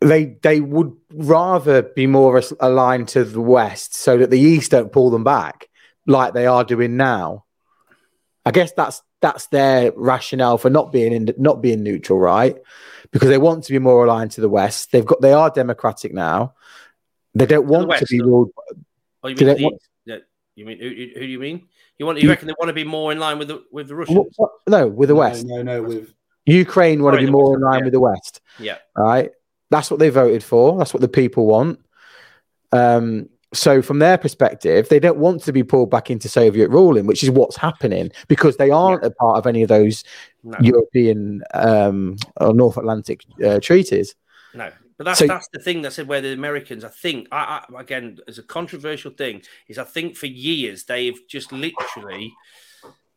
they 0.00 0.36
they 0.42 0.60
would 0.60 0.94
rather 1.12 1.82
be 1.82 2.06
more 2.06 2.42
aligned 2.60 3.08
to 3.08 3.24
the 3.24 3.40
West, 3.40 3.94
so 3.94 4.18
that 4.18 4.30
the 4.30 4.40
East 4.40 4.70
don't 4.70 4.92
pull 4.92 5.10
them 5.10 5.24
back 5.24 5.68
like 6.06 6.34
they 6.34 6.46
are 6.46 6.64
doing 6.64 6.96
now. 6.96 7.44
I 8.44 8.50
guess 8.50 8.72
that's 8.72 9.02
that's 9.20 9.46
their 9.48 9.92
rationale 9.96 10.58
for 10.58 10.70
not 10.70 10.92
being 10.92 11.12
in, 11.12 11.34
not 11.38 11.60
being 11.60 11.82
neutral, 11.82 12.18
right? 12.18 12.56
Because 13.10 13.28
they 13.28 13.38
want 13.38 13.64
to 13.64 13.72
be 13.72 13.78
more 13.78 14.04
aligned 14.04 14.32
to 14.32 14.40
the 14.40 14.48
West. 14.48 14.92
They've 14.92 15.04
got 15.04 15.20
they 15.20 15.32
are 15.32 15.50
democratic 15.50 16.14
now. 16.14 16.54
They 17.34 17.46
don't 17.46 17.66
want 17.66 17.84
to 17.84 17.88
West, 17.88 18.06
be 18.08 18.20
ruled. 18.20 18.50
Oh, 19.22 19.28
you 19.28 19.36
mean, 19.36 19.56
the, 19.56 19.62
want- 19.64 19.82
you 20.58 20.64
mean 20.64 20.78
who, 20.80 20.88
who 20.88 21.06
who 21.14 21.20
do 21.20 21.26
you 21.26 21.38
mean? 21.38 21.68
You 21.98 22.06
want 22.06 22.20
you 22.20 22.28
reckon 22.28 22.48
they 22.48 22.54
want 22.58 22.68
to 22.68 22.74
be 22.74 22.84
more 22.84 23.12
in 23.12 23.20
line 23.20 23.38
with 23.38 23.46
the 23.48 23.62
with 23.70 23.86
the 23.86 23.94
Russians? 23.94 24.26
No, 24.68 24.88
with 24.88 25.08
the 25.08 25.14
no, 25.14 25.20
West. 25.20 25.46
No, 25.46 25.62
no, 25.62 25.82
with 25.82 26.12
Ukraine 26.46 27.02
want 27.02 27.14
to 27.18 27.24
be 27.24 27.30
more 27.30 27.50
West, 27.50 27.56
in 27.56 27.62
line 27.62 27.78
yeah. 27.78 27.84
with 27.84 27.92
the 27.92 28.00
West. 28.00 28.40
Yeah. 28.58 28.78
right? 28.96 29.30
That's 29.70 29.90
what 29.90 30.00
they 30.00 30.08
voted 30.10 30.42
for. 30.42 30.78
That's 30.78 30.94
what 30.94 31.00
the 31.00 31.08
people 31.08 31.46
want. 31.46 31.80
Um, 32.72 33.28
so, 33.54 33.80
from 33.80 33.98
their 33.98 34.18
perspective, 34.18 34.88
they 34.90 35.00
don't 35.00 35.18
want 35.18 35.42
to 35.44 35.52
be 35.52 35.62
pulled 35.62 35.90
back 35.90 36.10
into 36.10 36.28
Soviet 36.28 36.68
ruling, 36.68 37.06
which 37.06 37.22
is 37.22 37.30
what's 37.30 37.56
happening 37.56 38.10
because 38.28 38.58
they 38.58 38.70
aren't 38.70 39.04
a 39.04 39.10
part 39.10 39.38
of 39.38 39.46
any 39.46 39.62
of 39.62 39.68
those 39.68 40.04
No, 40.44 40.58
European 40.60 41.42
um, 41.54 42.16
or 42.40 42.52
North 42.52 42.76
Atlantic 42.76 43.24
uh, 43.44 43.58
treaties. 43.60 44.14
no. 44.54 44.70
But 44.98 45.04
that's 45.04 45.20
So- 45.20 45.28
that's 45.28 45.48
the 45.52 45.60
thing 45.60 45.82
that 45.82 45.92
said 45.92 46.08
where 46.08 46.20
the 46.20 46.32
Americans, 46.32 46.82
I 46.82 46.88
think, 46.88 47.28
I, 47.30 47.64
I 47.72 47.80
again 47.80 48.18
as 48.26 48.38
a 48.38 48.42
controversial 48.42 49.12
thing 49.12 49.42
is 49.68 49.78
I 49.78 49.84
think 49.84 50.16
for 50.16 50.26
years 50.26 50.84
they've 50.84 51.18
just 51.28 51.52
literally 51.52 52.32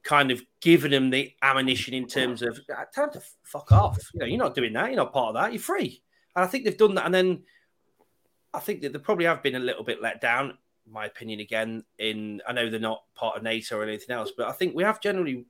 kind 0.03 0.29
of 0.29 0.43
given 0.61 0.91
them 0.91 1.09
the 1.09 1.33
ammunition 1.41 1.95
in 1.95 2.05
terms 2.07 2.43
of 2.43 2.59
time 2.95 3.11
to 3.13 3.21
fuck 3.43 3.71
off. 3.71 3.97
You 4.13 4.19
know, 4.19 4.25
you're 4.27 4.37
not 4.37 4.53
doing 4.53 4.73
that. 4.73 4.87
You're 4.89 4.97
not 4.97 5.11
part 5.11 5.29
of 5.29 5.41
that. 5.41 5.53
You're 5.53 5.61
free. 5.61 6.03
And 6.35 6.45
I 6.45 6.47
think 6.47 6.63
they've 6.63 6.77
done 6.77 6.95
that. 6.95 7.05
And 7.05 7.13
then 7.13 7.43
I 8.53 8.59
think 8.59 8.81
that 8.81 8.93
they 8.93 8.99
probably 8.99 9.25
have 9.25 9.43
been 9.43 9.55
a 9.55 9.59
little 9.59 9.83
bit 9.83 10.01
let 10.01 10.21
down. 10.21 10.57
My 10.89 11.05
opinion, 11.05 11.39
again, 11.39 11.83
in 11.99 12.41
I 12.47 12.53
know 12.53 12.69
they're 12.69 12.79
not 12.79 13.03
part 13.15 13.37
of 13.37 13.43
NATO 13.43 13.77
or 13.77 13.83
anything 13.83 14.15
else, 14.15 14.31
but 14.35 14.47
I 14.47 14.51
think 14.51 14.75
we 14.75 14.83
have 14.83 15.01
generally 15.01 15.45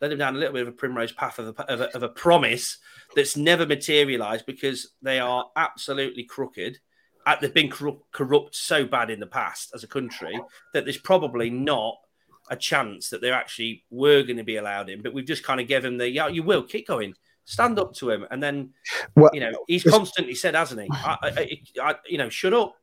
led 0.00 0.10
them 0.10 0.18
down 0.18 0.36
a 0.36 0.38
little 0.38 0.52
bit 0.52 0.62
of 0.62 0.68
a 0.68 0.72
primrose 0.72 1.12
path 1.12 1.38
of 1.38 1.58
a, 1.58 1.62
of 1.72 1.80
a, 1.80 1.96
of 1.96 2.02
a 2.02 2.08
promise 2.08 2.78
that's 3.14 3.36
never 3.36 3.66
materialized 3.66 4.46
because 4.46 4.92
they 5.02 5.18
are 5.18 5.46
absolutely 5.56 6.24
crooked. 6.24 6.78
They've 7.40 7.52
been 7.52 7.72
corrupt 8.12 8.54
so 8.54 8.84
bad 8.84 9.10
in 9.10 9.18
the 9.18 9.26
past 9.26 9.72
as 9.74 9.82
a 9.82 9.88
country 9.88 10.38
that 10.72 10.84
there's 10.84 10.98
probably 10.98 11.50
not 11.50 11.96
a 12.50 12.56
chance 12.56 13.10
that 13.10 13.20
they 13.20 13.32
actually 13.32 13.84
were 13.90 14.22
going 14.22 14.36
to 14.36 14.44
be 14.44 14.56
allowed 14.56 14.88
in. 14.90 15.02
But 15.02 15.12
we've 15.12 15.26
just 15.26 15.42
kind 15.42 15.60
of 15.60 15.66
given 15.66 15.92
them 15.94 15.98
the 15.98 16.10
yeah, 16.10 16.28
you 16.28 16.44
will 16.44 16.62
keep 16.62 16.86
going, 16.86 17.14
stand 17.46 17.78
up 17.78 17.94
to 17.94 18.10
him, 18.10 18.26
and 18.30 18.42
then 18.42 18.74
Well, 19.14 19.30
you 19.32 19.40
know 19.40 19.52
he's 19.66 19.82
constantly 19.82 20.34
said, 20.34 20.54
hasn't 20.54 20.82
he? 20.82 20.88
I, 20.92 21.16
I, 21.22 21.60
I, 21.82 21.94
you 22.06 22.18
know, 22.18 22.28
shut 22.28 22.52
up, 22.52 22.76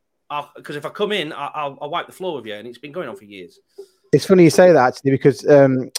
because 0.55 0.75
if 0.75 0.85
I 0.85 0.89
come 0.89 1.11
in, 1.11 1.31
I, 1.31 1.51
I'll, 1.53 1.77
I'll 1.79 1.89
wipe 1.91 2.07
the 2.07 2.13
floor 2.13 2.35
with 2.37 2.47
you, 2.47 2.55
and 2.55 2.67
it's 2.67 2.79
been 2.79 2.91
going 2.91 3.07
on 3.07 3.15
for 3.15 3.25
years. 3.25 3.59
It's 4.11 4.25
funny 4.25 4.43
you 4.43 4.49
say 4.49 4.71
that 4.71 4.87
actually 4.87 5.11
because 5.11 5.47
um, 5.47 5.91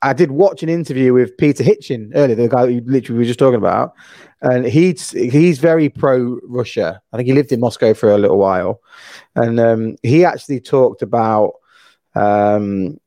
I 0.00 0.14
did 0.14 0.30
watch 0.30 0.62
an 0.62 0.70
interview 0.70 1.12
with 1.12 1.36
Peter 1.36 1.62
Hitchin 1.62 2.10
earlier, 2.14 2.36
the 2.36 2.48
guy 2.48 2.64
you 2.68 2.82
literally 2.86 3.18
we 3.18 3.24
were 3.24 3.28
just 3.28 3.38
talking 3.38 3.56
about, 3.56 3.92
and 4.40 4.64
he's 4.64 5.10
he's 5.10 5.58
very 5.58 5.90
pro 5.90 6.40
Russia. 6.44 7.02
I 7.12 7.18
think 7.18 7.26
he 7.26 7.34
lived 7.34 7.52
in 7.52 7.60
Moscow 7.60 7.92
for 7.92 8.10
a 8.10 8.18
little 8.18 8.38
while, 8.38 8.80
and 9.34 9.60
um, 9.60 9.96
he 10.02 10.24
actually 10.24 10.60
talked 10.60 11.02
about 11.02 11.52
Um, 12.16 12.98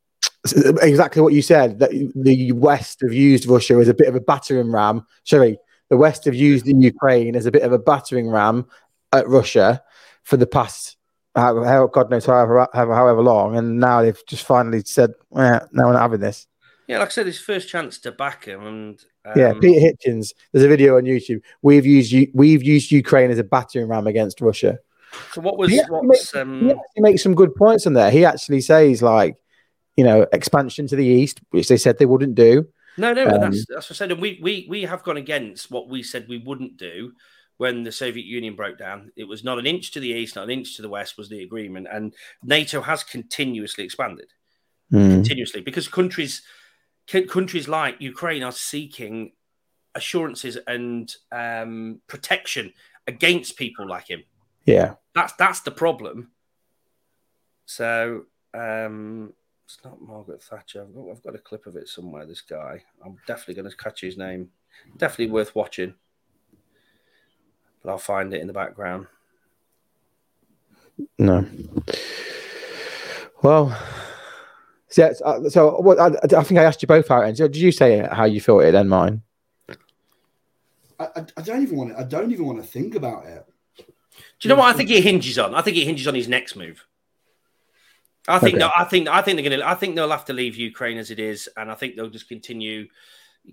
exactly 0.52 1.22
what 1.22 1.34
you 1.34 1.42
said 1.42 1.80
that 1.80 1.92
the 2.16 2.52
West 2.52 3.02
have 3.02 3.14
used 3.14 3.48
Russia 3.48 3.76
as 3.76 3.88
a 3.88 3.94
bit 3.94 4.08
of 4.08 4.16
a 4.16 4.20
battering 4.20 4.72
ram. 4.72 5.06
Sorry, 5.24 5.58
the 5.90 5.98
West 5.98 6.26
have 6.26 6.36
used 6.36 6.66
the 6.66 6.76
Ukraine 6.76 7.36
as 7.36 7.46
a 7.46 7.52
bit 7.52 7.64
of 7.64 7.72
a 7.72 7.80
battering 7.80 8.30
ram 8.30 8.66
at 9.14 9.28
Russia 9.28 9.82
for 10.24 10.38
the 10.38 10.48
past, 10.48 10.98
how, 11.36 11.88
God 11.88 12.10
knows, 12.10 12.26
however, 12.26 12.68
however, 12.74 12.96
however 12.96 13.22
long. 13.22 13.58
And 13.58 13.80
now 13.80 14.02
they've 14.02 14.22
just 14.28 14.46
finally 14.46 14.82
said, 14.86 15.12
eh, 15.36 15.60
no, 15.72 15.86
we're 15.86 15.94
not 15.94 16.02
having 16.02 16.20
this. 16.20 16.48
Yeah, 16.88 17.00
like 17.00 17.10
I 17.10 17.12
said, 17.12 17.26
his 17.26 17.40
first 17.40 17.70
chance 17.70 17.98
to 18.00 18.12
back 18.12 18.46
him, 18.46 18.66
and 18.66 19.06
um, 19.24 19.34
yeah, 19.38 19.54
Peter 19.54 19.80
Hitchens. 19.80 20.34
There's 20.52 20.66
a 20.66 20.68
video 20.68 20.98
on 20.98 21.04
YouTube. 21.04 21.42
We've 21.62 21.86
used 21.86 22.14
we've 22.34 22.62
used 22.62 22.92
Ukraine 22.92 23.32
as 23.32 23.40
a 23.40 23.44
battering 23.44 23.88
ram 23.88 24.06
against 24.06 24.42
Russia. 24.42 24.80
So 25.32 25.42
what 25.42 25.58
was 25.58 25.72
he 25.72 25.80
um, 25.80 26.10
he 26.12 26.72
actually 26.72 26.82
makes 26.98 27.24
some 27.24 27.36
good 27.36 27.56
points 27.56 27.88
on 27.88 27.94
there. 27.94 28.12
He 28.12 28.26
actually 28.26 28.60
says 28.60 29.02
like, 29.02 29.38
you 29.96 30.04
know, 30.04 30.26
expansion 30.34 30.88
to 30.88 30.96
the 30.96 31.06
east, 31.06 31.42
which 31.52 31.68
they 31.68 31.78
said 31.78 31.98
they 31.98 32.06
wouldn't 32.06 32.36
do. 32.36 32.68
No, 32.98 33.14
no, 33.14 33.26
Um, 33.26 33.42
that's 33.42 33.66
that's 33.68 33.90
what 33.90 33.96
I 33.96 34.00
said. 34.00 34.12
And 34.12 34.22
we 34.22 34.40
we 34.42 34.68
we 34.70 34.84
have 34.84 35.04
gone 35.04 35.18
against 35.18 35.72
what 35.72 35.90
we 35.90 36.04
said 36.04 36.28
we 36.28 36.38
wouldn't 36.38 36.78
do 36.78 37.14
when 37.58 37.84
the 37.84 37.92
Soviet 37.92 38.26
Union 38.26 38.56
broke 38.56 38.78
down. 38.78 39.12
It 39.16 39.26
was 39.26 39.44
not 39.44 39.60
an 39.60 39.66
inch 39.66 39.92
to 39.92 40.00
the 40.00 40.10
east, 40.10 40.36
not 40.36 40.46
an 40.46 40.50
inch 40.52 40.76
to 40.76 40.82
the 40.82 40.90
west 40.90 41.18
was 41.18 41.30
the 41.30 41.44
agreement, 41.44 41.88
and 41.92 42.14
NATO 42.44 42.82
has 42.82 43.04
continuously 43.04 43.84
expanded, 43.84 44.28
Hmm. 44.90 45.10
continuously 45.10 45.62
because 45.62 45.88
countries 45.88 46.42
countries 47.28 47.68
like 47.68 47.96
Ukraine 48.00 48.44
are 48.44 48.52
seeking 48.52 49.34
assurances 49.96 50.58
and 50.68 51.14
um, 51.32 52.02
protection 52.08 52.74
against 53.08 53.58
people 53.58 53.88
like 53.88 54.08
him. 54.08 54.24
Yeah, 54.66 54.96
That's 55.14 55.34
that's 55.34 55.62
the 55.62 55.72
problem. 55.72 56.32
So 57.66 58.26
um, 58.54 59.34
it's 59.66 59.80
not 59.84 60.02
Margaret 60.02 60.42
Thatcher. 60.42 60.82
I've 60.82 60.94
got, 60.94 61.10
I've 61.10 61.24
got 61.24 61.36
a 61.36 61.40
clip 61.40 61.66
of 61.66 61.76
it 61.76 61.88
somewhere. 61.88 62.26
This 62.26 62.42
guy. 62.42 62.84
I'm 63.04 63.18
definitely 63.28 63.56
going 63.56 63.70
to 63.70 63.78
catch 63.78 64.02
his 64.02 64.18
name. 64.18 64.50
Definitely 64.98 65.32
worth 65.32 65.56
watching. 65.56 65.94
But 67.82 67.92
I'll 67.92 67.98
find 67.98 68.34
it 68.34 68.42
in 68.42 68.48
the 68.48 68.54
background. 68.54 69.08
no. 71.18 71.46
Well, 73.42 73.78
so, 74.88 75.06
yeah, 75.06 75.14
so, 75.14 75.26
uh, 75.26 75.50
so 75.50 75.82
what? 75.82 76.00
I, 76.00 76.38
I 76.38 76.44
think 76.44 76.60
I 76.60 76.64
asked 76.64 76.82
you 76.82 76.88
both 76.88 77.10
out, 77.12 77.26
and 77.26 77.36
so 77.36 77.48
did 77.48 77.58
you 77.58 77.72
say 77.72 78.08
how 78.12 78.26
you 78.26 78.40
felt 78.40 78.64
it? 78.64 78.72
Then 78.72 78.88
mine. 78.88 79.22
I, 81.00 81.06
I, 81.16 81.26
I 81.36 81.42
don't 81.42 81.64
even 81.64 81.78
want 81.78 81.90
to. 81.92 82.00
I 82.00 82.04
don't 82.04 82.32
even 82.32 82.46
want 82.46 82.62
to 82.62 82.68
think 82.68 82.96
about 82.96 83.26
it. 83.26 83.46
Do 83.78 83.84
you 84.44 84.50
know 84.50 84.56
what 84.56 84.74
I 84.74 84.78
think 84.78 84.92
it 84.92 85.04
hinges 85.04 85.40
on? 85.40 85.56
I 85.56 85.62
think 85.62 85.78
it 85.78 85.86
hinges 85.86 86.08
on 86.08 86.16
his 86.16 86.28
next 86.28 86.56
move. 86.56 86.86
I 88.28 88.40
think 88.40 88.56
Okay. 88.56 88.60
no, 88.60 88.72
I 88.76 88.86
think 88.86 89.08
I 89.08 89.22
think 89.22 89.38
they're 89.38 89.50
going 89.50 89.60
to. 89.60 89.68
I 89.68 89.76
think 89.76 89.96
they'll 89.96 90.10
have 90.10 90.26
to 90.26 90.34
leave 90.34 90.56
Ukraine 90.56 90.98
as 90.98 91.12
it 91.12 91.20
is, 91.20 91.50
and 91.58 91.70
I 91.70 91.76
think 91.76 91.96
they'll 91.96 92.10
just 92.10 92.30
continue 92.30 92.88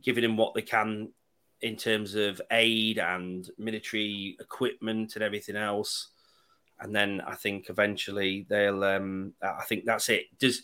giving 0.02 0.22
them 0.22 0.36
what 0.36 0.54
they 0.54 0.62
can 0.62 1.12
in 1.60 1.76
terms 1.76 2.14
of 2.14 2.40
aid 2.50 2.98
and 2.98 3.50
military 3.58 4.36
equipment 4.40 5.14
and 5.16 5.24
everything 5.24 5.56
else. 5.56 6.08
And 6.78 6.94
then 6.94 7.20
I 7.20 7.34
think 7.34 7.68
eventually 7.68 8.46
they'll. 8.48 8.84
Um, 8.84 9.34
I 9.42 9.64
think 9.64 9.84
that's 9.84 10.08
it. 10.08 10.26
Does 10.38 10.62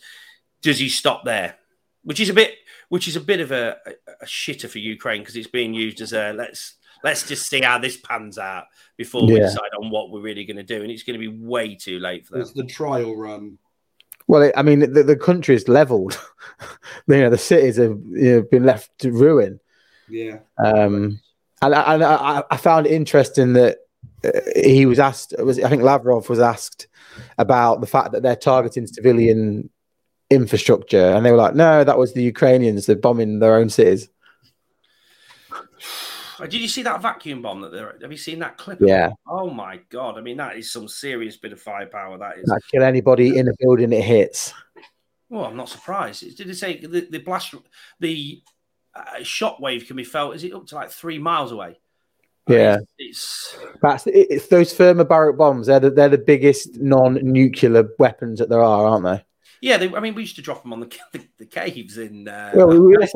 does 0.63 0.79
he 0.79 0.89
stop 0.89 1.25
there? 1.25 1.57
Which 2.05 2.21
is 2.21 2.29
a 2.29 2.35
bit, 2.35 2.55
which 2.89 3.09
is 3.09 3.17
a 3.17 3.21
bit 3.21 3.41
of 3.41 3.51
a, 3.51 3.77
a, 3.85 3.91
a 4.23 4.27
shitter 4.27 4.71
for 4.71 4.79
Ukraine 4.79 5.23
because 5.23 5.35
it's 5.35 5.49
being 5.49 5.75
used 5.75 6.01
as 6.01 6.13
a 6.13 6.33
let's 6.33 6.77
let's 7.03 7.27
just 7.29 7.49
see 7.49 7.61
how 7.61 7.79
this 7.79 7.97
pans 7.97 8.39
out 8.39 8.67
before 8.97 9.27
we 9.27 9.39
decide 9.39 9.71
on 9.81 9.91
what 9.91 10.11
we're 10.11 10.21
really 10.21 10.45
going 10.45 10.57
to 10.57 10.63
do, 10.63 10.83
and 10.83 10.91
it's 10.91 11.03
going 11.03 11.21
to 11.21 11.31
be 11.31 11.45
way 11.45 11.75
too 11.75 11.99
late 11.99 12.25
for 12.25 12.35
them. 12.35 12.43
It's 12.43 12.53
the 12.53 12.65
trial 12.65 13.17
run. 13.17 13.59
Well, 14.29 14.51
I 14.57 14.63
mean, 14.63 14.81
the, 14.81 15.03
the 15.03 15.17
country's 15.17 15.69
leveled. 15.69 16.21
you 17.07 17.19
know, 17.19 17.31
the 17.31 17.39
cities 17.39 17.77
have 17.77 17.99
you 18.11 18.33
know, 18.33 18.43
been 18.43 18.65
left 18.65 18.91
to 18.99 19.13
ruin. 19.13 19.61
Yeah. 20.09 20.39
Um, 20.59 21.21
and 21.63 21.75
I, 21.75 21.95
and 21.95 22.05
I, 22.05 22.43
I 22.51 22.57
found 22.57 22.87
it 22.87 22.93
interesting 22.93 23.55
that 23.55 23.79
uh, 24.25 24.31
he 24.57 24.87
was 24.87 24.99
asked. 24.99 25.35
Was 25.39 25.61
I 25.61 25.69
think 25.69 25.83
Lavrov 25.83 26.29
was 26.29 26.41
asked 26.41 26.89
about 27.39 27.81
the 27.81 27.87
fact 27.87 28.13
that 28.13 28.23
they're 28.23 28.37
targeting 28.37 28.87
civilian 28.87 29.71
infrastructure, 30.29 31.15
and 31.15 31.25
they 31.25 31.31
were 31.31 31.37
like, 31.37 31.55
"No, 31.55 31.85
that 31.85 31.99
was 31.99 32.13
the 32.13 32.23
Ukrainians. 32.23 32.87
They're 32.87 32.97
bombing 32.97 33.39
their 33.39 33.55
own 33.57 33.69
cities." 33.69 34.09
Did 36.41 36.55
you 36.55 36.69
see 36.69 36.83
that 36.83 37.03
vacuum 37.03 37.43
bomb 37.43 37.61
that 37.63 37.73
they're? 37.73 37.97
Have 38.01 38.13
you 38.13 38.19
seen 38.19 38.39
that 38.41 38.59
clip? 38.59 38.79
Yeah, 38.81 39.11
Oh 39.27 39.51
my 39.51 39.81
god! 39.89 40.19
I 40.19 40.21
mean, 40.21 40.37
that 40.37 40.57
is 40.57 40.71
some 40.71 40.89
serious 40.89 41.37
bit 41.37 41.53
of 41.53 41.61
firepower. 41.61 42.19
That 42.19 42.39
is. 42.39 42.45
that 42.45 42.61
kill 42.71 42.83
anybody 42.83 43.39
in 43.39 43.49
a 43.49 43.53
building 43.59 43.93
it 43.93 44.03
hits. 44.03 44.53
Well, 45.29 45.45
I'm 45.45 45.57
not 45.57 45.69
surprised. 45.69 46.37
Did 46.37 46.49
it 46.49 46.55
say 46.57 46.79
the, 46.79 47.09
the 47.11 47.19
blast, 47.19 47.55
the 47.99 48.43
uh, 48.95 49.23
shock 49.23 49.59
wave 49.61 49.87
can 49.87 49.97
be 49.97 50.05
felt? 50.05 50.37
Is 50.37 50.45
it 50.45 50.53
up 50.53 50.67
to 50.69 50.75
like 50.77 50.91
three 50.91 51.19
miles 51.19 51.53
away? 51.53 51.79
Yeah. 52.49 52.79
it's, 52.99 53.59
That's 53.83 54.05
it's 54.07 54.47
those 54.47 54.73
thermobaric 54.73 55.37
bombs. 55.37 55.67
They're 55.67 55.81
the, 55.81 55.91
they're 55.91 56.09
the 56.09 56.19
biggest 56.19 56.77
non-nuclear 56.77 57.89
weapons 57.99 58.39
that 58.39 58.49
there 58.49 58.63
are, 58.63 58.87
aren't 58.87 59.05
they? 59.05 59.26
Yeah. 59.61 59.77
They, 59.77 59.93
I 59.95 60.01
mean, 60.01 60.15
we 60.15 60.23
used 60.23 60.37
to 60.37 60.43
drop 60.43 60.63
them 60.63 60.73
on 60.73 60.81
the 60.81 60.87
the, 61.13 61.27
the 61.39 61.47
caves 61.47 61.99
in. 61.99 62.29
Uh, 62.29 62.53
Well, 62.55 62.69
we, 62.69 62.79
we- 62.81 62.97
that's, 62.99 63.13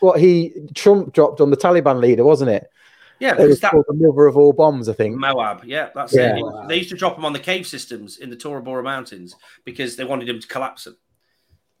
what, 0.00 0.20
he 0.20 0.52
Trump 0.74 1.12
dropped 1.12 1.40
on 1.40 1.50
the 1.50 1.56
Taliban 1.56 2.00
leader, 2.00 2.24
wasn't 2.24 2.50
it? 2.50 2.68
yeah, 3.20 3.34
It 3.38 3.46
was 3.48 3.60
that 3.60 3.72
called 3.72 3.84
the 3.86 3.94
mother 3.94 4.26
of 4.26 4.36
all 4.36 4.52
bombs, 4.54 4.88
I 4.88 4.94
think. 4.94 5.16
Moab. 5.16 5.62
Yeah, 5.64 5.90
that's 5.94 6.14
Yeah. 6.14 6.36
it. 6.36 6.68
They 6.68 6.76
used 6.78 6.88
to 6.90 6.96
drop 6.96 7.16
them 7.16 7.24
on 7.26 7.32
the 7.34 7.38
cave 7.38 7.66
systems 7.66 8.16
in 8.16 8.30
the 8.30 8.36
Tora 8.36 8.62
Bora 8.62 8.82
Mountains 8.82 9.34
because 9.64 9.96
they 9.96 10.04
wanted 10.04 10.26
them 10.28 10.40
to 10.40 10.48
collapse 10.48 10.84
them 10.84 10.96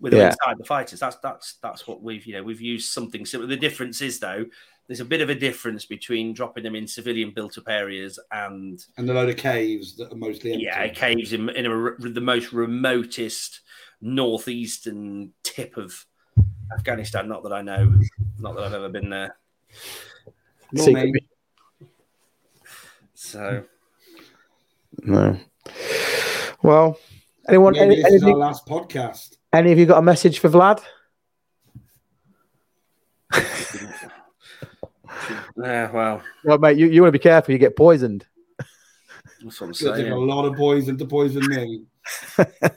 with 0.00 0.12
them 0.12 0.20
Yeah. 0.20 0.26
inside 0.28 0.58
the 0.58 0.64
fighters. 0.64 1.00
That's 1.00 1.16
that's 1.22 1.54
that's 1.62 1.86
what 1.86 2.02
we've 2.02 2.26
you 2.26 2.34
know 2.34 2.42
we've 2.42 2.60
used 2.60 2.90
something 2.92 3.24
similar. 3.24 3.48
The 3.48 3.56
difference 3.56 4.02
is 4.02 4.18
though, 4.18 4.44
there's 4.86 5.00
a 5.00 5.04
bit 5.04 5.20
of 5.22 5.30
a 5.30 5.34
difference 5.34 5.86
between 5.86 6.34
dropping 6.34 6.64
them 6.64 6.74
in 6.74 6.86
civilian 6.86 7.30
built-up 7.34 7.68
areas 7.68 8.18
and 8.32 8.84
And 8.98 9.08
a 9.08 9.14
load 9.14 9.28
of 9.30 9.36
caves 9.38 9.96
that 9.96 10.12
are 10.12 10.16
mostly 10.16 10.52
empty. 10.52 10.64
yeah, 10.64 10.88
caves 10.88 11.32
in, 11.32 11.48
in 11.50 11.64
a, 11.66 11.94
the 12.10 12.20
most 12.20 12.52
remotest 12.52 13.60
northeastern 14.00 15.32
tip 15.42 15.76
of 15.76 16.06
Afghanistan. 16.72 17.28
Not 17.28 17.42
that 17.42 17.52
I 17.52 17.62
know, 17.62 17.92
not 18.38 18.54
that 18.56 18.64
I've 18.64 18.74
ever 18.74 18.88
been 18.88 19.10
there. 19.10 19.36
Nor 20.72 21.12
So 23.14 23.64
No. 25.02 25.38
Well, 26.62 26.98
anyone? 27.48 27.72
Maybe 27.74 27.84
Any, 27.84 27.96
this 27.96 28.04
is 28.14 28.22
our 28.22 28.28
anything, 28.28 28.38
last 28.38 28.66
podcast. 28.66 29.36
any 29.52 29.72
of 29.72 29.78
you 29.78 29.86
got 29.86 29.98
a 29.98 30.02
message 30.02 30.38
for 30.38 30.48
Vlad? 30.48 30.80
yeah, 35.56 35.90
well, 35.90 36.22
Well, 36.44 36.58
mate, 36.58 36.76
you, 36.76 36.88
you 36.88 37.02
want 37.02 37.12
to 37.12 37.18
be 37.18 37.22
careful. 37.22 37.52
You 37.52 37.58
get 37.58 37.76
poisoned. 37.76 38.26
that's 38.58 39.60
what 39.60 39.66
I'm 39.66 39.70
It's 39.70 39.82
going 39.82 39.96
to 39.96 40.02
take 40.04 40.12
a 40.12 40.16
lot 40.16 40.44
of 40.44 40.56
poison 40.56 40.98
to 40.98 41.06
poison 41.06 41.46
me. 41.48 41.82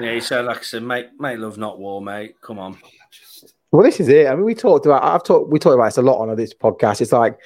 Yeah, 0.00 0.14
he 0.14 0.20
said, 0.20 0.44
like 0.44 0.58
I 0.58 0.62
said, 0.62 0.82
make 0.82 1.18
make 1.20 1.38
love, 1.38 1.58
not 1.58 1.78
war, 1.78 2.00
mate. 2.02 2.40
Come 2.40 2.58
on. 2.58 2.78
Just, 3.10 3.54
Well, 3.70 3.82
this 3.82 4.00
is 4.00 4.08
it. 4.08 4.26
I 4.26 4.34
mean, 4.34 4.44
we 4.44 4.54
talked 4.54 4.86
about. 4.86 5.02
I've 5.02 5.24
talked. 5.24 5.50
We 5.50 5.58
talked 5.58 5.74
about 5.74 5.86
this 5.86 5.98
a 5.98 6.02
lot 6.02 6.18
on 6.20 6.34
this 6.36 6.54
podcast. 6.54 7.00
It's 7.00 7.12
like, 7.12 7.38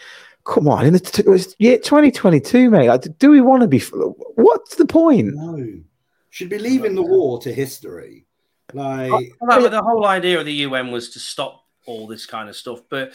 come 0.44 0.68
on, 0.68 0.86
in 0.86 0.92
the 0.92 1.00
t- 1.00 1.22
year 1.58 1.78
2022, 1.78 2.70
mate. 2.70 2.88
Like, 2.88 3.18
do 3.18 3.30
we 3.30 3.40
want 3.40 3.62
to 3.62 3.68
be? 3.68 3.80
What's 3.80 4.76
the 4.76 4.86
point? 4.86 5.34
no. 5.34 5.80
Should 6.30 6.48
be 6.48 6.58
leaving 6.58 6.94
the 6.94 7.02
war 7.02 7.38
to 7.42 7.52
history. 7.52 8.24
Like, 8.72 9.10
Well, 9.40 9.60
that- 9.60 9.70
the 9.70 9.82
whole 9.82 10.06
idea 10.06 10.40
of 10.40 10.46
the 10.46 10.54
UN 10.66 10.90
was 10.90 11.10
to 11.10 11.18
stop 11.18 11.66
all 11.84 12.06
this 12.06 12.24
kind 12.24 12.48
of 12.48 12.56
stuff, 12.56 12.80
but 12.88 13.12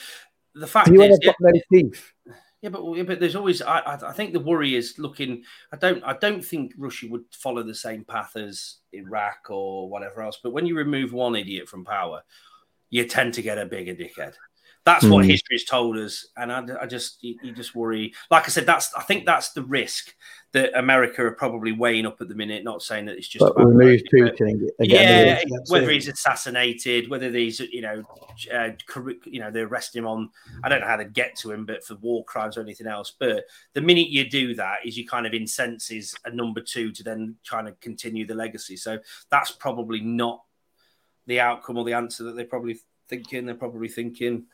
the 0.53 0.67
fact 0.67 0.87
Do 0.87 0.93
you 0.93 1.01
is, 1.01 1.09
want 1.09 1.23
got 1.23 1.35
no 1.39 1.51
teeth? 1.73 2.13
Yeah, 2.61 2.69
but 2.69 2.83
yeah, 2.95 3.03
but 3.03 3.19
there's 3.19 3.35
always. 3.35 3.61
I, 3.61 3.79
I 3.79 4.09
I 4.09 4.13
think 4.13 4.33
the 4.33 4.39
worry 4.39 4.75
is 4.75 4.99
looking. 4.99 5.43
I 5.71 5.77
don't. 5.77 6.03
I 6.03 6.13
don't 6.13 6.43
think 6.43 6.73
Russia 6.77 7.07
would 7.09 7.25
follow 7.31 7.63
the 7.63 7.75
same 7.75 8.03
path 8.03 8.35
as 8.35 8.77
Iraq 8.97 9.49
or 9.49 9.89
whatever 9.89 10.21
else. 10.21 10.39
But 10.41 10.51
when 10.51 10.65
you 10.65 10.75
remove 10.75 11.13
one 11.13 11.35
idiot 11.35 11.67
from 11.67 11.85
power, 11.85 12.23
you 12.89 13.05
tend 13.05 13.33
to 13.35 13.41
get 13.41 13.57
a 13.57 13.65
bigger 13.65 13.93
dickhead. 13.93 14.33
That's 14.87 15.03
what 15.03 15.25
Hmm. 15.25 15.31
history's 15.31 15.65
told 15.65 15.97
us, 15.97 16.27
and 16.37 16.49
I, 16.49 16.63
I 16.83 16.85
just 16.85 17.21
you, 17.21 17.35
you 17.43 17.51
just 17.51 17.75
worry. 17.75 18.13
Like 18.31 18.45
I 18.45 18.47
said, 18.47 18.65
that's 18.65 18.93
I 18.95 19.03
think 19.03 19.25
that's 19.25 19.51
the 19.51 19.63
risk 19.63 20.15
that 20.53 20.71
America 20.79 21.21
are 21.25 21.31
probably 21.31 21.73
weighing 21.73 22.05
up 22.05 22.21
at 22.21 22.29
the 22.29 22.35
minute. 22.35 22.63
Not 22.63 22.81
saying 22.81 23.07
that 23.07 23.17
it's 23.17 23.27
just 23.27 23.41
But 23.43 23.51
about 23.51 23.65
remove 23.67 23.99
Putin 24.13 24.39
and 24.79 24.87
yeah, 24.89 25.33
rid 25.33 25.43
of- 25.43 25.49
That's 25.51 25.69
whether 25.71 25.89
it. 25.91 25.95
he's 25.95 26.07
assassinated, 26.07 27.09
whether 27.09 27.29
these, 27.29 27.59
you 27.59 27.81
know, 27.81 28.01
uh, 28.53 28.69
you 29.25 29.41
know, 29.41 29.51
they 29.51 29.59
arrest 29.59 29.93
him 29.93 30.07
on. 30.07 30.29
I 30.63 30.69
don't 30.69 30.79
know 30.79 30.87
how 30.87 30.95
they 30.95 31.03
get 31.03 31.35
to 31.39 31.51
him, 31.51 31.65
but 31.65 31.83
for 31.83 31.95
war 31.95 32.23
crimes 32.23 32.55
or 32.55 32.61
anything 32.61 32.87
else. 32.87 33.11
But 33.19 33.43
the 33.73 33.81
minute 33.81 34.07
you 34.07 34.29
do 34.29 34.55
that, 34.55 34.77
is 34.85 34.97
you 34.97 35.05
kind 35.05 35.27
of 35.27 35.33
incenses 35.33 36.15
a 36.23 36.31
number 36.31 36.61
two 36.61 36.93
to 36.93 37.03
then 37.03 37.35
kind 37.45 37.67
of 37.67 37.77
continue 37.81 38.25
the 38.25 38.35
legacy. 38.35 38.77
So 38.77 38.99
that's 39.29 39.51
probably 39.51 39.99
not 39.99 40.43
the 41.25 41.41
outcome 41.41 41.75
or 41.77 41.83
the 41.83 41.91
answer 41.93 42.23
that 42.23 42.37
they're 42.37 42.45
probably 42.45 42.79
thinking. 43.09 43.45
They're 43.45 43.55
probably 43.55 43.89
thinking 43.89 44.45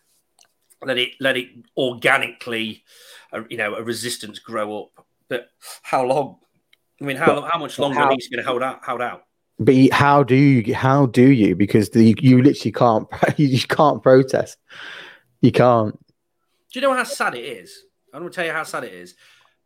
let 0.86 0.98
it 0.98 1.12
let 1.20 1.38
it 1.38 1.50
organically, 1.78 2.84
uh, 3.32 3.44
you 3.50 3.58
know, 3.58 3.76
a 3.76 3.84
resistance 3.84 4.40
grow 4.40 4.84
up. 4.84 5.06
But 5.30 5.50
how 5.82 6.04
long? 6.06 6.38
I 7.02 7.06
mean, 7.06 7.18
how 7.18 7.42
how 7.42 7.60
much 7.60 7.80
longer 7.80 8.00
how- 8.00 8.06
are 8.06 8.16
these 8.16 8.30
going 8.30 8.44
to 8.44 8.50
hold 8.50 8.64
out? 8.64 8.84
Hold 8.86 9.02
out? 9.02 9.24
But 9.60 9.76
how 9.92 10.24
do 10.24 10.36
you? 10.36 10.74
How 10.74 11.06
do 11.06 11.30
you? 11.30 11.56
Because 11.56 11.92
the, 11.92 12.16
you 12.20 12.42
literally 12.42 12.72
can't. 12.72 13.08
You 13.38 13.60
can't 13.62 14.02
protest. 14.02 14.58
You 15.42 15.52
can't. 15.52 15.98
Do 16.72 16.80
you 16.80 16.82
know 16.82 16.94
how 16.94 17.04
sad 17.04 17.36
it 17.36 17.46
is? 17.46 17.84
I'm 18.14 18.22
going 18.22 18.32
to 18.32 18.36
tell 18.36 18.46
you 18.46 18.52
how 18.52 18.64
sad 18.64 18.84
it 18.84 18.94
is. 18.94 19.16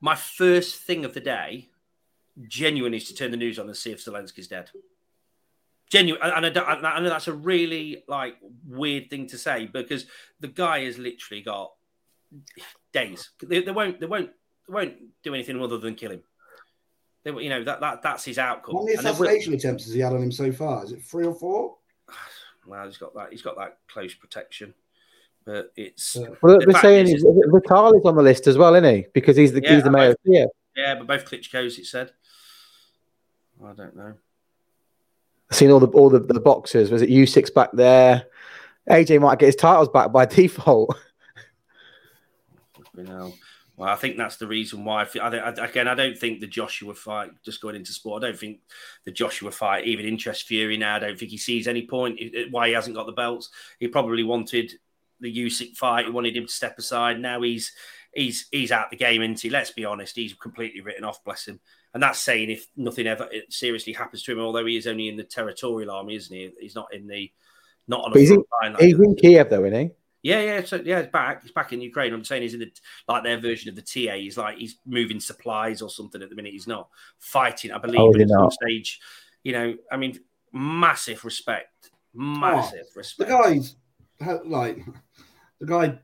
My 0.02 0.16
first 0.16 0.82
thing 0.82 1.06
of 1.06 1.14
the 1.14 1.20
day, 1.20 1.70
genuinely, 2.48 2.98
is 2.98 3.06
to 3.06 3.16
turn 3.16 3.32
the 3.32 3.38
news 3.38 3.58
on 3.60 3.68
and 3.68 3.76
see 3.78 3.92
if 3.92 4.04
Zelensky's 4.04 4.48
dead. 4.48 4.70
Genuine, 5.90 6.22
and 6.22 6.46
I, 6.46 6.50
don't, 6.50 6.68
I 6.86 7.00
know 7.00 7.10
that's 7.10 7.28
a 7.30 7.34
really 7.34 8.04
like 8.10 8.36
weird 8.68 9.10
thing 9.10 9.28
to 9.28 9.38
say 9.38 9.68
because 9.72 10.06
the 10.42 10.50
guy 10.50 10.84
has 10.84 10.98
literally 10.98 11.42
got 11.42 11.72
days. 12.92 13.30
They, 13.42 13.62
they 13.62 13.72
won't, 13.72 14.00
they 14.02 14.06
won't, 14.06 14.32
they 14.68 14.74
won't 14.74 14.96
do 15.24 15.34
anything 15.34 15.62
other 15.62 15.78
than 15.78 15.96
kill 15.96 16.12
him. 16.12 16.24
They, 17.24 17.32
you 17.32 17.50
know 17.50 17.64
that, 17.64 17.80
that 17.80 18.02
that's 18.02 18.26
his 18.26 18.38
outcome. 18.38 18.76
How 18.76 18.84
many 18.84 18.98
And 18.98 19.06
they 19.06 19.12
will- 19.12 19.16
assassination 19.24 19.54
attempts 19.54 19.86
has 19.86 19.94
he 19.94 20.02
had 20.02 20.12
on 20.14 20.22
him 20.24 20.32
so 20.32 20.52
far? 20.52 20.84
Is 20.84 20.92
it 20.92 21.02
three 21.04 21.26
or 21.26 21.34
four? 21.36 21.78
well, 22.68 22.86
he's 22.86 22.98
got 22.98 23.14
that. 23.16 23.30
He's 23.32 23.42
got 23.42 23.56
that 23.58 23.78
close 23.88 24.14
protection, 24.14 24.74
but 25.46 25.72
it's 25.78 26.18
Yeah. 26.18 26.28
Well, 26.42 26.60
The 26.60 26.66
they're 26.70 26.82
saying 26.82 27.08
is- 27.08 27.24
Vitali 27.54 27.98
is 28.00 28.06
on 28.06 28.16
the 28.18 28.24
list 28.24 28.48
as 28.48 28.58
well, 28.58 28.76
isn't 28.76 28.94
he? 28.94 29.06
Because 29.14 29.38
he's 29.38 29.54
the 29.54 29.62
Yeah, 29.64 29.76
he's 29.76 29.84
the 29.84 29.92
mayor 29.92 30.10
of 30.12 30.18
Kiev. 30.26 30.50
yeah. 30.76 30.96
But 30.96 31.08
both 31.08 31.24
Klitschko's, 31.26 31.78
it 31.80 31.86
said. 31.86 32.12
I 33.66 33.72
don't 33.74 33.96
know. 33.96 34.14
I've 35.50 35.58
seen 35.58 35.72
all 35.72 35.80
the 35.80 35.88
all 35.88 36.10
the, 36.10 36.20
the 36.20 36.40
boxers. 36.40 36.92
Was 36.92 37.02
it 37.02 37.10
Usyk 37.10 37.54
back 37.54 37.72
there? 37.74 38.28
AJ 38.90 39.22
might 39.22 39.40
get 39.40 39.48
his 39.48 39.56
titles 39.56 39.90
back 39.90 40.12
by 40.12 40.26
default. 40.28 40.96
You 42.96 43.04
know, 43.04 43.34
well, 43.78 43.90
I 43.90 43.96
think 43.96 44.18
that's 44.18 44.38
the 44.38 44.48
reason 44.48 44.84
why. 44.84 45.06
I, 45.22 45.28
I, 45.28 45.50
again, 45.66 45.88
I 45.88 45.94
don't 45.94 46.18
think 46.18 46.40
the 46.40 46.48
Joshua 46.48 46.96
fight. 46.96 47.30
Just 47.44 47.62
going 47.62 47.76
into 47.76 47.94
sport, 47.94 48.24
I 48.24 48.28
don't 48.28 48.40
think 48.40 48.60
the 49.06 49.12
Joshua 49.12 49.52
fight 49.52 49.86
even 49.86 50.06
interests 50.06 50.44
Fury 50.44 50.78
now. 50.78 50.96
I 50.96 51.00
don't 51.00 51.20
think 51.20 51.30
he 51.30 51.38
sees 51.38 51.68
any 51.68 51.86
point 51.86 52.20
why 52.50 52.68
he 52.68 52.74
hasn't 52.74 52.96
got 52.96 53.06
the 53.06 53.12
belts. 53.12 53.52
He 53.80 53.88
probably 53.88 54.24
wanted 54.24 54.74
the 55.20 55.34
Usyk 55.34 55.78
fight. 55.78 56.06
He 56.06 56.12
wanted 56.12 56.36
him 56.36 56.48
to 56.48 56.52
step 56.52 56.78
aside. 56.80 57.20
Now 57.20 57.42
he's 57.44 57.72
he's 58.18 58.48
he's 58.52 58.72
out 58.72 58.90
the 58.90 58.98
game, 58.98 59.22
isn't 59.22 59.40
he? 59.40 59.50
Let's 59.50 59.72
be 59.72 59.86
honest. 59.86 60.16
He's 60.16 60.34
completely 60.34 60.82
written 60.82 61.04
off. 61.06 61.24
Bless 61.24 61.48
him. 61.48 61.60
And 61.94 62.04
that's 62.04 62.20
saying 62.20 62.50
if 62.50 62.68
nothing 62.76 63.08
ever 63.08 63.30
seriously 63.50 63.94
happens 63.94 64.24
to 64.24 64.32
him, 64.34 64.40
although 64.40 64.66
he 64.66 64.76
is 64.76 64.88
only 64.88 65.08
in 65.08 65.16
the 65.16 65.24
territorial 65.24 65.92
army, 65.92 66.16
isn't 66.16 66.36
he? 66.36 66.52
He's 66.60 66.76
not 66.76 66.94
in 66.94 67.08
the 67.08 67.32
not 67.88 68.04
on 68.04 68.12
But 68.12 68.18
a 68.18 68.22
he's 68.22 68.32
in- 68.32 68.44
line. 68.62 68.74
like 68.74 68.82
He's 68.82 69.00
in 69.00 69.16
Kiev 69.16 69.50
though, 69.50 69.64
isn't 69.64 69.80
he? 69.80 69.92
Yeah, 70.24 70.42
yeah, 70.42 70.66
so 70.66 70.82
yeah, 70.84 71.02
he's 71.04 71.12
back. 71.12 71.44
He's 71.44 71.52
back 71.54 71.72
in 71.72 71.80
Ukraine. 71.80 72.12
I'm 72.14 72.24
saying 72.26 72.42
he's 72.42 72.54
in 72.56 72.60
the 72.60 72.72
like 73.08 73.24
their 73.24 73.40
version 73.40 73.70
of 73.70 73.76
the 73.76 73.82
TA. 73.82 74.16
He's 74.16 74.38
like 74.38 74.58
he's 74.58 74.78
moving 74.86 75.20
supplies 75.22 75.82
or 75.82 75.90
something 75.90 76.22
at 76.22 76.30
the 76.30 76.36
minute. 76.36 76.52
He's 76.52 76.68
not 76.68 76.90
fighting, 77.20 77.72
I 77.72 77.78
believe, 77.78 78.00
Oh, 78.02 78.12
but 78.12 78.22
is 78.22 78.30
at 78.32 78.36
he 78.36 78.42
some 78.42 78.52
stage, 78.52 79.00
you 79.44 79.54
know, 79.54 79.76
I 79.92 79.96
mean, 79.96 80.20
massive 80.52 81.24
respect, 81.24 81.92
massive 82.14 82.80
oh, 82.84 82.90
The 82.94 83.00
respect. 83.00 83.30
The 83.30 83.36
guy's 83.38 83.76
like 84.46 84.84
the 85.62 85.66
guy 85.68 86.00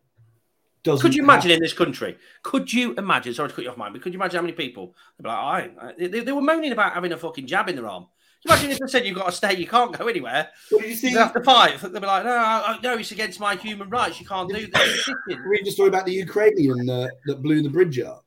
doesn't. 0.83 1.01
Could 1.01 1.15
you 1.15 1.23
imagine 1.23 1.49
have- 1.51 1.57
in 1.57 1.63
this 1.63 1.73
country? 1.73 2.17
Could 2.43 2.71
you 2.71 2.93
imagine? 2.95 3.33
Sorry 3.33 3.49
to 3.49 3.55
cut 3.55 3.63
you 3.63 3.71
off, 3.71 3.77
mine, 3.77 3.93
but 3.93 4.01
could 4.01 4.13
you 4.13 4.19
imagine 4.19 4.37
how 4.37 4.41
many 4.41 4.53
people? 4.53 4.95
They'd 5.17 5.23
be 5.23 5.29
like, 5.29 5.37
I, 5.37 5.69
I- 5.81 5.93
they, 5.97 6.19
they 6.21 6.31
were 6.31 6.41
moaning 6.41 6.71
about 6.71 6.93
having 6.93 7.11
a 7.11 7.17
fucking 7.17 7.47
jab 7.47 7.69
in 7.69 7.75
their 7.75 7.87
arm. 7.87 8.07
You 8.45 8.51
Imagine 8.51 8.71
if 8.71 8.79
they 8.79 8.87
said 8.87 9.05
you've 9.05 9.15
got 9.15 9.27
to 9.27 9.31
stay, 9.31 9.55
you 9.55 9.65
can't 9.65 9.97
go 9.97 10.07
anywhere. 10.07 10.49
What 10.69 10.81
did 10.81 10.89
you 10.89 10.95
see? 10.97 11.11
You 11.11 11.17
have 11.19 11.33
to 11.33 11.41
fight. 11.43 11.79
They'd 11.79 11.93
be 11.93 11.99
like, 12.05 12.25
no, 12.25 12.75
no, 12.83 12.93
it's 12.97 13.11
against 13.11 13.39
my 13.39 13.55
human 13.55 13.89
rights. 13.89 14.19
You 14.19 14.25
can't 14.25 14.49
do 14.49 14.67
this. 14.67 15.09
Read 15.45 15.65
the 15.65 15.71
story 15.71 15.87
about 15.87 16.05
the 16.05 16.11
Ukrainian 16.11 16.89
uh, 16.89 17.07
that 17.27 17.41
blew 17.41 17.61
the 17.61 17.69
bridge 17.69 17.99
up. 18.01 18.25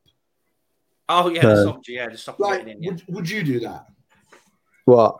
Oh 1.10 1.28
yeah, 1.28 1.42
the 1.42 1.52
Uh, 1.52 1.62
soldier, 1.64 1.92
yeah, 1.92 2.08
just 2.08 2.22
stop 2.22 2.40
Like, 2.40 2.66
in. 2.66 2.82
Yeah. 2.82 2.90
would, 2.92 3.02
would 3.08 3.30
you 3.30 3.42
do 3.42 3.60
that? 3.60 3.86
What? 4.86 5.16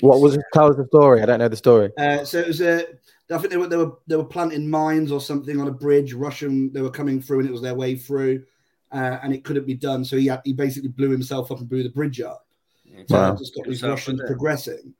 What 0.00 0.20
was 0.20 0.34
it? 0.34 0.42
Tell 0.52 0.68
us 0.70 0.76
the 0.76 0.86
story. 0.86 1.22
I 1.22 1.26
don't 1.26 1.38
know 1.38 1.48
the 1.48 1.56
story. 1.56 1.92
Uh, 1.96 2.24
so 2.24 2.40
it 2.40 2.48
was 2.48 2.60
a. 2.60 2.86
I 3.30 3.38
think 3.38 3.50
they 3.50 3.56
were 3.56 3.66
they 3.68 3.76
were 3.76 3.92
they 4.06 4.16
were 4.16 4.24
planting 4.24 4.68
mines 4.68 5.12
or 5.12 5.20
something 5.20 5.60
on 5.60 5.68
a 5.68 5.72
bridge. 5.72 6.12
Russian 6.14 6.72
they 6.72 6.82
were 6.82 6.90
coming 6.90 7.20
through 7.22 7.40
and 7.40 7.48
it 7.48 7.52
was 7.52 7.62
their 7.62 7.74
way 7.74 7.94
through, 7.96 8.44
uh, 8.92 9.18
and 9.22 9.32
it 9.32 9.44
couldn't 9.44 9.66
be 9.66 9.74
done. 9.74 10.04
So 10.04 10.16
he 10.16 10.26
had, 10.26 10.40
he 10.44 10.52
basically 10.52 10.88
blew 10.88 11.10
himself 11.10 11.50
up 11.52 11.58
and 11.60 11.68
blew 11.68 11.82
the 11.82 11.90
bridge 11.90 12.20
up. 12.20 12.46
Yeah, 12.84 13.02
So 13.08 13.14
Wow. 13.16 13.30
that 13.32 13.38
to 13.38 13.44
stop 13.46 13.66
these 13.66 13.82
Russians 13.82 14.20
was 14.20 14.24
it? 14.30 14.32
progressing. 14.32 14.94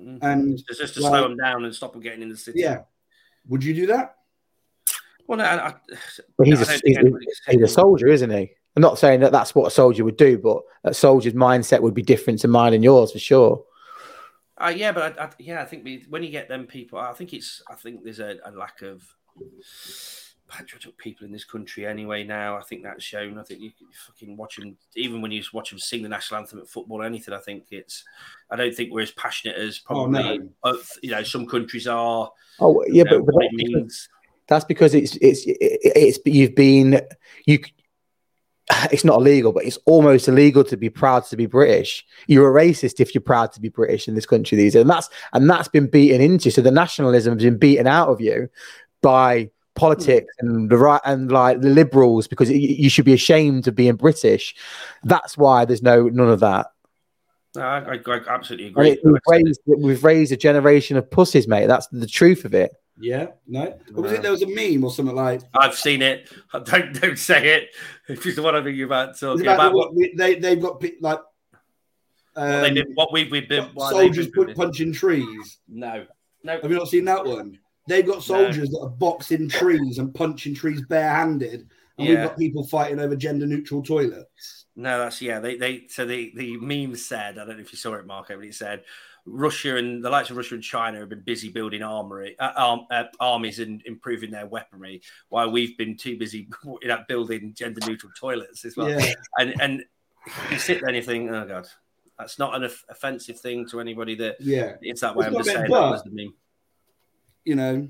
Mhm. 0.00 0.18
And 0.22 0.58
It's 0.68 0.78
just 0.78 0.94
to 0.94 1.00
like- 1.00 1.10
slow 1.10 1.22
them 1.28 1.36
down 1.36 1.64
and 1.64 1.74
stop 1.74 1.92
them 1.92 2.02
getting 2.02 2.22
in 2.22 2.28
the 2.28 2.36
city. 2.36 2.60
yeah, 2.60 2.82
would 3.48 3.62
you 3.62 3.72
do 3.74 3.86
that? 3.86 4.16
Well, 5.28 5.38
no, 5.38 5.44
I, 5.44 5.68
I, 5.68 5.74
But 6.36 6.46
he's 6.46 6.60
I 6.68 6.74
a, 6.74 6.78
don't 6.78 6.82
he's, 7.22 7.40
a, 7.48 7.52
he's 7.52 7.62
a 7.62 7.68
soldier, 7.68 8.06
isn't 8.08 8.30
he? 8.30 8.50
I'm 8.76 8.82
not 8.82 8.98
saying 8.98 9.20
that 9.20 9.32
that's 9.32 9.54
what 9.54 9.66
a 9.66 9.70
soldier 9.70 10.04
would 10.04 10.16
do, 10.18 10.38
but 10.38 10.62
a 10.84 10.92
soldier's 10.92 11.34
mindset 11.34 11.80
would 11.80 11.94
be 11.94 12.02
different 12.02 12.40
to 12.40 12.48
mine 12.48 12.74
and 12.74 12.84
yours 12.84 13.10
for 13.12 13.18
sure. 13.18 13.64
Uh, 14.58 14.72
yeah, 14.74 14.92
but 14.92 15.18
I, 15.18 15.24
I, 15.24 15.30
yeah, 15.38 15.62
I 15.62 15.64
think 15.66 15.84
we, 15.84 16.04
when 16.08 16.22
you 16.22 16.30
get 16.30 16.48
them 16.48 16.66
people, 16.66 16.98
I 16.98 17.12
think 17.12 17.34
it's, 17.34 17.62
I 17.70 17.74
think 17.74 18.02
there's 18.02 18.20
a, 18.20 18.38
a 18.44 18.50
lack 18.52 18.82
of 18.82 19.02
patriotic 20.48 20.96
people 20.96 21.26
in 21.26 21.32
this 21.32 21.44
country 21.44 21.86
anyway. 21.86 22.24
Now, 22.24 22.56
I 22.56 22.62
think 22.62 22.82
that's 22.82 23.04
shown. 23.04 23.36
I 23.36 23.42
think 23.42 23.60
you, 23.60 23.70
you 23.78 23.86
fucking 24.06 24.36
watch 24.36 24.56
them, 24.56 24.76
even 24.94 25.20
when 25.20 25.30
you 25.30 25.42
watch 25.52 25.70
them 25.70 25.78
sing 25.78 26.02
the 26.02 26.08
national 26.08 26.40
anthem 26.40 26.60
at 26.60 26.68
football 26.68 27.02
or 27.02 27.04
anything. 27.04 27.34
I 27.34 27.38
think 27.40 27.64
it's, 27.70 28.04
I 28.50 28.56
don't 28.56 28.74
think 28.74 28.92
we're 28.92 29.02
as 29.02 29.10
passionate 29.10 29.56
as 29.56 29.82
Oh, 29.90 30.08
probably, 30.08 30.38
no. 30.38 30.48
uh, 30.62 30.76
you 31.02 31.10
know, 31.10 31.22
some 31.22 31.46
countries 31.46 31.86
are. 31.86 32.30
Oh 32.60 32.82
yeah, 32.86 32.92
you 32.94 33.04
know, 33.04 33.18
but, 33.18 33.26
but 33.26 33.34
what 33.34 33.44
it 33.44 33.50
that's, 33.50 33.56
because, 33.56 33.74
means. 33.74 34.08
that's 34.48 34.64
because 34.64 34.94
it's 34.94 35.16
it's 35.16 35.42
it's 35.46 36.18
you've 36.24 36.54
been 36.54 37.00
you. 37.44 37.58
It's 38.92 39.04
not 39.04 39.20
illegal, 39.20 39.52
but 39.52 39.64
it's 39.64 39.78
almost 39.86 40.28
illegal 40.28 40.64
to 40.64 40.76
be 40.76 40.90
proud 40.90 41.24
to 41.26 41.36
be 41.36 41.46
British. 41.46 42.04
You're 42.26 42.56
a 42.56 42.64
racist 42.64 43.00
if 43.00 43.14
you're 43.14 43.22
proud 43.22 43.52
to 43.52 43.60
be 43.60 43.68
British 43.68 44.08
in 44.08 44.14
this 44.14 44.26
country 44.26 44.56
these 44.56 44.72
days, 44.72 44.82
and 44.82 44.90
that's 44.90 45.08
and 45.32 45.48
that's 45.48 45.68
been 45.68 45.86
beaten 45.86 46.20
into. 46.20 46.50
So 46.50 46.62
the 46.62 46.70
nationalism 46.70 47.34
has 47.34 47.42
been 47.42 47.58
beaten 47.58 47.86
out 47.86 48.08
of 48.08 48.20
you 48.20 48.48
by 49.02 49.50
politics 49.76 50.34
and 50.40 50.70
the 50.70 50.78
right 50.78 51.00
and 51.04 51.30
like 51.30 51.60
the 51.60 51.68
liberals 51.68 52.26
because 52.26 52.50
you, 52.50 52.56
you 52.56 52.88
should 52.88 53.04
be 53.04 53.12
ashamed 53.12 53.68
of 53.68 53.74
being 53.74 53.94
British. 53.94 54.54
That's 55.04 55.36
why 55.38 55.64
there's 55.64 55.82
no 55.82 56.08
none 56.08 56.28
of 56.28 56.40
that. 56.40 56.66
No, 57.54 57.62
I, 57.62 57.94
I, 57.94 58.00
I 58.06 58.20
absolutely 58.28 58.68
agree. 58.68 58.90
it, 58.90 59.00
we've, 59.02 59.20
raised, 59.28 59.60
we've 59.66 60.04
raised 60.04 60.32
a 60.32 60.36
generation 60.36 60.96
of 60.96 61.10
pussies, 61.10 61.48
mate. 61.48 61.66
That's 61.66 61.86
the 61.86 62.06
truth 62.06 62.44
of 62.44 62.52
it. 62.52 62.72
Yeah, 62.98 63.28
no. 63.46 63.78
Or 63.94 64.02
was 64.02 64.12
No. 64.12 64.18
it 64.18 64.22
there 64.22 64.30
was 64.30 64.42
a 64.42 64.46
meme 64.46 64.82
or 64.84 64.90
something 64.90 65.14
like? 65.14 65.42
I've 65.54 65.74
seen 65.74 66.02
it. 66.02 66.32
Don't 66.64 66.98
don't 67.00 67.18
say 67.18 67.56
it. 67.56 67.68
If 68.08 68.24
it's 68.24 68.36
the 68.36 68.42
one 68.42 68.54
I 68.54 68.62
think 68.62 68.76
you're 68.76 68.86
about 68.86 69.10
It's 69.10 69.20
talking 69.20 69.42
about, 69.42 69.54
about, 69.56 69.74
what, 69.74 69.94
what, 69.94 70.08
they 70.16 70.36
they've 70.36 70.60
got 70.60 70.80
pe- 70.80 70.92
like 71.00 71.20
what 72.34 72.44
they 72.62 72.68
um, 72.68 72.74
did, 72.74 72.86
what 72.94 73.12
we've 73.12 73.30
we've 73.30 73.48
been. 73.48 73.68
soldiers 73.76 74.26
been 74.26 74.34
doing 74.34 74.46
put, 74.48 74.56
punching 74.56 74.92
trees. 74.92 75.58
No, 75.68 76.06
no. 76.44 76.60
Have 76.60 76.70
you 76.70 76.76
not 76.76 76.88
seen 76.88 77.04
that 77.06 77.24
one? 77.24 77.58
They've 77.88 78.06
got 78.06 78.22
soldiers 78.22 78.70
that 78.70 78.80
are 78.80 78.88
boxing 78.90 79.48
trees 79.48 79.98
and 79.98 80.14
punching 80.14 80.54
trees 80.54 80.82
barehanded, 80.82 81.68
and 81.98 82.08
we've 82.08 82.16
got 82.16 82.38
people 82.38 82.66
fighting 82.66 83.00
over 83.00 83.16
gender 83.16 83.46
neutral 83.46 83.82
toilets. 83.82 84.66
No, 84.74 84.98
that's 84.98 85.22
yeah. 85.22 85.40
They 85.40 85.56
they 85.56 85.86
so 85.88 86.04
the 86.04 86.32
the 86.36 86.56
meme 86.58 86.96
said 86.96 87.38
I 87.38 87.44
don't 87.44 87.56
know 87.56 87.62
if 87.62 87.72
you 87.72 87.78
saw 87.78 87.94
it, 87.94 88.06
Marco, 88.06 88.36
but 88.36 88.44
it 88.44 88.54
said 88.54 88.84
Russia 89.26 89.76
and 89.76 90.02
the 90.04 90.08
likes 90.08 90.30
of 90.30 90.36
Russia 90.36 90.54
and 90.54 90.62
China 90.62 91.00
have 91.00 91.08
been 91.08 91.22
busy 91.22 91.48
building 91.48 91.82
armory 91.82 92.38
uh, 92.38 92.52
arm, 92.56 92.80
uh, 92.90 93.04
armies 93.18 93.58
and 93.58 93.82
improving 93.84 94.30
their 94.30 94.46
weaponry, 94.46 95.02
while 95.28 95.50
we've 95.50 95.76
been 95.76 95.96
too 95.96 96.16
busy 96.16 96.48
you 96.64 96.88
know, 96.88 97.04
building 97.08 97.52
gender 97.54 97.80
neutral 97.86 98.12
toilets 98.18 98.64
as 98.64 98.76
well. 98.76 98.88
Yeah, 98.88 99.12
And 99.38 99.54
and 99.60 99.84
you 100.50 100.58
sit 100.58 100.80
there 100.80 100.88
and 100.88 100.96
you 100.96 101.02
think, 101.02 101.30
oh 101.30 101.46
god, 101.46 101.66
that's 102.18 102.38
not 102.38 102.54
an 102.54 102.64
off- 102.64 102.84
offensive 102.88 103.40
thing 103.40 103.68
to 103.68 103.80
anybody 103.80 104.14
that 104.16 104.36
yeah. 104.40 104.76
it's 104.80 105.00
that 105.00 105.16
way. 105.16 105.26
It's 105.26 105.36
I'm 105.36 105.42
just 105.42 105.50
saying 105.50 105.70
that 105.70 105.70
was 105.70 106.02
the 106.02 106.10
meme. 106.10 106.34
You 107.44 107.54
know, 107.54 107.88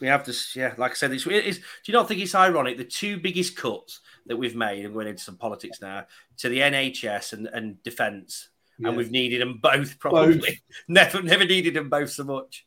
We 0.00 0.06
have 0.06 0.24
to, 0.24 0.34
yeah, 0.54 0.74
like 0.76 0.92
I 0.92 0.94
said, 0.94 1.12
it's, 1.12 1.26
it's, 1.26 1.58
do 1.58 1.64
you 1.86 1.94
not 1.94 2.06
think 2.06 2.20
it's 2.20 2.34
ironic? 2.34 2.76
The 2.76 2.84
two 2.84 3.18
biggest 3.18 3.56
cuts 3.56 4.00
that 4.26 4.36
we've 4.36 4.54
made, 4.54 4.84
and 4.84 4.94
going 4.94 5.08
into 5.08 5.22
some 5.22 5.36
politics 5.36 5.80
now, 5.80 6.06
to 6.38 6.48
the 6.48 6.60
NHS 6.60 7.32
and, 7.32 7.48
and 7.48 7.82
defence, 7.82 8.50
yeah. 8.78 8.88
and 8.88 8.96
we've 8.96 9.10
needed 9.10 9.40
them 9.40 9.58
both 9.62 9.98
probably. 10.00 10.60
never, 10.88 11.22
never 11.22 11.44
needed 11.44 11.74
them 11.74 11.88
both 11.88 12.10
so 12.10 12.24
much. 12.24 12.66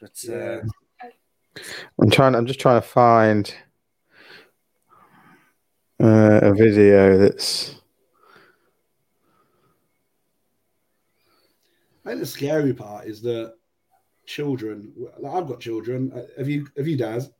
But 0.00 0.24
uh, 0.28 0.60
I'm 2.00 2.10
trying. 2.10 2.34
I'm 2.34 2.46
just 2.46 2.60
trying 2.60 2.80
to 2.80 2.86
find 2.86 3.54
uh, 6.02 6.40
a 6.42 6.52
video 6.52 7.16
that's. 7.16 7.76
I 12.04 12.10
think 12.10 12.20
the 12.20 12.26
scary 12.26 12.74
part 12.74 13.06
is 13.06 13.22
that 13.22 13.54
children. 14.26 14.92
Like 15.18 15.32
I've 15.34 15.48
got 15.48 15.60
children. 15.60 16.12
Uh, 16.14 16.22
Have 16.36 16.48
you? 16.48 16.66
Have 16.76 16.86
you, 16.86 16.98
Daz? 16.98 17.30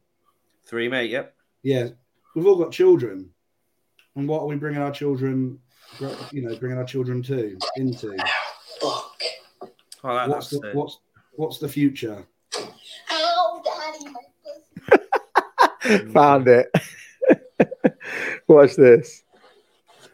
three, 0.67 0.89
mate. 0.89 1.11
Yep. 1.11 1.35
Yeah, 1.63 1.89
we've 2.35 2.47
all 2.47 2.57
got 2.57 2.73
children, 2.73 3.31
and 4.17 4.29
what 4.29 4.43
are 4.43 4.47
we 4.47 4.57
bringing 4.57 4.83
our 4.83 4.91
children? 4.91 5.59
you 6.31 6.43
know, 6.43 6.57
bringing 6.57 6.79
our 6.79 6.85
children 6.85 7.23
to 7.25 7.57
into? 7.77 8.17
Oh, 8.83 9.11
well, 10.03 10.29
what's 10.29 10.51
the, 10.51 10.71
what's 10.73 10.99
what's 11.33 11.59
the 11.59 11.69
future? 11.69 12.25
Oh, 13.11 13.63
Daddy, 13.65 14.13
Found 16.13 16.49
it. 16.49 16.71
Watch 18.49 18.77
this. 18.77 19.23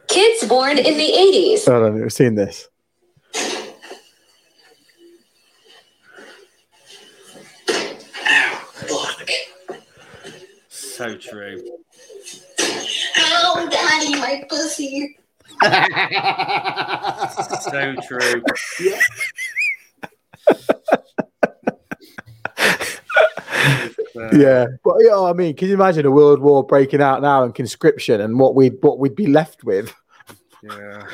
Kids 0.07 0.47
born 0.47 0.77
in 0.77 0.97
the 0.97 1.11
80s. 1.11 1.67
Oh, 1.67 1.87
I've 1.87 1.93
never 1.93 2.09
seen 2.09 2.35
this. 2.35 2.67
so 11.01 11.17
true. 11.17 11.57
Ow, 13.17 13.67
daddy, 13.71 14.15
my 14.19 14.43
pussy. 14.47 15.17
So 17.61 17.95
true. 18.07 18.43
yeah. 18.79 18.99
Uh, 24.15 24.29
Yeah, 24.33 24.65
but 24.83 24.95
you 24.99 25.09
know, 25.09 25.23
what 25.23 25.29
I 25.29 25.33
mean, 25.33 25.55
can 25.55 25.67
you 25.67 25.73
imagine 25.73 26.05
a 26.05 26.11
world 26.11 26.39
war 26.39 26.65
breaking 26.65 27.01
out 27.01 27.21
now 27.21 27.43
and 27.43 27.55
conscription 27.55 28.21
and 28.21 28.39
what 28.39 28.55
we 28.55 28.69
would 28.69 28.83
what 28.83 28.99
we'd 28.99 29.15
be 29.15 29.27
left 29.27 29.63
with? 29.63 29.93
Yeah. 30.63 31.07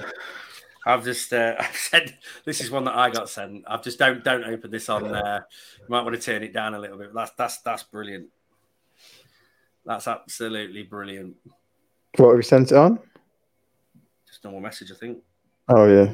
I've 0.85 1.03
just 1.03 1.33
uh, 1.33 1.55
I've 1.59 1.75
said 1.75 2.17
this 2.45 2.61
is 2.61 2.71
one 2.71 2.85
that 2.85 2.95
I 2.95 3.09
got 3.09 3.29
sent. 3.29 3.65
I've 3.67 3.83
just 3.83 3.99
don't 3.99 4.23
don't 4.23 4.45
open 4.45 4.71
this 4.71 4.89
on 4.89 5.11
there. 5.11 5.45
You 5.79 5.85
might 5.89 6.03
want 6.03 6.15
to 6.15 6.21
turn 6.21 6.43
it 6.43 6.53
down 6.53 6.73
a 6.73 6.79
little 6.79 6.97
bit. 6.97 7.13
That's 7.13 7.31
that's 7.37 7.59
that's 7.59 7.83
brilliant. 7.83 8.29
That's 9.85 10.07
absolutely 10.07 10.83
brilliant. 10.83 11.35
What 12.17 12.29
have 12.29 12.37
we 12.37 12.43
sent 12.43 12.71
it 12.71 12.77
on? 12.77 12.99
Just 14.37 14.43
normal 14.43 14.61
message, 14.61 14.91
I 14.91 14.95
think. 14.95 15.17
Oh 15.67 15.87
yeah. 15.87 16.13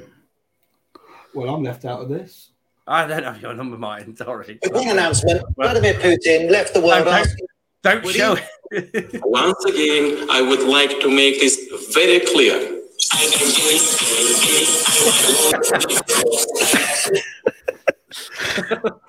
Well, 1.34 1.54
I'm 1.54 1.62
left 1.62 1.84
out 1.84 2.00
of 2.04 2.08
this. 2.08 2.52
I 2.88 3.06
don't 3.06 3.22
have 3.26 3.42
your 3.42 3.54
number, 3.54 3.78
Martin. 3.78 4.16
Sorry. 4.16 4.58
A 4.64 4.70
big 4.70 4.88
announcement. 4.88 5.44
Vladimir 5.58 5.94
Putin 5.96 6.50
left 6.50 6.74
the 6.74 6.80
world 6.80 7.04
Don't- 7.04 7.14
asking 7.16 7.46
Don't 7.82 8.08
show 8.08 8.38
you- 8.38 8.42
it. 8.94 9.20
Once 9.26 9.66
again, 9.66 10.30
I 10.32 10.42
would 10.42 10.62
like 10.64 11.02
to 11.02 11.10
make 11.10 11.42
this 11.42 11.60
very 11.94 12.22
clear. 12.22 12.80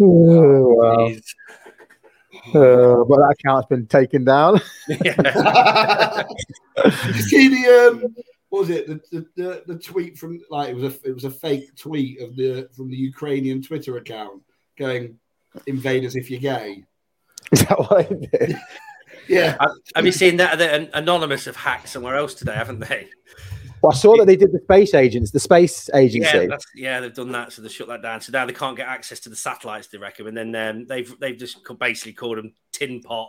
Oh, 0.00 0.74
wow. 0.74 1.08
Jeez. 1.08 1.34
Uh, 2.48 3.04
but 3.04 3.16
that 3.16 3.36
account's 3.38 3.66
been 3.68 3.86
taken 3.86 4.24
down. 4.24 4.60
Yeah. 5.04 6.24
You 7.06 7.12
see 7.12 7.48
the 7.48 7.88
um, 7.88 8.14
what 8.48 8.60
was 8.60 8.70
it? 8.70 8.86
The, 8.86 9.00
the, 9.10 9.26
the, 9.36 9.62
the 9.66 9.78
tweet 9.78 10.18
from 10.18 10.40
like 10.50 10.70
it 10.70 10.74
was 10.76 10.84
a 10.84 11.08
it 11.08 11.14
was 11.14 11.24
a 11.24 11.30
fake 11.30 11.74
tweet 11.76 12.20
of 12.20 12.36
the 12.36 12.68
from 12.76 12.90
the 12.90 12.96
Ukrainian 12.96 13.62
Twitter 13.62 13.96
account 13.96 14.42
going 14.76 15.18
invaders 15.66 16.16
if 16.16 16.30
you're 16.30 16.40
gay. 16.40 16.84
Is 17.52 17.60
that 17.60 17.78
what 17.78 18.10
it 18.10 18.30
did? 18.30 18.56
Yeah. 19.26 19.56
Have 19.96 20.04
you 20.04 20.12
seen 20.12 20.36
that? 20.36 20.58
The 20.58 20.94
anonymous 20.94 21.46
have 21.46 21.56
hacked 21.56 21.88
somewhere 21.88 22.16
else 22.16 22.34
today, 22.34 22.54
haven't 22.54 22.80
they? 22.80 23.08
Well, 23.84 23.92
I 23.92 23.96
saw 23.96 24.16
that 24.16 24.24
they 24.24 24.36
did 24.36 24.50
the 24.50 24.60
space 24.60 24.94
agents, 24.94 25.30
the 25.30 25.38
space 25.38 25.90
agency. 25.92 26.48
Yeah, 26.48 26.56
yeah, 26.74 27.00
they've 27.00 27.12
done 27.12 27.32
that, 27.32 27.52
so 27.52 27.60
they 27.60 27.68
shut 27.68 27.86
that 27.88 28.00
down. 28.00 28.22
So 28.22 28.32
now 28.32 28.46
they 28.46 28.54
can't 28.54 28.78
get 28.78 28.88
access 28.88 29.20
to 29.20 29.28
the 29.28 29.36
satellites. 29.36 29.88
They 29.88 29.98
reckon, 29.98 30.26
and 30.26 30.34
then 30.34 30.56
um, 30.56 30.86
they've 30.86 31.14
they've 31.20 31.36
just 31.36 31.58
basically 31.78 32.14
called 32.14 32.38
them 32.38 32.54
tin 32.72 33.02
pot, 33.02 33.28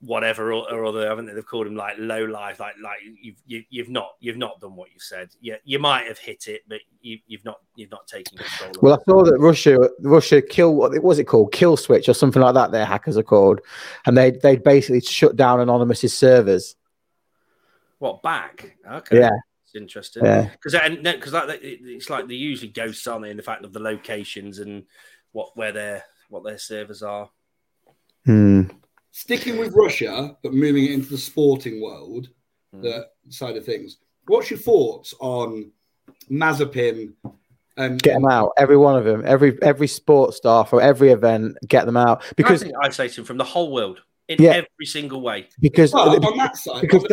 whatever 0.00 0.52
or, 0.52 0.68
or 0.72 0.86
other, 0.86 1.08
haven't 1.08 1.26
they? 1.26 1.34
They've 1.34 1.46
called 1.46 1.66
them 1.66 1.76
like 1.76 1.94
low 1.98 2.24
life, 2.24 2.58
like 2.58 2.74
like 2.82 2.98
you've 3.22 3.40
you, 3.46 3.62
you've 3.70 3.90
not 3.90 4.16
you've 4.18 4.38
not 4.38 4.58
done 4.58 4.74
what 4.74 4.88
you 4.92 4.98
said. 4.98 5.28
Yeah, 5.40 5.58
you 5.62 5.78
might 5.78 6.08
have 6.08 6.18
hit 6.18 6.48
it, 6.48 6.62
but 6.66 6.80
you, 7.00 7.18
you've 7.28 7.44
not 7.44 7.60
you've 7.76 7.92
not 7.92 8.08
taken 8.08 8.38
control. 8.38 8.72
Well. 8.82 8.94
I 8.94 9.04
saw 9.08 9.22
that 9.22 9.38
Russia, 9.38 9.88
Russia 10.00 10.42
kill 10.42 10.74
what 10.74 11.00
was 11.00 11.20
it 11.20 11.28
called, 11.28 11.52
kill 11.52 11.76
switch 11.76 12.08
or 12.08 12.14
something 12.14 12.42
like 12.42 12.54
that. 12.54 12.72
Their 12.72 12.86
hackers 12.86 13.16
are 13.16 13.22
called, 13.22 13.60
and 14.04 14.18
they 14.18 14.32
they 14.32 14.56
basically 14.56 15.00
shut 15.00 15.36
down 15.36 15.60
Anonymous's 15.60 16.12
servers. 16.18 16.74
What 17.98 18.22
back? 18.22 18.76
Okay, 18.90 19.18
Yeah. 19.18 19.30
it's 19.64 19.74
interesting. 19.74 20.24
Yeah, 20.24 20.50
because 20.52 20.74
and 20.74 21.02
because 21.02 21.32
like 21.32 21.60
it's 21.62 22.08
like 22.10 22.28
they 22.28 22.34
usually 22.34 22.70
ghosts, 22.70 23.06
aren't 23.06 23.24
they? 23.24 23.30
In 23.30 23.36
the 23.36 23.42
fact 23.42 23.64
of 23.64 23.72
the 23.72 23.80
locations 23.80 24.58
and 24.60 24.84
what 25.32 25.56
where 25.56 25.72
their 25.72 26.04
what 26.28 26.44
their 26.44 26.58
servers 26.58 27.02
are. 27.02 27.30
Hmm. 28.24 28.62
Sticking 29.10 29.58
with 29.58 29.74
Russia, 29.74 30.36
but 30.42 30.52
moving 30.52 30.84
it 30.84 30.92
into 30.92 31.08
the 31.10 31.18
sporting 31.18 31.82
world, 31.82 32.28
Hmm. 32.72 32.82
the 32.82 33.08
side 33.30 33.56
of 33.56 33.64
things. 33.64 33.96
What's 34.26 34.50
your 34.50 34.58
thoughts 34.60 35.14
on 35.20 35.72
Mazepin? 36.30 37.14
And 37.76 38.02
get 38.02 38.14
them 38.14 38.26
out, 38.26 38.52
every 38.58 38.76
one 38.76 38.96
of 38.98 39.04
them, 39.04 39.22
every 39.24 39.56
every 39.62 39.86
sports 39.86 40.36
star 40.36 40.66
for 40.66 40.82
every 40.82 41.10
event, 41.10 41.56
get 41.66 41.86
them 41.86 41.96
out 41.96 42.22
because 42.36 42.62
Because 42.64 42.74
isolation 42.84 43.24
from 43.24 43.38
the 43.38 43.44
whole 43.44 43.72
world 43.72 44.02
in 44.28 44.42
Yeah. 44.42 44.50
every 44.50 44.86
single 44.86 45.20
way. 45.22 45.48
because 45.60 45.92
But 45.92 46.24
on 46.24 46.36
that 46.36 46.56
side, 46.56 46.82
because 46.82 47.04
on 47.04 47.08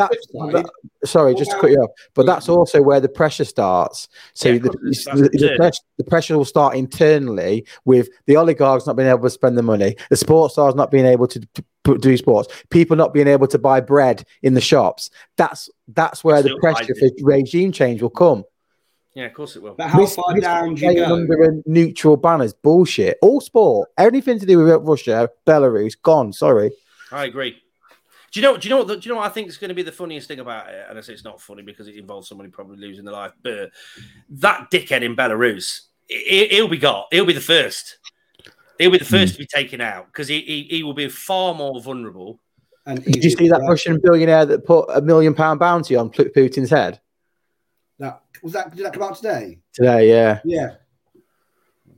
the 0.52 0.54
that's 0.54 0.64
that, 0.66 1.10
sorry, 1.10 1.34
just 1.34 1.52
to 1.52 1.60
cut 1.60 1.72
you 1.72 1.78
off, 1.78 1.92
but 2.14 2.24
hmm. 2.24 2.28
that's 2.28 2.50
also 2.50 2.82
where 2.82 3.00
the 3.00 3.10
pressure 3.10 3.46
starts. 3.46 4.08
So 4.34 4.50
Yeah, 4.50 4.60
the, 4.60 4.70
the, 4.70 5.30
the, 5.32 5.54
pressure, 5.58 5.84
the 5.98 6.04
pressure 6.04 6.38
will 6.38 6.46
start 6.46 6.76
internally 6.76 7.66
with 7.86 8.10
the 8.28 8.36
oligarchs 8.36 8.86
not 8.86 8.98
being 8.98 9.10
able 9.10 9.24
to 9.24 9.30
spend 9.30 9.58
the 9.58 9.64
money, 9.64 9.96
the 10.10 10.18
sports 10.18 10.56
stars 10.56 10.76
not 10.76 10.92
being 10.92 11.06
able 11.06 11.28
to, 11.28 11.40
to 11.86 11.98
do 11.98 12.18
sports, 12.18 12.50
people 12.70 12.98
not 12.98 13.14
being 13.14 13.28
able 13.28 13.48
to 13.48 13.58
buy 13.58 13.80
bread 13.80 14.26
in 14.44 14.54
the 14.54 14.62
shops. 14.62 15.10
That's 15.38 15.70
that's 15.88 16.24
where 16.24 16.42
the 16.44 16.58
pressure 16.60 16.96
for 16.96 17.10
regime 17.22 17.72
change 17.72 18.02
will 18.02 18.10
come. 18.10 18.44
Yeah, 19.14 19.28
of 19.28 19.34
course 19.34 19.56
it 19.56 19.62
will. 19.62 19.76
but 19.76 19.88
how 19.88 20.00
This- 20.00 20.16
far 20.16 20.34
this 20.34 20.44
down 20.44 20.76
do 20.76 20.86
you 20.88 20.96
go? 20.96 21.14
under 21.14 21.44
a 21.44 21.52
neutral 21.66 22.18
banners, 22.18 22.54
bullshit. 22.54 23.18
All 23.22 23.40
sport, 23.40 23.90
anything 23.98 24.40
to 24.40 24.46
do 24.46 24.58
with 24.58 24.82
Russia, 24.82 25.30
Belarus, 25.48 25.94
gone. 26.02 26.34
Sorry. 26.34 26.72
I 27.16 27.26
agree. 27.26 27.58
Do 28.32 28.40
you 28.40 28.42
know? 28.42 28.58
Do 28.58 28.68
you 28.68 28.70
know 28.76 28.84
what? 28.84 28.88
Do 28.88 29.00
you 29.08 29.14
know 29.14 29.20
what 29.22 29.28
I 29.28 29.34
think 29.34 29.48
is 29.48 29.58
going 29.58 29.70
to 29.70 29.76
be 29.76 29.82
the 29.84 29.92
funniest 29.92 30.28
thing 30.28 30.40
about 30.40 30.68
it? 30.70 30.86
And 30.90 30.98
I 30.98 31.02
say 31.02 31.14
it's 31.14 31.24
not 31.24 31.40
funny 31.40 31.62
because 31.64 31.88
it 31.88 31.96
involves 31.96 32.28
somebody 32.28 32.50
probably 32.50 32.78
losing 32.78 33.06
their 33.06 33.14
life. 33.14 33.32
But 33.42 33.72
that 34.30 34.70
dickhead 34.72 35.04
in 35.04 35.16
Belarus, 35.16 35.82
he, 36.08 36.48
he'll 36.50 36.68
be 36.68 36.78
got. 36.78 37.08
He'll 37.12 37.26
be 37.26 37.34
the 37.34 37.40
first. 37.40 37.98
He'll 38.78 38.92
be 38.92 38.98
the 38.98 39.06
first 39.06 39.34
to 39.34 39.40
be 39.40 39.46
taken 39.48 39.80
out 39.80 40.08
because 40.08 40.28
he, 40.28 40.42
he 40.42 40.64
he 40.70 40.84
will 40.84 40.94
be 40.94 41.08
far 41.08 41.54
more 41.54 41.80
vulnerable. 41.82 42.40
And 42.86 43.02
Did 43.04 43.24
you 43.24 43.30
see 43.30 43.48
that 43.48 43.60
to- 43.60 43.66
Russian 43.66 44.00
billionaire 44.04 44.46
that 44.48 44.66
put 44.66 44.90
a 44.94 45.02
million 45.02 45.34
pound 45.34 45.60
bounty 45.60 45.96
on 45.96 46.10
Putin's 46.10 46.70
head 46.70 47.00
That 48.00 48.22
was 48.44 48.52
that. 48.54 48.76
Did 48.76 48.86
that 48.86 48.94
come 48.94 49.04
out 49.04 49.16
today? 49.16 49.60
today? 49.74 50.10
Yeah. 50.10 50.40
Yeah. 50.44 50.76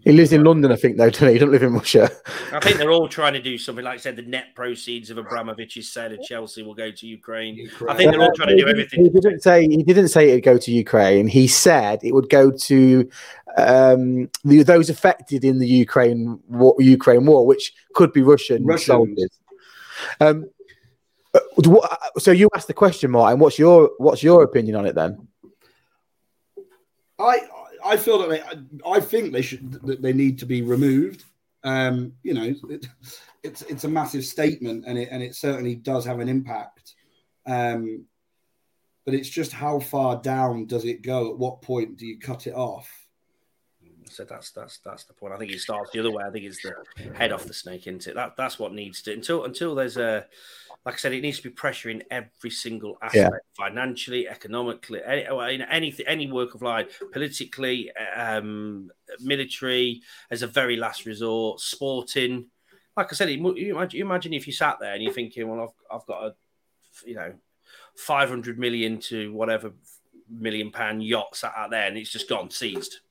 He 0.08 0.14
lives 0.14 0.32
in 0.32 0.46
London, 0.46 0.72
I 0.72 0.78
think, 0.78 0.96
though, 0.96 1.10
doesn't 1.10 1.28
he? 1.28 1.34
He 1.34 1.40
doesn't 1.40 1.52
live 1.52 1.64
in 1.64 1.74
Russia. 1.74 2.10
I 2.54 2.62
think 2.62 2.78
they're 2.78 2.92
all 2.92 3.10
trying 3.10 3.34
to 3.34 3.42
do 3.42 3.58
something. 3.58 3.84
Like 3.84 3.96
I 3.96 3.98
said, 3.98 4.16
the 4.16 4.22
net 4.22 4.56
proceeds 4.56 5.10
of 5.10 5.18
Abramovich's 5.18 5.92
sale 5.92 6.14
of 6.14 6.22
Chelsea 6.22 6.64
will 6.64 6.74
go 6.74 6.92
to 6.92 7.08
Ukraine. 7.08 7.56
Ukraine. 7.56 7.90
I 7.90 7.94
think 7.96 8.12
they're 8.12 8.22
all 8.22 8.32
trying 8.34 8.56
to 8.56 8.56
do 8.56 8.70
everything. 8.70 9.02
He 9.02 9.08
everything. 9.08 9.32
didn't 9.32 9.44
say 9.44 9.68
he 9.68 9.84
didn't 9.84 10.08
say 10.08 10.30
it'd 10.30 10.46
go 10.46 10.58
to 10.58 10.72
Ukraine. 10.72 11.28
He 11.28 11.46
said 11.48 12.00
it 12.04 12.14
would 12.14 12.30
go 12.30 12.52
to 12.52 13.10
um, 13.58 14.30
the, 14.46 14.64
those 14.64 14.90
affected 14.90 15.44
in 15.44 15.60
the 15.60 15.68
Ukraine 15.68 16.40
war, 16.48 16.76
Ukraine 16.80 17.26
war, 17.26 17.46
which 17.46 17.74
could 17.94 18.14
be 18.14 18.22
Russian 18.22 18.66
Russians. 18.66 18.86
soldiers. 18.86 19.40
Um, 20.22 20.50
uh, 21.34 21.40
so 22.18 22.32
you 22.32 22.50
asked 22.56 22.68
the 22.68 22.74
question, 22.74 23.12
Martin. 23.12 23.40
What's 23.40 23.60
your 23.60 23.92
what's 23.98 24.24
your 24.24 24.44
opinion 24.44 24.78
on 24.78 24.86
it 24.86 24.96
then? 24.96 25.28
I 27.20 27.42
I 27.88 27.98
feel 27.98 28.20
that 28.20 28.30
they 28.30 28.44
I 28.86 29.00
think 29.00 29.32
they 29.32 29.42
should 29.42 29.72
that 29.84 30.02
they 30.02 30.14
need 30.14 30.40
to 30.40 30.46
be 30.46 30.62
removed. 30.62 31.24
Um, 31.64 32.14
you 32.24 32.34
know, 32.34 32.54
it, 32.70 32.88
it's 33.44 33.62
it's 33.64 33.84
a 33.84 33.90
massive 33.90 34.26
statement, 34.26 34.86
and 34.86 34.98
it 34.98 35.10
and 35.12 35.24
it 35.24 35.36
certainly 35.36 35.76
does 35.76 36.06
have 36.06 36.20
an 36.20 36.30
impact. 36.30 36.96
Um, 37.46 38.06
but 39.06 39.14
it's 39.14 39.30
just 39.30 39.54
how 39.54 39.80
far 39.80 40.18
down 40.22 40.66
does 40.66 40.84
it 40.84 41.02
go? 41.02 41.32
At 41.32 41.38
what 41.38 41.62
point 41.62 41.98
do 41.98 42.06
you 42.06 42.20
cut 42.20 42.46
it 42.46 42.54
off? 42.54 42.92
So 44.10 44.26
that's 44.26 44.52
that's 44.52 44.80
that's 44.80 45.06
the 45.06 45.14
point. 45.14 45.34
I 45.34 45.38
think 45.38 45.52
it 45.52 45.60
starts 45.60 45.92
the 45.92 46.00
other 46.00 46.12
way. 46.12 46.24
I 46.26 46.32
think 46.32 46.46
it's 46.46 46.62
the 46.62 46.74
head 47.14 47.32
off 47.32 47.46
the 47.46 47.54
snake, 47.54 47.88
isn't 47.88 48.08
it? 48.08 48.16
That 48.16 48.36
that's 48.38 48.60
what 48.60 48.74
needs 48.74 49.02
to 49.04 49.14
until 49.14 49.46
until 49.46 49.76
there's 49.76 49.98
a 49.98 50.26
like 50.88 50.94
I 50.96 50.98
said, 51.00 51.12
it 51.12 51.20
needs 51.22 51.38
to 51.42 51.44
be 51.44 51.50
pressure 51.50 51.90
in 51.90 52.02
every 52.10 52.50
single 52.50 52.98
aspect, 53.02 53.46
financially, 53.58 54.26
economically, 54.30 55.02
any, 55.06 55.26
in 55.54 55.62
anything, 55.64 56.06
any 56.08 56.32
work 56.32 56.56
of 56.56 56.62
life, 56.62 56.88
politically, 57.12 57.92
um, 58.16 58.90
military, 59.20 60.02
as 60.32 60.44
a 60.44 60.48
very 60.48 60.78
last 60.78 61.06
resort, 61.06 61.60
sporting. 61.60 62.46
Like 62.96 63.12
I 63.12 63.16
said, 63.16 63.30
you 63.30 63.74
imagine, 63.76 63.98
you 64.00 64.06
imagine 64.06 64.32
if 64.34 64.48
you 64.48 64.54
sat 64.54 64.78
there 64.80 64.94
and 64.94 65.04
you're 65.04 65.12
thinking, 65.12 65.46
well, 65.50 65.62
I've 65.92 65.96
I've 66.00 66.08
got 66.08 66.24
a, 66.24 66.36
you 67.06 67.16
know, 67.16 67.34
five 67.98 68.30
hundred 68.30 68.58
million 68.58 68.98
to 69.10 69.34
whatever 69.34 69.74
million 70.30 70.72
pound 70.72 71.04
yacht 71.04 71.36
sat 71.36 71.54
out 71.58 71.70
there, 71.70 71.88
and 71.88 71.98
it's 71.98 72.12
just 72.12 72.30
gone 72.30 72.50
seized 72.50 73.02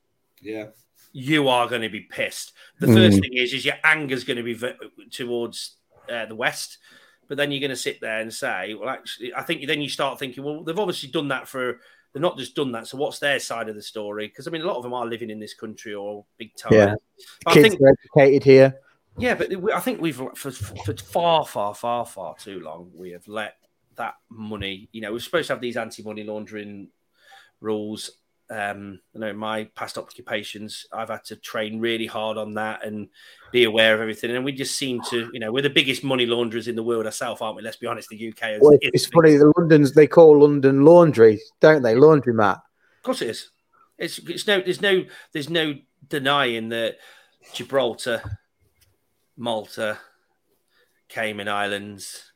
Yeah, 0.41 0.67
you 1.11 1.47
are 1.47 1.69
going 1.69 1.83
to 1.83 1.89
be 1.89 2.01
pissed. 2.01 2.53
The 2.79 2.87
Mm. 2.87 2.93
first 2.95 3.19
thing 3.21 3.33
is, 3.33 3.53
is 3.53 3.65
your 3.65 3.79
anger's 3.83 4.23
going 4.23 4.37
to 4.37 4.43
be 4.43 4.55
v- 4.55 5.09
towards 5.11 5.77
uh, 6.09 6.25
the 6.25 6.35
West, 6.35 6.79
but 7.27 7.37
then 7.37 7.51
you're 7.51 7.59
going 7.59 7.69
to 7.69 7.75
sit 7.75 7.99
there 8.01 8.19
and 8.19 8.33
say, 8.33 8.73
well, 8.73 8.89
actually, 8.89 9.33
I 9.33 9.43
think 9.43 9.65
then 9.67 9.81
you 9.81 9.89
start 9.89 10.19
thinking, 10.19 10.43
well, 10.43 10.63
they've 10.63 10.79
obviously 10.79 11.09
done 11.09 11.27
that 11.29 11.47
for. 11.47 11.79
They're 12.13 12.21
not 12.21 12.37
just 12.37 12.55
done 12.55 12.71
that. 12.71 12.87
So 12.87 12.97
what's 12.97 13.19
their 13.19 13.39
side 13.39 13.69
of 13.69 13.75
the 13.75 13.81
story? 13.81 14.27
Because 14.27 14.47
I 14.47 14.51
mean, 14.51 14.61
a 14.61 14.65
lot 14.65 14.77
of 14.77 14.83
them 14.83 14.93
are 14.93 15.05
living 15.05 15.29
in 15.29 15.39
this 15.39 15.53
country 15.53 15.93
or 15.93 16.25
big 16.37 16.55
time. 16.55 16.73
Yeah. 16.73 16.95
But 17.43 17.51
I 17.51 17.53
Kids 17.53 17.69
think, 17.69 17.81
are 17.81 17.89
educated 17.89 18.43
here. 18.43 18.79
yeah, 19.17 19.35
but 19.35 19.51
I 19.73 19.79
think 19.81 20.01
we've 20.01 20.15
for, 20.15 20.51
for 20.51 20.95
far, 20.95 21.45
far, 21.45 21.75
far, 21.75 22.05
far 22.05 22.35
too 22.37 22.61
long 22.61 22.91
we 22.95 23.11
have 23.11 23.27
let 23.27 23.55
that 23.97 24.15
money. 24.29 24.89
You 24.93 25.01
know, 25.01 25.11
we're 25.11 25.19
supposed 25.19 25.47
to 25.47 25.53
have 25.53 25.61
these 25.61 25.77
anti-money 25.77 26.23
laundering 26.23 26.87
rules. 27.59 28.11
Um, 28.49 28.99
I 29.15 29.19
know 29.19 29.27
in 29.27 29.37
my 29.37 29.65
past 29.75 29.97
occupations, 29.97 30.85
I've 30.91 31.09
had 31.09 31.25
to 31.25 31.35
train 31.35 31.79
really 31.79 32.05
hard 32.05 32.37
on 32.37 32.53
that 32.53 32.85
and 32.85 33.09
be 33.51 33.65
aware 33.65 33.93
of 33.93 34.01
everything. 34.01 34.31
And 34.35 34.45
we 34.45 34.53
just 34.53 34.77
seem 34.77 35.01
to, 35.09 35.29
you 35.33 35.39
know, 35.39 35.51
we're 35.51 35.61
the 35.61 35.69
biggest 35.69 36.03
money 36.03 36.25
launderers 36.25 36.67
in 36.67 36.75
the 36.75 36.83
world 36.83 37.05
ourselves, 37.05 37.41
aren't 37.41 37.57
we? 37.57 37.61
Let's 37.61 37.77
be 37.77 37.87
honest, 37.87 38.09
the 38.09 38.29
UK 38.29 38.51
is. 38.51 38.61
Well, 38.61 38.77
it's 38.81 39.07
funny. 39.07 39.35
The 39.35 39.51
London's 39.57 39.93
they 39.93 40.07
call 40.07 40.39
London 40.39 40.85
laundry, 40.85 41.41
don't 41.59 41.81
they? 41.81 41.95
Laundry 41.95 42.33
mat. 42.33 42.59
Of 42.97 43.03
course 43.03 43.21
it 43.21 43.29
is. 43.29 43.49
It's 43.97 44.19
it's 44.19 44.47
no 44.47 44.61
there's 44.61 44.81
no 44.81 45.05
there's 45.33 45.49
no 45.49 45.75
denying 46.07 46.69
that 46.69 46.97
Gibraltar, 47.53 48.21
Malta, 49.35 49.97
Cayman 51.09 51.49
Islands, 51.49 52.31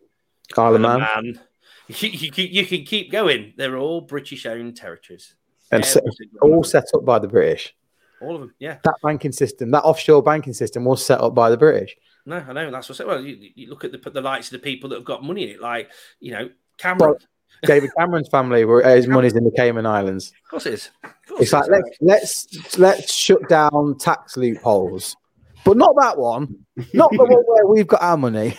Isle 0.58 0.76
of 0.76 0.82
Man. 0.82 1.00
Man, 1.00 1.40
you, 1.88 2.10
you, 2.10 2.32
you 2.46 2.66
can 2.66 2.84
keep 2.84 3.12
going. 3.12 3.54
They're 3.56 3.78
all 3.78 4.02
British 4.02 4.46
owned 4.46 4.76
territories. 4.76 5.36
And 5.72 5.86
set, 5.86 6.04
all 6.42 6.64
set 6.64 6.86
up 6.94 7.06
by 7.06 7.20
the 7.20 7.28
British. 7.28 7.74
all 8.22 8.36
of 8.36 8.42
them. 8.42 8.54
Yeah. 8.60 8.78
That 8.84 8.96
banking 9.04 9.32
system, 9.32 9.72
that 9.72 9.84
offshore 9.84 10.22
banking 10.24 10.54
system, 10.54 10.84
was 10.86 11.06
set 11.06 11.22
up 11.22 11.34
by 11.34 11.50
the 11.50 11.58
British. 11.58 11.96
No, 12.26 12.38
I 12.38 12.54
know. 12.54 12.70
That's 12.72 12.88
what 12.90 12.96
I 12.96 12.98
said. 12.98 13.08
Well, 13.08 13.22
you, 13.22 13.50
you 13.56 13.70
look 13.70 13.84
at 13.84 13.92
the 13.92 14.10
the 14.10 14.22
likes 14.22 14.48
of 14.48 14.52
the 14.54 14.60
people 14.60 14.90
that 14.90 14.98
have 14.98 15.06
got 15.06 15.24
money 15.24 15.44
in 15.44 15.50
it, 15.50 15.62
like 15.62 15.90
you 16.20 16.32
know 16.32 16.50
Cameron. 16.78 17.16
David 17.64 17.92
Cameron's 17.98 18.30
family, 18.30 18.66
were 18.66 18.82
his 18.82 19.08
money's 19.08 19.36
in 19.36 19.44
the 19.44 19.52
Cayman 19.52 19.86
Islands. 19.86 20.32
of 20.46 20.50
course 20.50 20.66
it 20.66 20.74
is. 20.74 20.90
Of 21.04 21.12
course 21.28 21.42
It's 21.42 21.54
it 21.54 21.56
like 21.58 21.84
is. 21.92 21.98
let's 22.02 22.48
let's 22.54 22.78
let's 22.80 23.14
shut 23.14 23.48
down 23.50 23.98
tax 24.00 24.36
loopholes, 24.38 25.16
but 25.64 25.78
not 25.78 25.94
that 26.00 26.18
one. 26.18 26.66
Not 26.94 27.12
the 27.12 27.18
one 27.18 27.44
where 27.46 27.68
we've 27.68 27.88
got 27.88 28.02
our 28.02 28.18
money. 28.18 28.58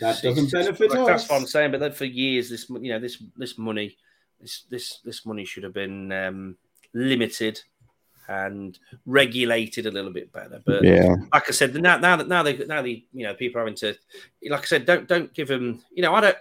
That 0.00 0.22
doesn't 0.22 0.50
benefit 0.52 0.92
us. 0.92 1.06
That's 1.06 1.28
what 1.28 1.40
I'm 1.40 1.46
saying. 1.46 1.72
But 1.72 1.80
then 1.80 1.92
for 1.92 2.04
years, 2.04 2.50
this 2.50 2.68
you 2.68 2.90
know 2.92 3.00
this 3.00 3.22
this 3.36 3.58
money, 3.58 3.96
this 4.40 4.64
this 4.70 5.00
this 5.04 5.26
money 5.26 5.44
should 5.44 5.64
have 5.64 5.74
been 5.74 6.12
um, 6.12 6.56
limited 6.94 7.60
and 8.28 8.78
regulated 9.06 9.86
a 9.86 9.90
little 9.90 10.12
bit 10.12 10.32
better. 10.32 10.60
But 10.64 10.84
Yeah, 10.84 11.14
like 11.32 11.48
I 11.48 11.52
said, 11.52 11.74
now 11.74 11.96
now 11.98 12.16
that 12.16 12.28
now 12.28 12.42
they 12.42 12.56
now 12.58 12.82
the 12.82 13.04
you 13.12 13.24
know 13.24 13.34
people 13.34 13.60
are 13.60 13.64
having 13.64 13.76
to, 13.76 13.94
like 14.48 14.62
I 14.62 14.64
said, 14.64 14.86
don't 14.86 15.08
don't 15.08 15.32
give 15.32 15.48
them. 15.48 15.82
You 15.90 16.02
know, 16.02 16.14
I 16.14 16.20
don't. 16.20 16.36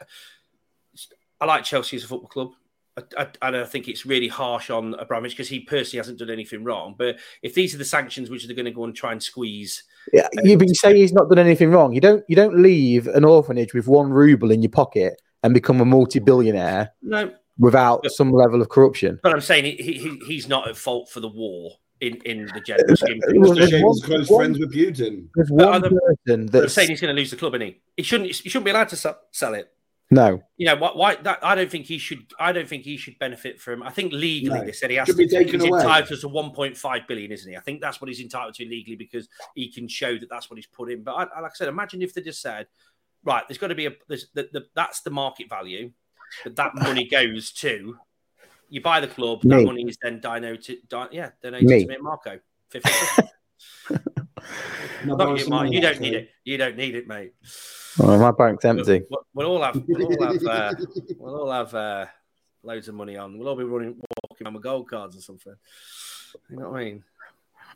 I 1.40 1.46
like 1.46 1.64
Chelsea 1.64 1.98
as 1.98 2.04
a 2.04 2.08
football 2.08 2.30
club. 2.30 2.52
I, 2.98 3.22
I, 3.22 3.28
I 3.44 3.52
don't 3.52 3.70
think 3.70 3.88
it's 3.88 4.08
really 4.08 4.28
harsh 4.28 4.72
on 4.72 4.96
Abramovich 4.96 5.34
because 5.34 5.48
he 5.48 5.60
personally 5.60 6.00
hasn't 6.00 6.18
done 6.18 6.32
anything 6.32 6.64
wrong. 6.64 6.96
But 6.98 7.18
if 7.44 7.54
these 7.54 7.76
are 7.76 7.78
the 7.78 7.86
sanctions 7.86 8.30
which 8.32 8.48
they're 8.48 8.56
going 8.56 8.66
to 8.66 8.72
go 8.72 8.86
and 8.86 8.96
try 8.96 9.12
and 9.12 9.22
squeeze, 9.22 9.84
yeah. 10.12 10.28
You, 10.44 10.58
but 10.58 10.68
you 10.68 10.76
say 10.76 10.96
he's 10.96 11.14
not 11.14 11.30
done 11.30 11.40
anything 11.40 11.70
wrong. 11.70 11.94
You 11.94 12.02
don't 12.02 12.24
you 12.28 12.36
don't 12.36 12.62
leave 12.62 13.08
an 13.08 13.24
orphanage 13.24 13.74
with 13.74 13.88
one 13.88 14.10
ruble 14.10 14.52
in 14.52 14.62
your 14.62 14.72
pocket 14.72 15.22
and 15.44 15.54
become 15.54 15.80
a 15.80 15.86
multi-billionaire 15.86 16.92
no. 17.02 17.32
Without 17.60 18.10
some 18.12 18.32
level 18.32 18.62
of 18.62 18.70
corruption. 18.70 19.20
But 19.24 19.34
I'm 19.34 19.42
saying 19.42 19.66
he, 19.66 19.94
he 19.94 20.20
he's 20.28 20.48
not 20.48 20.68
at 20.68 20.78
fault 20.78 21.10
for 21.10 21.20
the 21.20 21.28
war 21.30 21.72
in 22.02 22.16
in 22.26 22.46
the 22.54 22.62
general 22.62 22.96
scheme. 22.96 23.18
of 23.24 23.30
It 23.30 23.32
things. 23.32 23.50
was- 23.50 23.58
there's 23.70 23.84
one- 23.84 24.02
close 24.02 24.30
one- 24.30 24.40
friends 24.42 24.60
with 24.60 24.74
Putin. 24.74 25.28
There's 25.36 25.50
one 25.52 25.74
other- 25.74 25.90
person 25.90 26.42
I'm 26.42 26.48
that's 26.48 26.74
saying 26.74 26.90
he's 26.90 27.02
going 27.02 27.16
to 27.16 27.20
lose 27.20 27.32
the 27.32 27.38
club, 27.38 27.54
and 27.56 27.64
he 27.64 27.82
he 27.96 28.04
shouldn't 28.04 28.28
he 28.30 28.50
shouldn't 28.50 28.66
be 28.66 28.72
allowed 28.72 28.90
to 28.90 28.96
sell, 28.96 29.20
sell 29.32 29.54
it. 29.56 29.72
no. 30.12 30.42
You 30.58 30.68
know 30.68 30.76
why? 30.76 30.92
Why 30.94 31.16
that? 31.16 31.40
I 31.44 31.56
don't 31.56 31.70
think 31.72 31.86
he 31.88 31.98
should. 31.98 32.26
I 32.40 32.52
don't 32.52 32.68
think 32.68 32.84
he 32.84 32.98
should 32.98 33.18
benefit 33.20 33.60
from. 33.60 33.82
I 33.84 33.90
think 33.90 34.14
legally 34.14 34.60
No. 34.60 34.66
they 34.66 34.72
said 34.72 34.90
he 34.92 34.96
has 34.98 35.08
Should 35.08 35.18
to. 35.18 35.24
be 35.24 35.28
taken 35.28 35.60
he's 35.60 35.70
away. 35.70 35.80
entitled 35.82 36.20
to 36.22 36.30
1.5 36.30 37.08
billion, 37.08 37.32
isn't 37.32 37.52
he? 37.52 37.58
I 37.58 37.62
think 37.62 37.82
that's 37.82 38.00
what 38.00 38.08
he's 38.10 38.22
entitled 38.22 38.54
to 38.56 38.66
legally 38.66 38.96
because 38.96 39.28
he 39.56 39.72
can 39.72 39.88
show 39.88 40.18
that 40.18 40.30
that's 40.30 40.50
what 40.50 40.58
he's 40.58 40.68
put 40.68 40.92
in. 40.92 41.04
But 41.04 41.14
I, 41.16 41.24
I- 41.24 41.40
like 41.42 41.52
I 41.52 41.56
said, 41.56 41.68
imagine 41.68 42.02
if 42.04 42.14
they 42.14 42.22
just 42.22 42.42
said, 42.42 42.68
right, 43.24 43.44
there's 43.48 43.58
got 43.58 43.68
to 43.68 43.76
be 43.76 43.88
a. 43.88 43.92
There's, 44.08 44.28
the, 44.34 44.48
the, 44.54 44.66
that's 44.76 45.02
the 45.02 45.10
market 45.10 45.50
value, 45.50 45.92
but 46.44 46.56
that 46.56 46.76
money 46.76 47.08
goes 47.08 47.52
to. 47.54 47.98
You 48.70 48.82
buy 48.82 49.00
the 49.00 49.08
club. 49.08 49.42
That 49.44 49.58
Me. 49.58 49.66
money 49.66 49.84
is 49.84 49.98
then 50.02 50.20
denoted. 50.20 50.80
Di, 50.90 51.08
yeah, 51.12 51.30
donated 51.42 51.70
Me. 51.70 51.82
to 51.84 51.88
me 51.88 51.96
and 51.96 52.04
Marco. 52.04 52.40
50 52.70 52.90
No, 55.06 55.16
Not 55.16 55.30
you, 55.30 55.40
some 55.40 55.50
Mark. 55.50 55.72
You 55.72 55.82
don't 55.82 56.00
need 56.00 56.14
it. 56.14 56.30
You 56.44 56.58
don't 56.58 56.76
need 56.76 56.96
it, 56.96 57.08
mate. 57.08 57.34
Oh, 58.00 58.18
my 58.20 58.32
bank's 58.32 58.66
empty. 58.66 59.04
We'll, 59.10 59.26
we'll 59.34 59.48
all 59.48 59.64
have 59.64 59.84
we'll 59.88 60.06
all 60.06 60.34
have 60.34 60.46
uh, 60.46 60.74
we'll 61.18 61.36
all 61.36 61.52
have 61.52 61.74
uh, 61.74 62.06
loads 62.64 62.88
of 62.88 62.96
money 62.96 63.18
on. 63.18 63.38
We'll 63.38 63.48
all 63.48 63.56
be 63.56 63.64
running 63.64 64.00
walking 64.30 64.46
around 64.46 64.54
with 64.56 64.64
gold 64.64 64.90
cards 64.90 65.18
or 65.18 65.22
something. 65.22 65.56
You 66.50 66.58
know 66.58 66.70
what 66.70 66.82
I 66.82 66.84
mean? 66.84 67.04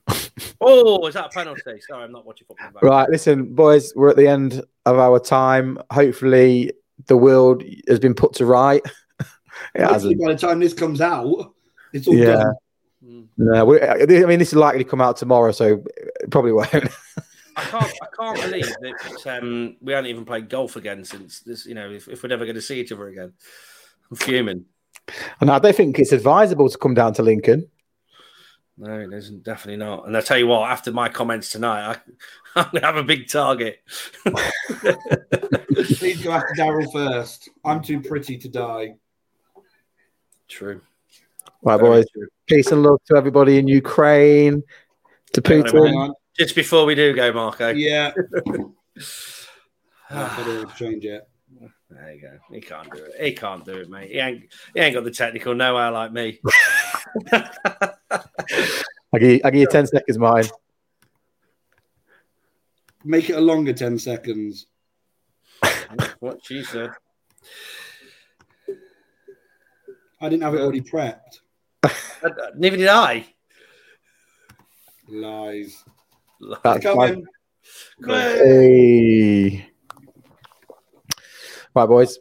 oh, 0.62 1.08
is 1.08 1.14
that 1.16 1.28
a 1.28 1.30
penalty? 1.30 1.80
Sorry, 1.88 2.04
I'm 2.04 2.12
not 2.12 2.26
watching 2.26 2.48
football. 2.48 2.70
Right, 2.82 3.10
listen, 3.10 3.54
boys, 3.54 3.94
we're 3.96 4.10
at 4.10 4.16
the 4.16 4.28
end 4.28 4.64
of 4.86 4.98
our 4.98 5.20
time. 5.20 5.80
Hopefully, 5.92 6.74
the 7.08 7.18
world 7.18 7.64
has 7.88 8.00
been 8.00 8.14
put 8.14 8.34
to 8.34 8.46
right. 8.46 8.82
it 9.76 9.82
hasn't. 9.82 10.20
by 10.20 10.34
the 10.34 10.38
time 10.38 10.60
this 10.60 10.74
comes 10.74 11.02
out, 11.02 11.54
it's 11.94 12.08
all 12.08 12.16
Yeah. 12.16 12.36
done. 12.36 12.54
Mm. 13.04 13.28
No, 13.38 13.66
we, 13.66 13.82
I 13.82 14.06
mean, 14.26 14.38
this 14.38 14.50
is 14.50 14.56
likely 14.56 14.84
to 14.84 14.90
come 14.90 15.02
out 15.02 15.18
tomorrow, 15.18 15.52
so 15.52 15.84
it 16.22 16.30
probably 16.30 16.52
won't. 16.52 16.72
I 17.56 17.64
can't 17.64 17.92
I 18.02 18.06
can't 18.18 18.42
believe 18.42 18.66
that 18.66 19.38
um, 19.42 19.76
we 19.82 19.92
haven't 19.92 20.10
even 20.10 20.24
played 20.24 20.50
golf 20.50 20.76
again 20.76 21.04
since 21.04 21.40
this. 21.40 21.66
You 21.66 21.74
know, 21.74 21.90
if, 21.90 22.08
if 22.08 22.22
we're 22.22 22.30
never 22.30 22.46
going 22.46 22.56
to 22.56 22.62
see 22.62 22.80
each 22.80 22.92
other 22.92 23.08
again, 23.08 23.34
I'm 24.10 24.18
fuming. 24.18 24.66
and 25.42 25.50
I 25.50 25.58
don't 25.60 25.76
think 25.76 25.98
it's 25.98 26.12
advisable 26.12 26.70
to 26.70 26.78
come 26.78 26.94
down 26.94 27.14
to 27.16 27.24
Lincoln. 27.24 27.68
No, 28.78 29.00
it 29.00 29.14
isn't. 29.14 29.44
Definitely 29.44 29.78
not. 29.86 30.08
And 30.08 30.18
I 30.18 30.22
tell 30.22 30.38
you 30.38 30.48
what, 30.48 30.70
after 30.70 30.92
my 30.92 31.10
comments 31.10 31.52
tonight, 31.52 31.92
I, 31.92 31.98
I'm 32.60 32.72
going 32.72 32.82
to 32.82 32.88
have 32.88 32.96
a 32.98 33.04
big 33.04 33.28
target. 33.28 33.80
Please 35.98 36.24
go 36.24 36.32
after 36.32 36.54
Daryl 36.58 36.92
first. 36.92 37.50
I'm 37.64 37.82
too 37.82 38.02
pretty 38.02 38.38
to 38.38 38.50
die. 38.50 38.96
True. 40.48 40.82
Right, 41.62 41.80
Very 41.80 41.90
boys. 41.90 42.06
true. 42.12 42.28
Peace 42.48 42.72
and 42.72 42.84
love 42.84 43.00
to 43.06 43.16
everybody 43.16 43.58
in 43.58 43.68
Ukraine, 43.68 44.64
to 45.34 45.42
Hang 45.46 45.62
on 45.62 45.68
a 45.68 45.72
Hang 45.72 45.94
Putin. 45.94 46.14
Just 46.38 46.56
before 46.56 46.86
we 46.86 46.96
do 46.96 47.14
go, 47.14 47.32
Marco. 47.34 47.70
Yeah. 47.70 48.14
I've 50.10 50.38
got 50.38 50.46
to 50.46 50.68
change 50.78 51.06
it. 51.06 51.28
There 51.92 52.14
you 52.14 52.22
go. 52.22 52.38
He 52.50 52.62
can't 52.62 52.92
do 52.92 53.04
it. 53.04 53.14
He 53.20 53.34
can't 53.34 53.66
do 53.66 53.74
it, 53.74 53.90
mate. 53.90 54.12
He 54.12 54.20
ain't, 54.20 54.44
he 54.74 54.80
ain't 54.80 54.96
got 54.96 55.04
the 55.04 55.12
technical 55.12 55.54
know-how 55.54 55.94
like 55.94 56.14
me. 56.14 56.40
I 59.14 59.20
give, 59.20 59.30
you, 59.30 59.42
I 59.44 59.52
give 59.52 59.62
you 59.62 59.68
10 59.68 59.88
seconds, 59.88 60.18
mine. 60.18 60.46
Make 63.04 63.30
it 63.30 63.34
a 63.34 63.42
longer 63.42 63.74
10 63.74 64.00
seconds. 64.00 64.68
what 66.20 66.40
she 66.44 66.64
said. 66.64 66.92
I 70.22 70.30
didn't 70.30 70.44
have 70.44 70.54
it 70.54 70.62
already 70.62 70.82
prepped. 70.82 71.40
Uh, 71.84 71.90
Neither 72.56 72.78
did 72.78 72.88
I. 72.88 73.26
Lies. 75.10 75.84
That's 76.64 76.84
Coming. 76.84 77.26
Hey. 78.06 79.71
Right, 81.74 81.86
boys. 81.86 82.20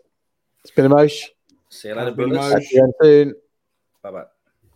It's 0.62 0.70
been 0.70 0.86
a 0.86 0.88
mosh. 0.88 1.24
See 1.68 1.88
you 1.88 1.94
later, 1.94 2.08
It's 2.08 2.16
been 2.16 2.30
a 2.30 2.32
brothers. 2.34 2.68
See 2.70 2.76
you 2.76 2.82
again 2.84 2.92
soon. 3.02 3.34
Bye 4.02 4.10
bye. 4.10 4.24